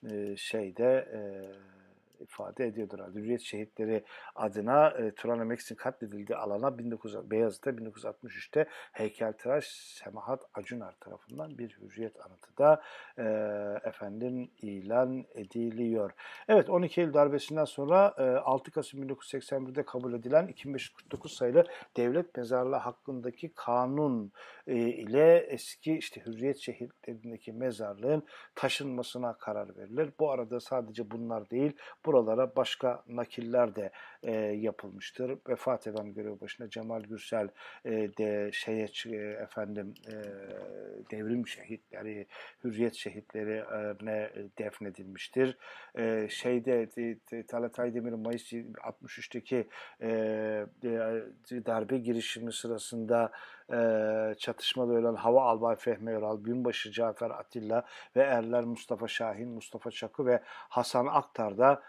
e, 0.03 0.35
şeyde 0.35 1.09
e, 1.13 1.19
ifade 2.21 2.65
ediyordur. 2.65 2.99
Hürriyet 3.15 3.41
şehitleri 3.41 4.03
adına 4.35 4.89
e, 4.89 5.11
Turan 5.11 5.39
Emeksin 5.39 5.75
katledildiği 5.75 6.37
alana 6.37 6.67
19, 6.67 7.31
Beyazıt'ta 7.31 7.69
1963'te 7.69 8.65
heykeltıraş 8.91 9.65
Semahat 9.67 10.41
Acunar 10.53 10.95
tarafından 10.99 11.57
bir 11.57 11.77
hürriyet 11.81 12.19
anıtı 12.25 12.57
da 12.57 12.81
e, 13.17 13.23
efendim 13.89 14.51
ilan 14.61 15.25
ediliyor. 15.35 16.11
Evet 16.47 16.69
12 16.69 17.01
Eylül 17.01 17.13
darbesinden 17.13 17.65
sonra 17.65 18.13
e, 18.17 18.23
6 18.23 18.71
Kasım 18.71 19.03
1981'de 19.03 19.83
kabul 19.85 20.13
edilen 20.13 20.47
2549 20.47 21.33
sayılı 21.33 21.65
devlet 21.97 22.37
mezarlığı 22.37 22.75
hakkındaki 22.75 23.51
kanun 23.55 24.31
e, 24.67 24.75
ile 24.75 25.37
eski 25.37 25.97
işte 25.97 26.21
hürriyet 26.25 26.57
şehitlerindeki 26.57 27.51
mezarlığın 27.51 28.23
taşınmasına 28.55 29.33
karar 29.33 29.77
verilir. 29.77 30.11
Bu 30.19 30.31
arada 30.31 30.59
sadece 30.59 31.11
bunlar 31.11 31.49
değil 31.49 31.73
buralara 32.09 32.55
başka 32.55 33.03
nakiller 33.07 33.75
de 33.75 33.91
e, 34.23 34.31
yapılmıştır. 34.41 35.37
Vefat 35.49 35.87
eden 35.87 36.13
görev 36.13 36.41
başında 36.41 36.69
Cemal 36.69 37.01
Gürsel 37.01 37.47
e, 37.85 37.91
de 37.91 38.49
şeye 38.53 38.87
e, 39.05 39.15
efendim 39.17 39.93
e, 40.07 40.13
devrim 41.11 41.47
şehitleri, 41.47 42.27
hürriyet 42.63 42.95
şehitlerine 42.95 44.29
defnedilmiştir. 44.57 45.57
E, 45.97 46.27
şeyde 46.29 46.89
Talat 47.47 47.79
Aydemir'in 47.79 48.19
Mayıs 48.19 48.53
63'teki 48.53 49.67
e, 50.01 50.09
darbe 51.65 51.97
girişimi 51.97 52.53
sırasında 52.53 53.31
e, 53.73 54.35
çatışmada 54.37 54.93
ölen 54.93 55.15
Hava 55.15 55.43
Albay 55.43 55.75
Fehmi 55.75 56.15
Öral, 56.15 56.45
Binbaşı 56.45 56.91
Cafer 56.91 57.29
Atilla 57.29 57.85
ve 58.15 58.21
erler 58.21 58.63
Mustafa 58.63 59.07
Şahin, 59.07 59.49
Mustafa 59.49 59.91
Çakı 59.91 60.25
ve 60.25 60.41
Hasan 60.45 61.05
Aktar 61.05 61.57
da 61.57 61.81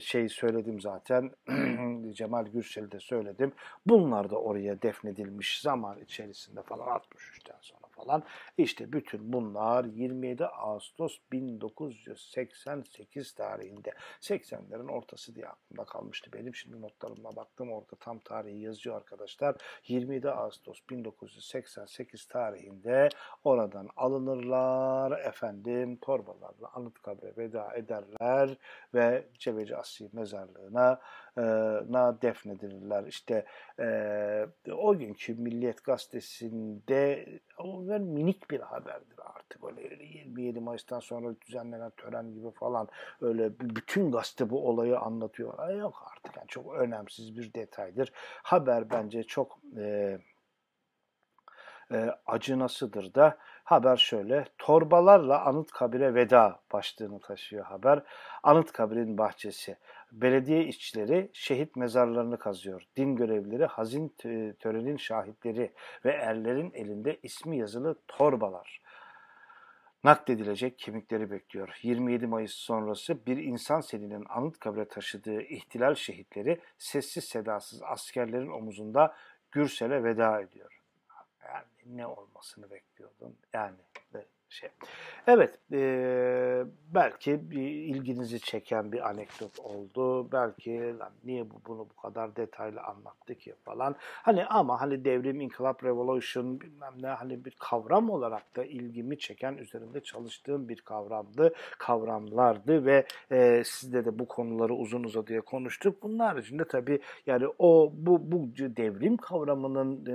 şey 0.00 0.28
söyledim 0.28 0.80
zaten 0.80 1.30
Cemal 2.12 2.46
Gürsel'i 2.46 2.92
de 2.92 3.00
söyledim. 3.00 3.52
Bunlar 3.86 4.30
da 4.30 4.36
oraya 4.36 4.82
defnedilmiş 4.82 5.60
zaman 5.60 6.00
içerisinde 6.00 6.62
falan 6.62 6.86
63'ten 6.86 7.58
sonra 7.60 7.85
falan. 7.96 8.22
İşte 8.58 8.92
bütün 8.92 9.32
bunlar 9.32 9.84
27 9.84 10.46
Ağustos 10.46 11.18
1988 11.32 13.32
tarihinde 13.32 13.92
80'lerin 14.20 14.90
ortası 14.90 15.34
diye 15.34 15.46
aklımda 15.46 15.84
kalmıştı 15.84 16.30
benim. 16.32 16.54
Şimdi 16.54 16.80
notlarıma 16.80 17.36
baktım 17.36 17.72
orada 17.72 17.96
tam 18.00 18.18
tarihi 18.18 18.58
yazıyor 18.58 18.96
arkadaşlar. 18.96 19.56
27 19.88 20.30
Ağustos 20.30 20.78
1988 20.90 22.28
tarihinde 22.28 23.08
oradan 23.44 23.88
alınırlar 23.96 25.20
efendim 25.20 25.96
torbalarla 25.96 26.70
Anıtkabir'e 26.74 27.36
veda 27.36 27.74
ederler 27.74 28.56
ve 28.94 29.26
Cebeci 29.38 29.76
Asri 29.76 30.08
mezarlığına 30.12 31.00
e, 31.36 31.42
na 31.88 32.22
defnedilirler. 32.22 33.04
İşte 33.04 33.44
e, 33.80 34.72
o 34.72 34.98
günkü 34.98 35.34
Milliyet 35.34 35.84
Gazetesi'nde 35.84 37.26
o 37.58 37.78
minik 37.98 38.50
bir 38.50 38.60
haberdir 38.60 39.18
artık. 39.36 39.64
Öyle 39.64 40.04
27 40.04 40.60
Mayıs'tan 40.60 41.00
sonra 41.00 41.40
düzenlenen 41.40 41.90
tören 41.90 42.34
gibi 42.34 42.50
falan 42.50 42.88
öyle 43.20 43.60
bütün 43.60 44.12
gazete 44.12 44.50
bu 44.50 44.68
olayı 44.68 44.98
anlatıyor. 44.98 45.68
Yok 45.68 46.04
artık 46.12 46.36
yani 46.36 46.48
çok 46.48 46.74
önemsiz 46.74 47.36
bir 47.36 47.54
detaydır. 47.54 48.12
Haber 48.42 48.90
bence 48.90 49.22
çok 49.22 49.58
e, 49.76 50.18
e, 51.92 52.10
acınasıdır 52.26 53.14
da 53.14 53.38
haber 53.64 53.96
şöyle. 53.96 54.44
Torbalarla 54.58 55.44
Anıtkabir'e 55.44 56.14
veda 56.14 56.60
başlığını 56.72 57.20
taşıyor 57.20 57.64
haber. 57.64 58.02
Anıtkabir'in 58.42 59.18
bahçesi. 59.18 59.76
Belediye 60.12 60.64
işçileri 60.64 61.30
şehit 61.32 61.76
mezarlarını 61.76 62.38
kazıyor. 62.38 62.82
Din 62.96 63.16
görevlileri 63.16 63.66
hazin 63.66 64.08
törenin 64.58 64.96
şahitleri 64.96 65.72
ve 66.04 66.10
erlerin 66.10 66.72
elinde 66.74 67.18
ismi 67.22 67.58
yazılı 67.58 67.96
torbalar 68.08 68.80
nakledilecek 70.06 70.78
kemikleri 70.78 71.30
bekliyor. 71.30 71.78
27 71.82 72.26
Mayıs 72.26 72.52
sonrası 72.52 73.26
bir 73.26 73.36
insan 73.36 73.80
selinin 73.80 74.24
Anıtkabir'e 74.28 74.88
taşıdığı 74.88 75.42
ihtilal 75.42 75.94
şehitleri 75.94 76.60
sessiz 76.78 77.24
sedasız 77.24 77.82
askerlerin 77.82 78.50
omuzunda 78.50 79.14
Gürsel'e 79.52 80.04
veda 80.04 80.40
ediyor. 80.40 80.82
Yani 81.44 81.64
ne 81.86 82.06
olmasını 82.06 82.70
bekliyordun? 82.70 83.38
Yani 83.52 83.76
şey. 84.50 84.70
Evet, 85.26 85.58
e, 85.72 86.64
belki 86.94 87.50
bir 87.50 87.68
ilginizi 87.70 88.40
çeken 88.40 88.92
bir 88.92 89.08
anekdot 89.08 89.58
oldu. 89.58 90.32
Belki 90.32 90.98
lan 90.98 91.12
niye 91.24 91.50
bu 91.50 91.54
bunu 91.66 91.78
bu 91.78 92.02
kadar 92.02 92.36
detaylı 92.36 92.80
anlattı 92.80 93.34
ki 93.34 93.54
falan. 93.64 93.96
Hani 94.00 94.44
ama 94.44 94.80
hani 94.80 95.04
devrim, 95.04 95.40
inkılap, 95.40 95.84
revolution 95.84 96.60
bilmem 96.60 96.92
ne 97.00 97.06
hani 97.06 97.44
bir 97.44 97.56
kavram 97.58 98.10
olarak 98.10 98.56
da 98.56 98.64
ilgimi 98.64 99.18
çeken 99.18 99.56
üzerinde 99.56 100.00
çalıştığım 100.00 100.68
bir 100.68 100.80
kavramdı, 100.80 101.54
kavramlardı 101.78 102.86
ve 102.86 103.06
e, 103.30 103.62
sizde 103.64 104.04
de 104.04 104.18
bu 104.18 104.28
konuları 104.28 104.74
uzun 104.74 105.04
uzadıya 105.04 105.40
konuştuk. 105.40 106.02
Bunun 106.02 106.18
haricinde 106.18 106.64
tabii 106.64 107.00
yani 107.26 107.46
o 107.58 107.92
bu 107.94 108.32
bu 108.32 108.48
devrim 108.56 109.16
kavramının 109.16 110.06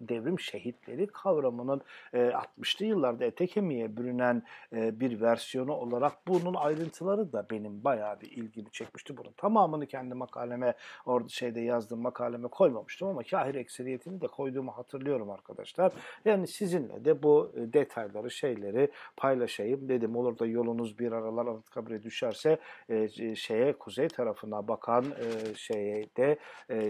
devrim 0.00 0.40
şehitleri 0.40 1.06
kavramının 1.06 1.80
e, 2.14 2.18
60'lı 2.18 2.86
yıllarda 2.86 3.24
ete 3.24 3.46
kemiğe 3.46 3.81
kemiğe 3.82 3.96
bürünen 3.96 4.42
e, 4.72 5.00
bir 5.00 5.20
versiyonu 5.20 5.72
olarak 5.72 6.12
bunun 6.28 6.54
ayrıntıları 6.54 7.32
da 7.32 7.46
benim 7.50 7.84
bayağı 7.84 8.20
bir 8.20 8.30
ilgimi 8.30 8.70
çekmişti. 8.70 9.16
Bunun 9.16 9.32
tamamını 9.36 9.86
kendi 9.86 10.14
makaleme 10.14 10.74
orada 11.06 11.28
şeyde 11.28 11.60
yazdığım 11.60 12.00
makaleme 12.00 12.48
koymamıştım 12.48 13.08
ama 13.08 13.22
kahir 13.22 13.54
ekseriyetini 13.54 14.20
de 14.20 14.26
koyduğumu 14.26 14.70
hatırlıyorum 14.70 15.30
arkadaşlar. 15.30 15.92
Yani 16.24 16.46
sizinle 16.46 17.04
de 17.04 17.22
bu 17.22 17.52
e, 17.56 17.72
detayları 17.72 18.30
şeyleri 18.30 18.90
paylaşayım 19.16 19.88
dedim. 19.88 20.16
Olur 20.16 20.38
da 20.38 20.46
yolunuz 20.46 20.98
bir 20.98 21.12
aralar 21.12 21.46
Anıtkabir'e 21.46 22.02
düşerse 22.02 22.58
e, 22.88 23.34
şeye 23.34 23.72
kuzey 23.72 24.08
tarafına 24.08 24.68
bakan 24.68 25.04
e, 25.04 25.54
şeye 25.54 26.06
de 26.16 26.38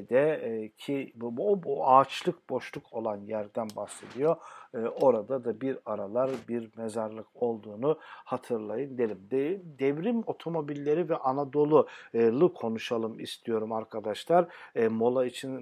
de 0.08 0.70
ki 0.78 1.12
bu, 1.14 1.36
bu, 1.36 1.62
bu 1.62 1.88
ağaçlık 1.88 2.50
boşluk 2.50 2.84
olan 2.92 3.16
yerden 3.16 3.68
bahsediyor. 3.76 4.36
E, 4.74 4.78
orada 4.78 5.44
da 5.44 5.60
bir 5.60 5.78
aralar 5.86 6.30
bir 6.48 6.71
mezarlık 6.76 7.26
olduğunu 7.34 7.98
hatırlayın 8.02 8.98
derim. 8.98 9.18
De, 9.30 9.60
devrim 9.78 10.22
otomobilleri 10.26 11.08
ve 11.08 11.16
Anadolu'lu 11.16 12.54
konuşalım 12.54 13.20
istiyorum 13.20 13.72
arkadaşlar. 13.72 14.48
E, 14.74 14.88
mola 14.88 15.26
için 15.26 15.52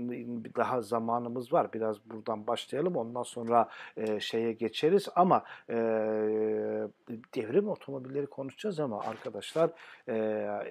daha 0.56 0.82
zamanımız 0.82 1.52
var. 1.52 1.72
Biraz 1.72 2.11
buradan 2.11 2.46
başlayalım. 2.46 2.96
Ondan 2.96 3.22
sonra 3.22 3.68
e, 3.96 4.20
şeye 4.20 4.52
geçeriz 4.52 5.08
ama 5.16 5.44
e, 5.68 5.74
devrim 7.34 7.68
otomobilleri 7.68 8.26
konuşacağız 8.26 8.80
ama 8.80 9.00
arkadaşlar 9.00 9.70
e, 10.08 10.16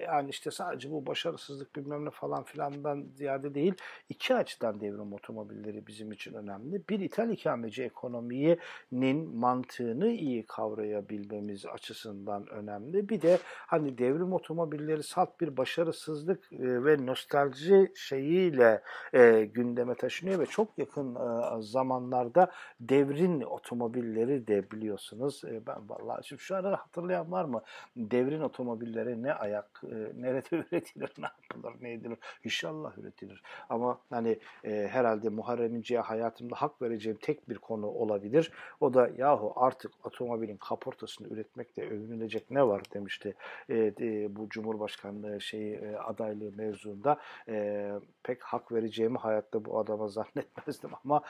yani 0.06 0.30
işte 0.30 0.50
sadece 0.50 0.90
bu 0.90 1.06
başarısızlık 1.06 1.76
bilmem 1.76 2.04
ne 2.04 2.10
falan 2.10 2.44
filandan 2.44 3.06
ziyade 3.14 3.54
değil 3.54 3.74
iki 4.08 4.34
açıdan 4.34 4.80
devrim 4.80 5.12
otomobilleri 5.12 5.86
bizim 5.86 6.12
için 6.12 6.34
önemli. 6.34 6.82
Bir 6.88 7.00
İthal 7.00 7.30
ikameci 7.30 7.82
ekonominin 7.82 9.36
mantığını 9.36 10.08
iyi 10.08 10.29
iyi 10.30 10.46
kavrayabilmemiz 10.46 11.66
açısından 11.66 12.46
önemli. 12.46 13.08
Bir 13.08 13.22
de 13.22 13.38
hani 13.44 13.98
devrim 13.98 14.32
otomobilleri 14.32 15.02
salt 15.02 15.40
bir 15.40 15.56
başarısızlık 15.56 16.52
e, 16.52 16.84
ve 16.84 17.06
nostalji 17.06 17.92
şeyiyle 17.94 18.82
e, 19.12 19.44
gündeme 19.44 19.94
taşınıyor 19.94 20.38
ve 20.38 20.46
çok 20.46 20.78
yakın 20.78 21.14
e, 21.14 21.62
zamanlarda 21.62 22.50
devrin 22.80 23.40
otomobilleri 23.40 24.46
de 24.46 24.70
biliyorsunuz. 24.70 25.42
Ben 25.66 25.88
vallahi 25.88 26.26
şimdi 26.26 26.42
şu 26.42 26.56
arada 26.56 26.76
hatırlayan 26.76 27.32
var 27.32 27.44
mı? 27.44 27.62
Devrin 27.96 28.40
otomobilleri 28.40 29.22
ne 29.22 29.32
ayak, 29.32 29.82
nerede 30.16 30.56
üretilir, 30.56 31.12
ne 31.18 31.26
yapılır, 31.26 31.74
ne 31.80 31.92
edilir? 31.92 32.18
İnşallah 32.44 32.98
üretilir. 32.98 33.42
Ama 33.68 33.98
hani 34.10 34.38
herhalde 34.64 35.28
Muharrem 35.28 35.74
İnce'ye 35.74 36.00
hayatımda 36.00 36.56
hak 36.56 36.82
vereceğim 36.82 37.18
tek 37.22 37.48
bir 37.48 37.58
konu 37.58 37.86
olabilir. 37.86 38.52
O 38.80 38.94
da 38.94 39.10
yahu 39.16 39.52
artık 39.56 39.92
otomobilin 40.20 40.56
kaportasını 40.56 41.28
üretmekte 41.28 41.86
övünülecek 41.86 42.50
ne 42.50 42.66
var 42.66 42.82
demişti 42.94 43.34
e, 43.68 43.76
e, 44.00 44.36
bu 44.36 44.48
Cumhurbaşkanlığı 44.48 45.40
şeyi 45.40 45.74
e, 45.74 45.96
adaylığı 45.96 46.52
mevzuunda. 46.56 47.20
E, 47.48 47.90
pek 48.22 48.42
hak 48.42 48.72
vereceğimi 48.72 49.18
hayatta 49.18 49.64
bu 49.64 49.78
adama 49.78 50.08
zannetmezdim 50.08 50.90
ama 51.04 51.22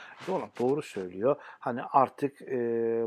doğru 0.61 0.82
söylüyor. 0.82 1.36
Hani 1.41 1.82
artık 1.82 2.43
e, 2.43 2.59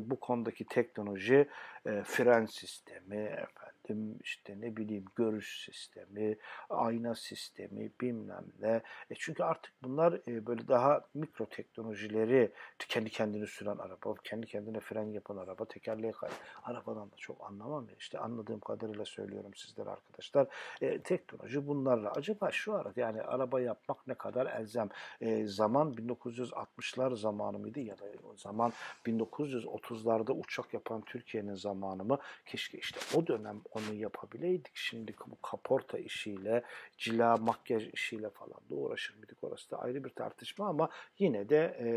bu 0.01 0.19
konudaki 0.19 0.65
teknoloji, 0.65 1.47
e, 1.85 2.03
fren 2.03 2.45
sistemi, 2.45 3.15
efendim, 3.15 3.72
efendim 3.83 4.19
işte 4.23 4.61
ne 4.61 4.77
bileyim 4.77 5.05
görüş 5.15 5.65
sistemi, 5.65 6.37
ayna 6.69 7.15
sistemi 7.15 7.91
bilmem 8.01 8.45
ne. 8.59 8.81
E 9.09 9.15
çünkü 9.15 9.43
artık 9.43 9.73
bunlar 9.83 10.13
e, 10.27 10.45
böyle 10.45 10.67
daha 10.67 11.01
mikro 11.13 11.45
teknolojileri 11.45 12.51
kendi 12.89 13.09
kendini 13.09 13.47
süren 13.47 13.77
araba, 13.77 14.15
kendi 14.23 14.45
kendine 14.45 14.79
fren 14.79 15.11
yapan 15.11 15.37
araba, 15.37 15.65
tekerleğe 15.65 16.11
kay 16.11 16.29
arabadan 16.63 17.11
da 17.11 17.15
çok 17.17 17.41
anlamam 17.41 17.89
ya. 17.89 17.95
İşte 17.99 18.19
anladığım 18.19 18.59
kadarıyla 18.59 19.05
söylüyorum 19.05 19.53
sizlere 19.55 19.89
arkadaşlar. 19.89 20.47
E, 20.81 20.99
teknoloji 20.99 21.67
bunlarla. 21.67 22.11
Acaba 22.11 22.51
şu 22.51 22.73
arada 22.73 23.01
yani 23.01 23.21
araba 23.21 23.61
yapmak 23.61 24.07
ne 24.07 24.13
kadar 24.13 24.45
elzem? 24.45 24.89
E, 25.21 25.47
zaman 25.47 25.93
1960'lar 25.93 27.15
zamanı 27.15 27.59
mıydı 27.59 27.79
ya 27.79 27.97
da 27.97 28.03
o 28.33 28.35
zaman 28.37 28.73
1930'larda 29.05 30.31
uçak 30.31 30.73
yapan 30.73 31.01
Türkiye'nin 31.01 31.55
zamanı 31.55 32.03
mı? 32.03 32.19
Keşke 32.45 32.77
işte 32.77 32.99
o 33.17 33.27
dönem 33.27 33.61
onu 33.75 33.93
yapabileydik. 33.93 34.71
Şimdi 34.75 35.15
bu 35.27 35.41
kaporta 35.41 35.97
işiyle, 35.97 36.63
cila 36.97 37.37
makyaj 37.37 37.89
işiyle 37.93 38.29
falan 38.29 38.59
da 38.69 38.75
uğraşır 38.75 39.15
mıydık? 39.17 39.37
Orası 39.43 39.71
da 39.71 39.79
ayrı 39.79 40.03
bir 40.03 40.09
tartışma 40.09 40.67
ama 40.67 40.89
yine 41.19 41.49
de 41.49 41.77
e, 41.79 41.87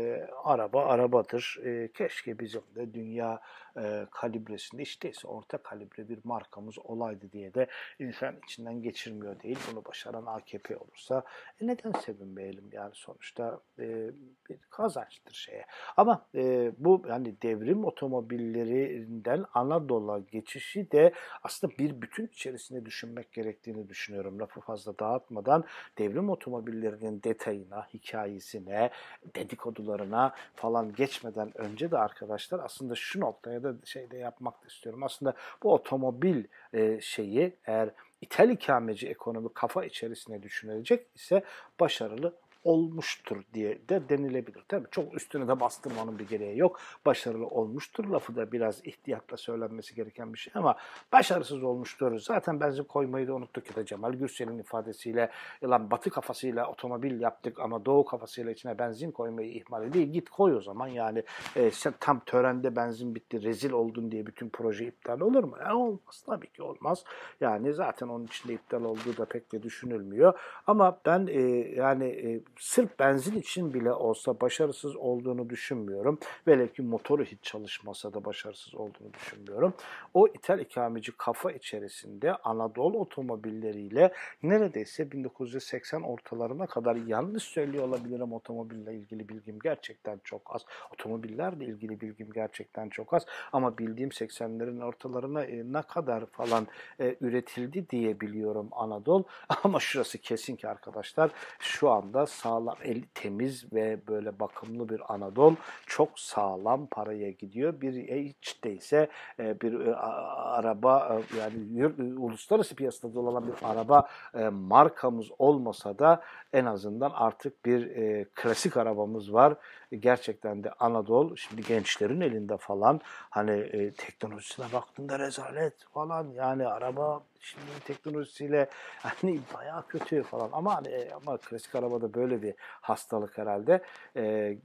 araba 0.43 0.85
arabadır. 0.85 1.59
E, 1.63 1.91
keşke 1.91 2.39
bizim 2.39 2.61
de 2.75 2.93
dünya 2.93 3.41
e, 3.77 4.07
kalibresinde 4.11 4.81
işteyse 4.81 5.27
orta 5.27 5.57
kalibre 5.57 6.09
bir 6.09 6.19
markamız 6.23 6.79
olaydı 6.79 7.31
diye 7.31 7.53
de 7.53 7.67
insan 7.99 8.35
içinden 8.43 8.81
geçirmiyor 8.81 9.39
değil. 9.43 9.59
Bunu 9.71 9.85
başaran 9.85 10.25
AKP 10.25 10.77
olursa 10.77 11.23
e, 11.61 11.67
neden 11.67 11.91
sevinmeyelim 11.91 12.69
yani 12.71 12.91
sonuçta 12.93 13.59
e, 13.79 14.09
bir 14.49 14.57
kazançtır 14.69 15.33
şeye. 15.33 15.65
Ama 15.97 16.25
e, 16.35 16.71
bu 16.77 17.01
yani 17.09 17.41
devrim 17.41 17.85
otomobillerinden 17.85 19.45
Anadolu'ya 19.53 20.19
geçişi 20.31 20.91
de 20.91 21.13
aslında 21.43 21.77
bir 21.77 22.01
bütün 22.01 22.27
içerisinde 22.27 22.85
düşünmek 22.85 23.31
gerektiğini 23.31 23.89
düşünüyorum. 23.89 24.39
Lafı 24.39 24.61
fazla 24.61 24.99
dağıtmadan 24.99 25.63
devrim 25.97 26.29
otomobillerinin 26.29 27.23
detayına, 27.23 27.87
hikayesine, 27.93 28.89
dedikodularına 29.35 30.33
falan 30.55 30.93
geçmeden 30.93 31.57
önce 31.57 31.91
de 31.91 31.97
arkadaşlar 31.97 32.59
aslında 32.59 32.95
şu 32.95 33.19
noktaya 33.19 33.63
da 33.63 33.66
şeyde 33.85 34.17
yapmak 34.17 34.63
da 34.63 34.67
istiyorum. 34.67 35.03
Aslında 35.03 35.33
bu 35.63 35.73
otomobil 35.73 36.43
e, 36.73 37.01
şeyi 37.01 37.55
eğer 37.65 37.89
ithal 38.21 38.49
ikameci 38.49 39.07
ekonomi 39.07 39.53
kafa 39.53 39.85
içerisine 39.85 40.43
düşünülecek 40.43 41.07
ise 41.15 41.43
başarılı 41.79 42.33
olmuştur 42.67 43.43
diye 43.53 43.79
de 43.89 44.09
denilebilir. 44.09 44.63
Tabii 44.67 44.87
çok 44.91 45.13
üstüne 45.13 45.47
de 45.47 45.59
bastırmanın 45.59 46.19
bir 46.19 46.27
gereği 46.27 46.57
yok. 46.57 46.79
Başarılı 47.05 47.47
olmuştur 47.47 48.05
lafı 48.05 48.35
da 48.35 48.51
biraz 48.51 48.85
ihtiyatla 48.85 49.37
söylenmesi 49.37 49.95
gereken 49.95 50.33
bir 50.33 50.39
şey 50.39 50.53
ama 50.55 50.75
başarısız 51.11 51.63
olmuştur. 51.63 52.19
Zaten 52.19 52.59
benzin 52.59 52.83
koymayı 52.83 53.27
da 53.27 53.33
unuttuk 53.33 53.69
ya 53.69 53.75
da 53.75 53.85
Cemal 53.85 54.13
Gürsel'in 54.13 54.59
ifadesiyle 54.59 55.31
lan 55.63 55.91
batı 55.91 56.09
kafasıyla 56.09 56.67
otomobil 56.67 57.21
yaptık 57.21 57.59
ama 57.59 57.85
doğu 57.85 58.05
kafasıyla 58.05 58.51
içine 58.51 58.79
benzin 58.79 59.11
koymayı 59.11 59.51
ihmal 59.51 59.83
ediyor. 59.83 60.05
Git 60.05 60.29
koy 60.29 60.55
o 60.55 60.61
zaman 60.61 60.87
yani 60.87 61.23
e, 61.55 61.71
sen 61.71 61.93
tam 61.99 62.19
törende 62.19 62.75
benzin 62.75 63.15
bitti 63.15 63.43
rezil 63.43 63.71
oldun 63.71 64.11
diye 64.11 64.25
bütün 64.25 64.49
proje 64.49 64.85
iptal 64.85 65.19
olur 65.19 65.43
mu? 65.43 65.57
Yani 65.59 65.73
olmaz 65.73 66.23
tabii 66.25 66.49
ki 66.49 66.63
olmaz. 66.63 67.03
Yani 67.41 67.73
zaten 67.73 68.07
onun 68.07 68.25
içinde 68.25 68.53
iptal 68.53 68.83
olduğu 68.83 69.17
da 69.17 69.25
pek 69.25 69.51
de 69.51 69.63
düşünülmüyor. 69.63 70.39
Ama 70.67 70.99
ben 71.05 71.27
e, 71.27 71.41
yani 71.75 72.05
e, 72.05 72.41
sırf 72.59 72.99
benzin 72.99 73.35
için 73.39 73.73
bile 73.73 73.91
olsa 73.91 74.41
başarısız 74.41 74.95
olduğunu 74.95 75.49
düşünmüyorum. 75.49 76.19
Velev 76.47 76.67
ki 76.67 76.81
motoru 76.81 77.23
hiç 77.23 77.43
çalışmasa 77.43 78.13
da 78.13 78.25
başarısız 78.25 78.75
olduğunu 78.75 79.13
düşünmüyorum. 79.13 79.73
O 80.13 80.27
ithal 80.27 80.59
ikameci 80.59 81.11
kafa 81.11 81.51
içerisinde 81.51 82.35
Anadolu 82.35 82.99
otomobilleriyle 82.99 84.13
neredeyse 84.43 85.11
1980 85.11 86.01
ortalarına 86.01 86.65
kadar 86.65 86.95
yanlış 86.95 87.43
söylüyor 87.43 87.87
olabilirim 87.87 88.33
otomobille 88.33 88.93
ilgili 88.93 89.29
bilgim 89.29 89.59
gerçekten 89.59 90.19
çok 90.23 90.55
az. 90.55 90.65
Otomobillerle 90.93 91.65
ilgili 91.65 92.01
bilgim 92.01 92.31
gerçekten 92.33 92.89
çok 92.89 93.13
az. 93.13 93.25
Ama 93.53 93.77
bildiğim 93.77 94.09
80'lerin 94.09 94.83
ortalarına 94.83 95.43
e, 95.43 95.73
ne 95.73 95.81
kadar 95.81 96.25
falan 96.25 96.67
e, 96.99 97.15
üretildi 97.21 97.89
diye 97.89 98.19
biliyorum 98.19 98.69
Anadolu. 98.71 99.25
Ama 99.63 99.79
şurası 99.79 100.17
kesin 100.17 100.55
ki 100.55 100.67
arkadaşlar 100.67 101.31
şu 101.59 101.89
anda 101.89 102.25
sağlam, 102.47 102.75
el 102.83 103.01
temiz 103.15 103.73
ve 103.73 104.07
böyle 104.07 104.39
bakımlı 104.39 104.89
bir 104.89 105.13
Anadolu 105.13 105.55
çok 105.85 106.19
sağlam 106.19 106.87
paraya 106.87 107.31
gidiyor. 107.31 107.81
Bir 107.81 108.09
e, 108.09 108.23
hiç 108.23 108.63
değilse 108.63 109.09
e, 109.39 109.61
bir 109.61 109.79
e, 109.79 109.95
araba 109.95 111.21
yani 111.39 111.85
uluslararası 112.17 112.75
piyasada 112.75 113.19
olan 113.19 113.47
bir 113.47 113.53
araba 113.63 114.07
markamız 114.51 115.27
olmasa 115.37 115.99
da 115.99 116.21
en 116.53 116.65
azından 116.65 117.11
artık 117.13 117.65
bir 117.65 118.25
klasik 118.25 118.77
arabamız 118.77 119.33
var. 119.33 119.55
Gerçekten 119.99 120.63
de 120.63 120.71
Anadolu 120.79 121.37
şimdi 121.37 121.61
gençlerin 121.61 122.21
elinde 122.21 122.57
falan 122.57 123.01
hani 123.29 123.91
teknolojisine 123.97 124.65
baktığında 124.73 125.19
rezalet 125.19 125.85
falan 125.93 126.27
yani 126.35 126.67
araba 126.67 127.23
şimdi 127.47 127.65
teknolojisiyle 127.85 128.69
hani 128.99 129.39
bayağı 129.53 129.87
kötü 129.87 130.23
falan 130.23 130.49
ama 130.53 130.75
hani 130.75 131.09
ama 131.15 131.37
klasik 131.37 131.75
arabada 131.75 132.13
böyle 132.13 132.41
bir 132.41 132.53
hastalık 132.59 133.37
herhalde. 133.37 133.81
E, 134.15 134.23
e, 134.23 134.57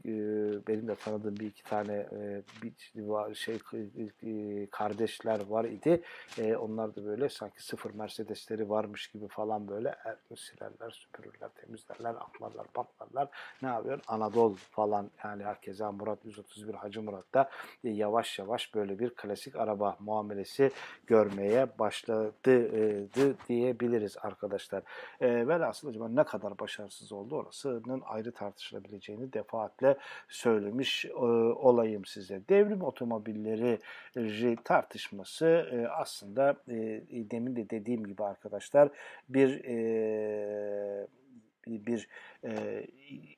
benim 0.67 0.89
de 0.89 0.95
tanıdığım 0.95 1.37
bir 1.37 1.47
iki 1.47 1.65
tane 1.65 1.93
e, 1.93 2.43
bir 2.63 2.73
var 3.09 3.35
şey 3.35 3.59
e, 4.23 4.67
kardeşler 4.71 5.41
var 5.49 5.65
idi. 5.65 6.03
E, 6.39 6.57
onlar 6.57 6.97
da 6.97 7.05
böyle 7.05 7.29
sanki 7.29 7.65
sıfır 7.65 7.95
Mercedesleri 7.95 8.71
varmış 8.71 9.07
gibi 9.07 9.29
falan 9.29 9.69
böyle 9.69 9.89
er, 10.05 10.17
silerler, 10.37 10.91
süpürürler, 10.91 11.49
temizlerler, 11.49 12.15
atlarlar, 12.15 12.67
patlarlar. 12.67 13.29
Ne 13.63 13.69
yapıyor? 13.69 14.01
Anadolu 14.09 14.55
falan 14.71 15.11
yani 15.25 15.45
herkese 15.45 15.85
Murat 15.85 16.25
131 16.25 16.75
Hacı 16.75 17.03
Murat 17.03 17.35
da 17.35 17.51
e, 17.85 17.91
yavaş 17.91 18.39
yavaş 18.39 18.75
böyle 18.75 18.99
bir 18.99 19.11
klasik 19.11 19.57
araba 19.57 19.97
muamelesi 20.01 20.71
görmeye 21.07 21.79
başladı 21.79 22.33
başarısızdı 22.73 23.37
diyebiliriz 23.49 24.17
arkadaşlar. 24.23 24.83
E, 25.21 25.49
velhasıl 25.49 25.89
acaba 25.89 26.09
ne 26.09 26.25
kadar 26.25 26.59
başarısız 26.59 27.13
oldu 27.13 27.37
orasının 27.37 28.03
ayrı 28.05 28.33
tartışılabileceğini 28.33 29.33
defaatle 29.33 29.97
söylemiş 30.29 31.05
e, 31.05 31.11
olayım 31.15 32.05
size. 32.05 32.41
Devrim 32.49 32.83
otomobilleri 32.83 33.79
tartışması 34.57 35.47
e, 35.47 35.87
aslında 35.89 36.57
e, 36.69 37.03
demin 37.11 37.57
de 37.57 37.71
dediğim 37.71 38.07
gibi 38.07 38.25
arkadaşlar 38.25 38.89
bir 39.29 39.65
e, 39.65 41.07
bir 41.67 42.09
e, 42.45 42.83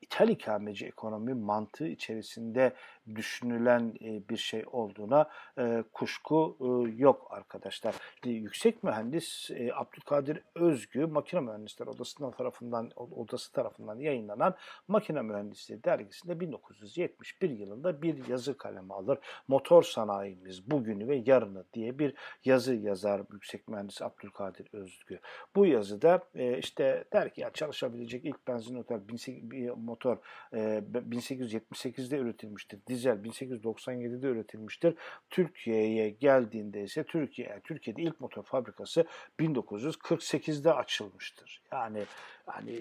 ithal 0.00 0.28
ikameci 0.28 0.86
ekonomi 0.86 1.34
mantığı 1.34 1.86
içerisinde 1.86 2.72
düşünülen 3.14 3.94
e, 4.04 4.28
bir 4.28 4.36
şey 4.36 4.64
olduğuna 4.72 5.30
e, 5.58 5.84
kuşku 5.92 6.56
e, 6.60 6.64
yok 7.02 7.26
arkadaşlar. 7.30 7.94
Yüksek 8.24 8.82
mühendis 8.82 9.50
Abdülkadir 9.74 10.42
Özgü 10.54 11.06
Makine 11.06 11.40
Mühendisleri 11.40 11.90
Odası'ndan 11.90 12.30
tarafından 12.30 12.90
odası 12.96 13.52
tarafından 13.52 13.98
yayınlanan 13.98 14.54
Makine 14.88 15.22
Mühendisliği 15.22 15.84
dergisinde 15.84 16.40
1971 16.40 17.50
yılında 17.50 18.02
bir 18.02 18.28
yazı 18.28 18.56
kalemi 18.56 18.94
alır. 18.94 19.18
Motor 19.48 19.82
sanayimiz 19.82 20.70
bugünü 20.70 21.08
ve 21.08 21.22
yarını 21.26 21.64
diye 21.74 21.98
bir 21.98 22.14
yazı 22.44 22.74
yazar 22.74 23.22
yüksek 23.32 23.68
mühendis 23.68 24.02
Abdülkadir 24.02 24.68
Özgü. 24.72 25.20
Bu 25.56 25.66
yazıda 25.66 26.22
işte 26.58 27.04
der 27.12 27.34
ki 27.34 27.40
ya 27.40 27.50
çalışabilecek 27.50 28.24
ilk 28.24 28.48
benzin 28.48 28.76
motor 28.76 29.00
18, 29.12 29.42
motor 29.76 30.16
e, 30.52 30.82
1878'de 31.10 32.18
üretilmiştir 32.18 32.80
dizel 32.94 33.16
1897'de 33.16 34.26
üretilmiştir. 34.26 34.94
Türkiye'ye 35.30 36.10
geldiğinde 36.10 36.82
ise 36.82 37.04
Türkiye, 37.04 37.60
Türkiye'de 37.64 38.02
ilk 38.02 38.20
motor 38.20 38.42
fabrikası 38.42 39.04
1948'de 39.40 40.72
açılmıştır. 40.72 41.62
Yani 41.72 42.04
hani 42.46 42.80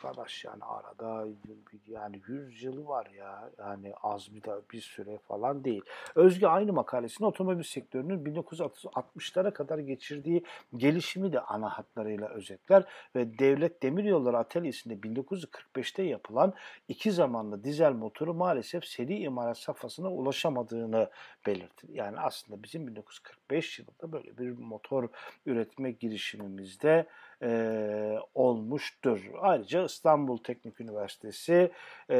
arkadaş 0.00 0.44
yani 0.44 0.64
arada 0.64 1.26
yani 1.86 2.20
100 2.28 2.62
yılı 2.62 2.86
var 2.86 3.06
ya. 3.18 3.50
Yani 3.58 3.92
az 4.02 4.34
bir 4.34 4.44
da 4.44 4.62
bir 4.72 4.80
süre 4.80 5.18
falan 5.18 5.64
değil. 5.64 5.82
Özge 6.14 6.46
aynı 6.46 6.72
makalesinde 6.72 7.26
otomobil 7.26 7.62
sektörünün 7.62 8.24
1960'lara 8.24 9.52
kadar 9.52 9.78
geçirdiği 9.78 10.44
gelişimi 10.76 11.32
de 11.32 11.40
ana 11.40 11.68
hatlarıyla 11.68 12.28
özetler 12.28 12.84
ve 13.16 13.38
Devlet 13.38 13.82
Demiryolları 13.82 14.38
Atölyesi'nde 14.38 14.94
1945'te 14.94 16.02
yapılan 16.02 16.54
iki 16.88 17.12
zamanlı 17.12 17.64
dizel 17.64 17.92
motoru 17.92 18.34
maalesef 18.34 18.84
seri 18.84 19.19
imalat 19.20 19.58
safhasına 19.58 20.10
ulaşamadığını 20.10 21.10
belirtti. 21.46 21.86
Yani 21.92 22.20
aslında 22.20 22.62
bizim 22.62 22.86
1945 22.86 23.78
yılında 23.78 24.12
böyle 24.12 24.38
bir 24.38 24.50
motor 24.58 25.08
üretme 25.46 25.90
girişimimizde 25.90 27.06
e, 27.42 28.18
olmuştur. 28.34 29.30
Ayrıca 29.40 29.84
İstanbul 29.84 30.38
Teknik 30.38 30.80
Üniversitesi 30.80 31.70
e, 32.10 32.16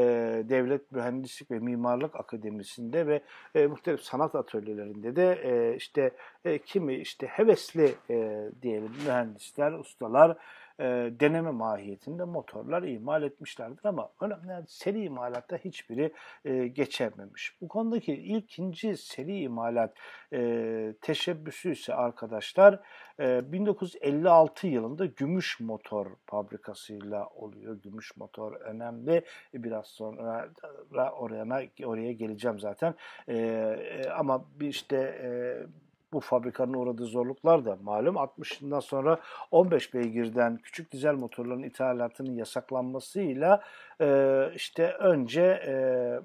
Devlet 0.48 0.92
Mühendislik 0.92 1.50
ve 1.50 1.58
Mimarlık 1.58 2.16
Akademisi'nde 2.16 3.06
ve 3.06 3.22
e, 3.54 3.66
muhtelif 3.66 4.00
sanat 4.00 4.34
atölyelerinde 4.34 5.16
de 5.16 5.40
e, 5.44 5.76
işte 5.76 6.10
e, 6.44 6.58
kimi 6.58 6.94
işte 6.94 7.26
hevesli 7.26 7.94
e, 8.10 8.48
diyelim 8.62 8.92
mühendisler, 9.06 9.72
ustalar 9.72 10.36
e, 10.80 11.12
deneme 11.20 11.50
mahiyetinde 11.50 12.24
motorlar 12.24 12.82
imal 12.82 13.22
etmişlerdir 13.22 13.84
ama 13.84 14.10
önemli 14.20 14.50
yani 14.50 14.64
seri 14.68 15.04
imalatta 15.04 15.56
hiçbiri 15.56 16.12
e, 16.44 16.68
geçememiş. 16.68 17.56
Bu 17.60 17.68
konudaki 17.68 18.12
ilkinci 18.14 18.96
seri 18.96 19.38
imalat 19.40 19.94
e, 20.32 20.94
teşebbüsü 21.02 21.72
ise 21.72 21.94
arkadaşlar 21.94 22.80
e, 23.20 23.52
1956 23.52 24.66
yılında 24.66 25.06
gümüş 25.06 25.60
motor 25.60 26.06
fabrikasıyla 26.26 27.26
oluyor. 27.26 27.82
Gümüş 27.82 28.16
motor 28.16 28.52
önemli. 28.52 29.24
Biraz 29.54 29.86
sonra 29.86 30.48
oraya 31.12 31.68
oraya 31.84 32.12
geleceğim 32.12 32.60
zaten. 32.60 32.94
E, 33.28 33.36
e, 33.36 34.08
ama 34.08 34.44
işte 34.60 34.96
e, 34.96 35.30
bu 36.12 36.20
fabrikanın 36.20 36.74
uğradığı 36.74 37.06
zorluklar 37.06 37.64
da 37.64 37.78
malum. 37.82 38.16
60 38.16 38.60
yıldan 38.60 38.80
sonra 38.80 39.20
15 39.50 39.94
beygirden 39.94 40.56
küçük 40.56 40.92
dizel 40.92 41.14
motorların 41.14 41.62
ithalatının 41.62 42.32
yasaklanmasıyla 42.32 43.62
e, 44.00 44.50
işte 44.54 44.92
önce 44.92 45.42
e, 45.42 46.20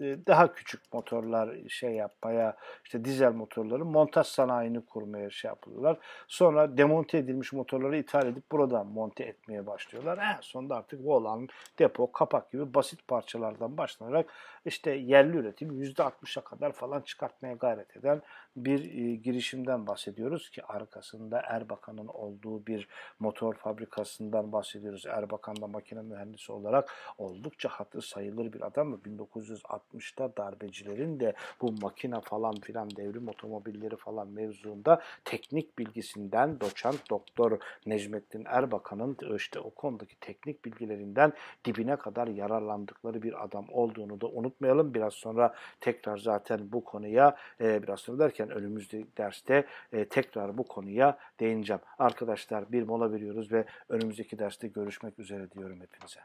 daha 0.00 0.52
küçük 0.52 0.92
motorlar 0.92 1.56
şey 1.68 1.92
yapmaya, 1.92 2.56
işte 2.84 3.04
dizel 3.04 3.32
motorların 3.32 3.86
montaj 3.86 4.26
sanayini 4.26 4.86
kurmaya 4.86 5.30
şey 5.30 5.48
yapıyorlar. 5.48 5.98
Sonra 6.28 6.76
demonte 6.76 7.18
edilmiş 7.18 7.52
motorları 7.52 7.96
ithal 7.96 8.26
edip 8.26 8.52
buradan 8.52 8.86
monte 8.86 9.24
etmeye 9.24 9.66
başlıyorlar. 9.66 10.18
En 10.18 10.40
sonunda 10.40 10.76
artık 10.76 11.00
volan, 11.04 11.48
depo, 11.78 12.12
kapak 12.12 12.50
gibi 12.50 12.74
basit 12.74 13.08
parçalardan 13.08 13.76
başlanarak 13.76 14.26
işte 14.64 14.90
yerli 14.90 15.36
üretim 15.36 15.82
%60'a 15.82 16.44
kadar 16.44 16.72
falan 16.72 17.00
çıkartmaya 17.00 17.54
gayret 17.54 17.96
eden 17.96 18.22
bir 18.56 18.84
e, 18.84 19.14
girişimden 19.14 19.86
bahsediyoruz 19.86 20.50
ki 20.50 20.64
arkasında 20.64 21.40
Erbakan'ın 21.40 22.06
olduğu 22.06 22.66
bir 22.66 22.88
motor 23.18 23.54
fabrikasından 23.54 24.52
bahsediyoruz. 24.52 25.06
Erbakan 25.06 25.56
da 25.56 25.66
makine 25.66 26.02
mühendisi 26.02 26.52
olarak 26.52 26.90
oldukça 27.18 27.68
hatır 27.68 28.02
sayılır 28.02 28.52
bir 28.52 28.66
adam 28.66 28.88
mı? 28.88 29.00
1960'ta 29.06 30.36
darbecilerin 30.36 31.20
de 31.20 31.34
bu 31.60 31.72
makine 31.72 32.20
falan 32.20 32.54
filan 32.54 32.90
devrim 32.96 33.28
otomobilleri 33.28 33.96
falan 33.96 34.28
mevzuunda 34.28 35.02
teknik 35.24 35.78
bilgisinden 35.78 36.60
doçent 36.60 37.10
doktor 37.10 37.58
Necmettin 37.86 38.44
Erbakan'ın 38.46 39.16
işte 39.36 39.60
o 39.60 39.70
konudaki 39.70 40.20
teknik 40.20 40.64
bilgilerinden 40.64 41.32
dibine 41.64 41.96
kadar 41.96 42.28
yararlandıkları 42.28 43.22
bir 43.22 43.44
adam 43.44 43.66
olduğunu 43.70 44.20
da 44.20 44.26
unutmayalım. 44.54 44.94
Biraz 44.94 45.14
sonra 45.14 45.54
tekrar 45.80 46.18
zaten 46.18 46.72
bu 46.72 46.84
konuya 46.84 47.36
e, 47.60 47.82
biraz 47.82 48.00
sonra 48.00 48.18
derken 48.18 48.50
önümüzdeki 48.50 49.16
derste 49.16 49.64
e, 49.92 50.04
tekrar 50.04 50.58
bu 50.58 50.64
konuya 50.64 51.18
değineceğim. 51.40 51.80
Arkadaşlar 51.98 52.72
bir 52.72 52.82
mola 52.82 53.12
veriyoruz 53.12 53.52
ve 53.52 53.64
önümüzdeki 53.88 54.38
derste 54.38 54.68
görüşmek 54.68 55.18
üzere 55.18 55.50
diyorum 55.50 55.80
hepinize. 55.80 56.20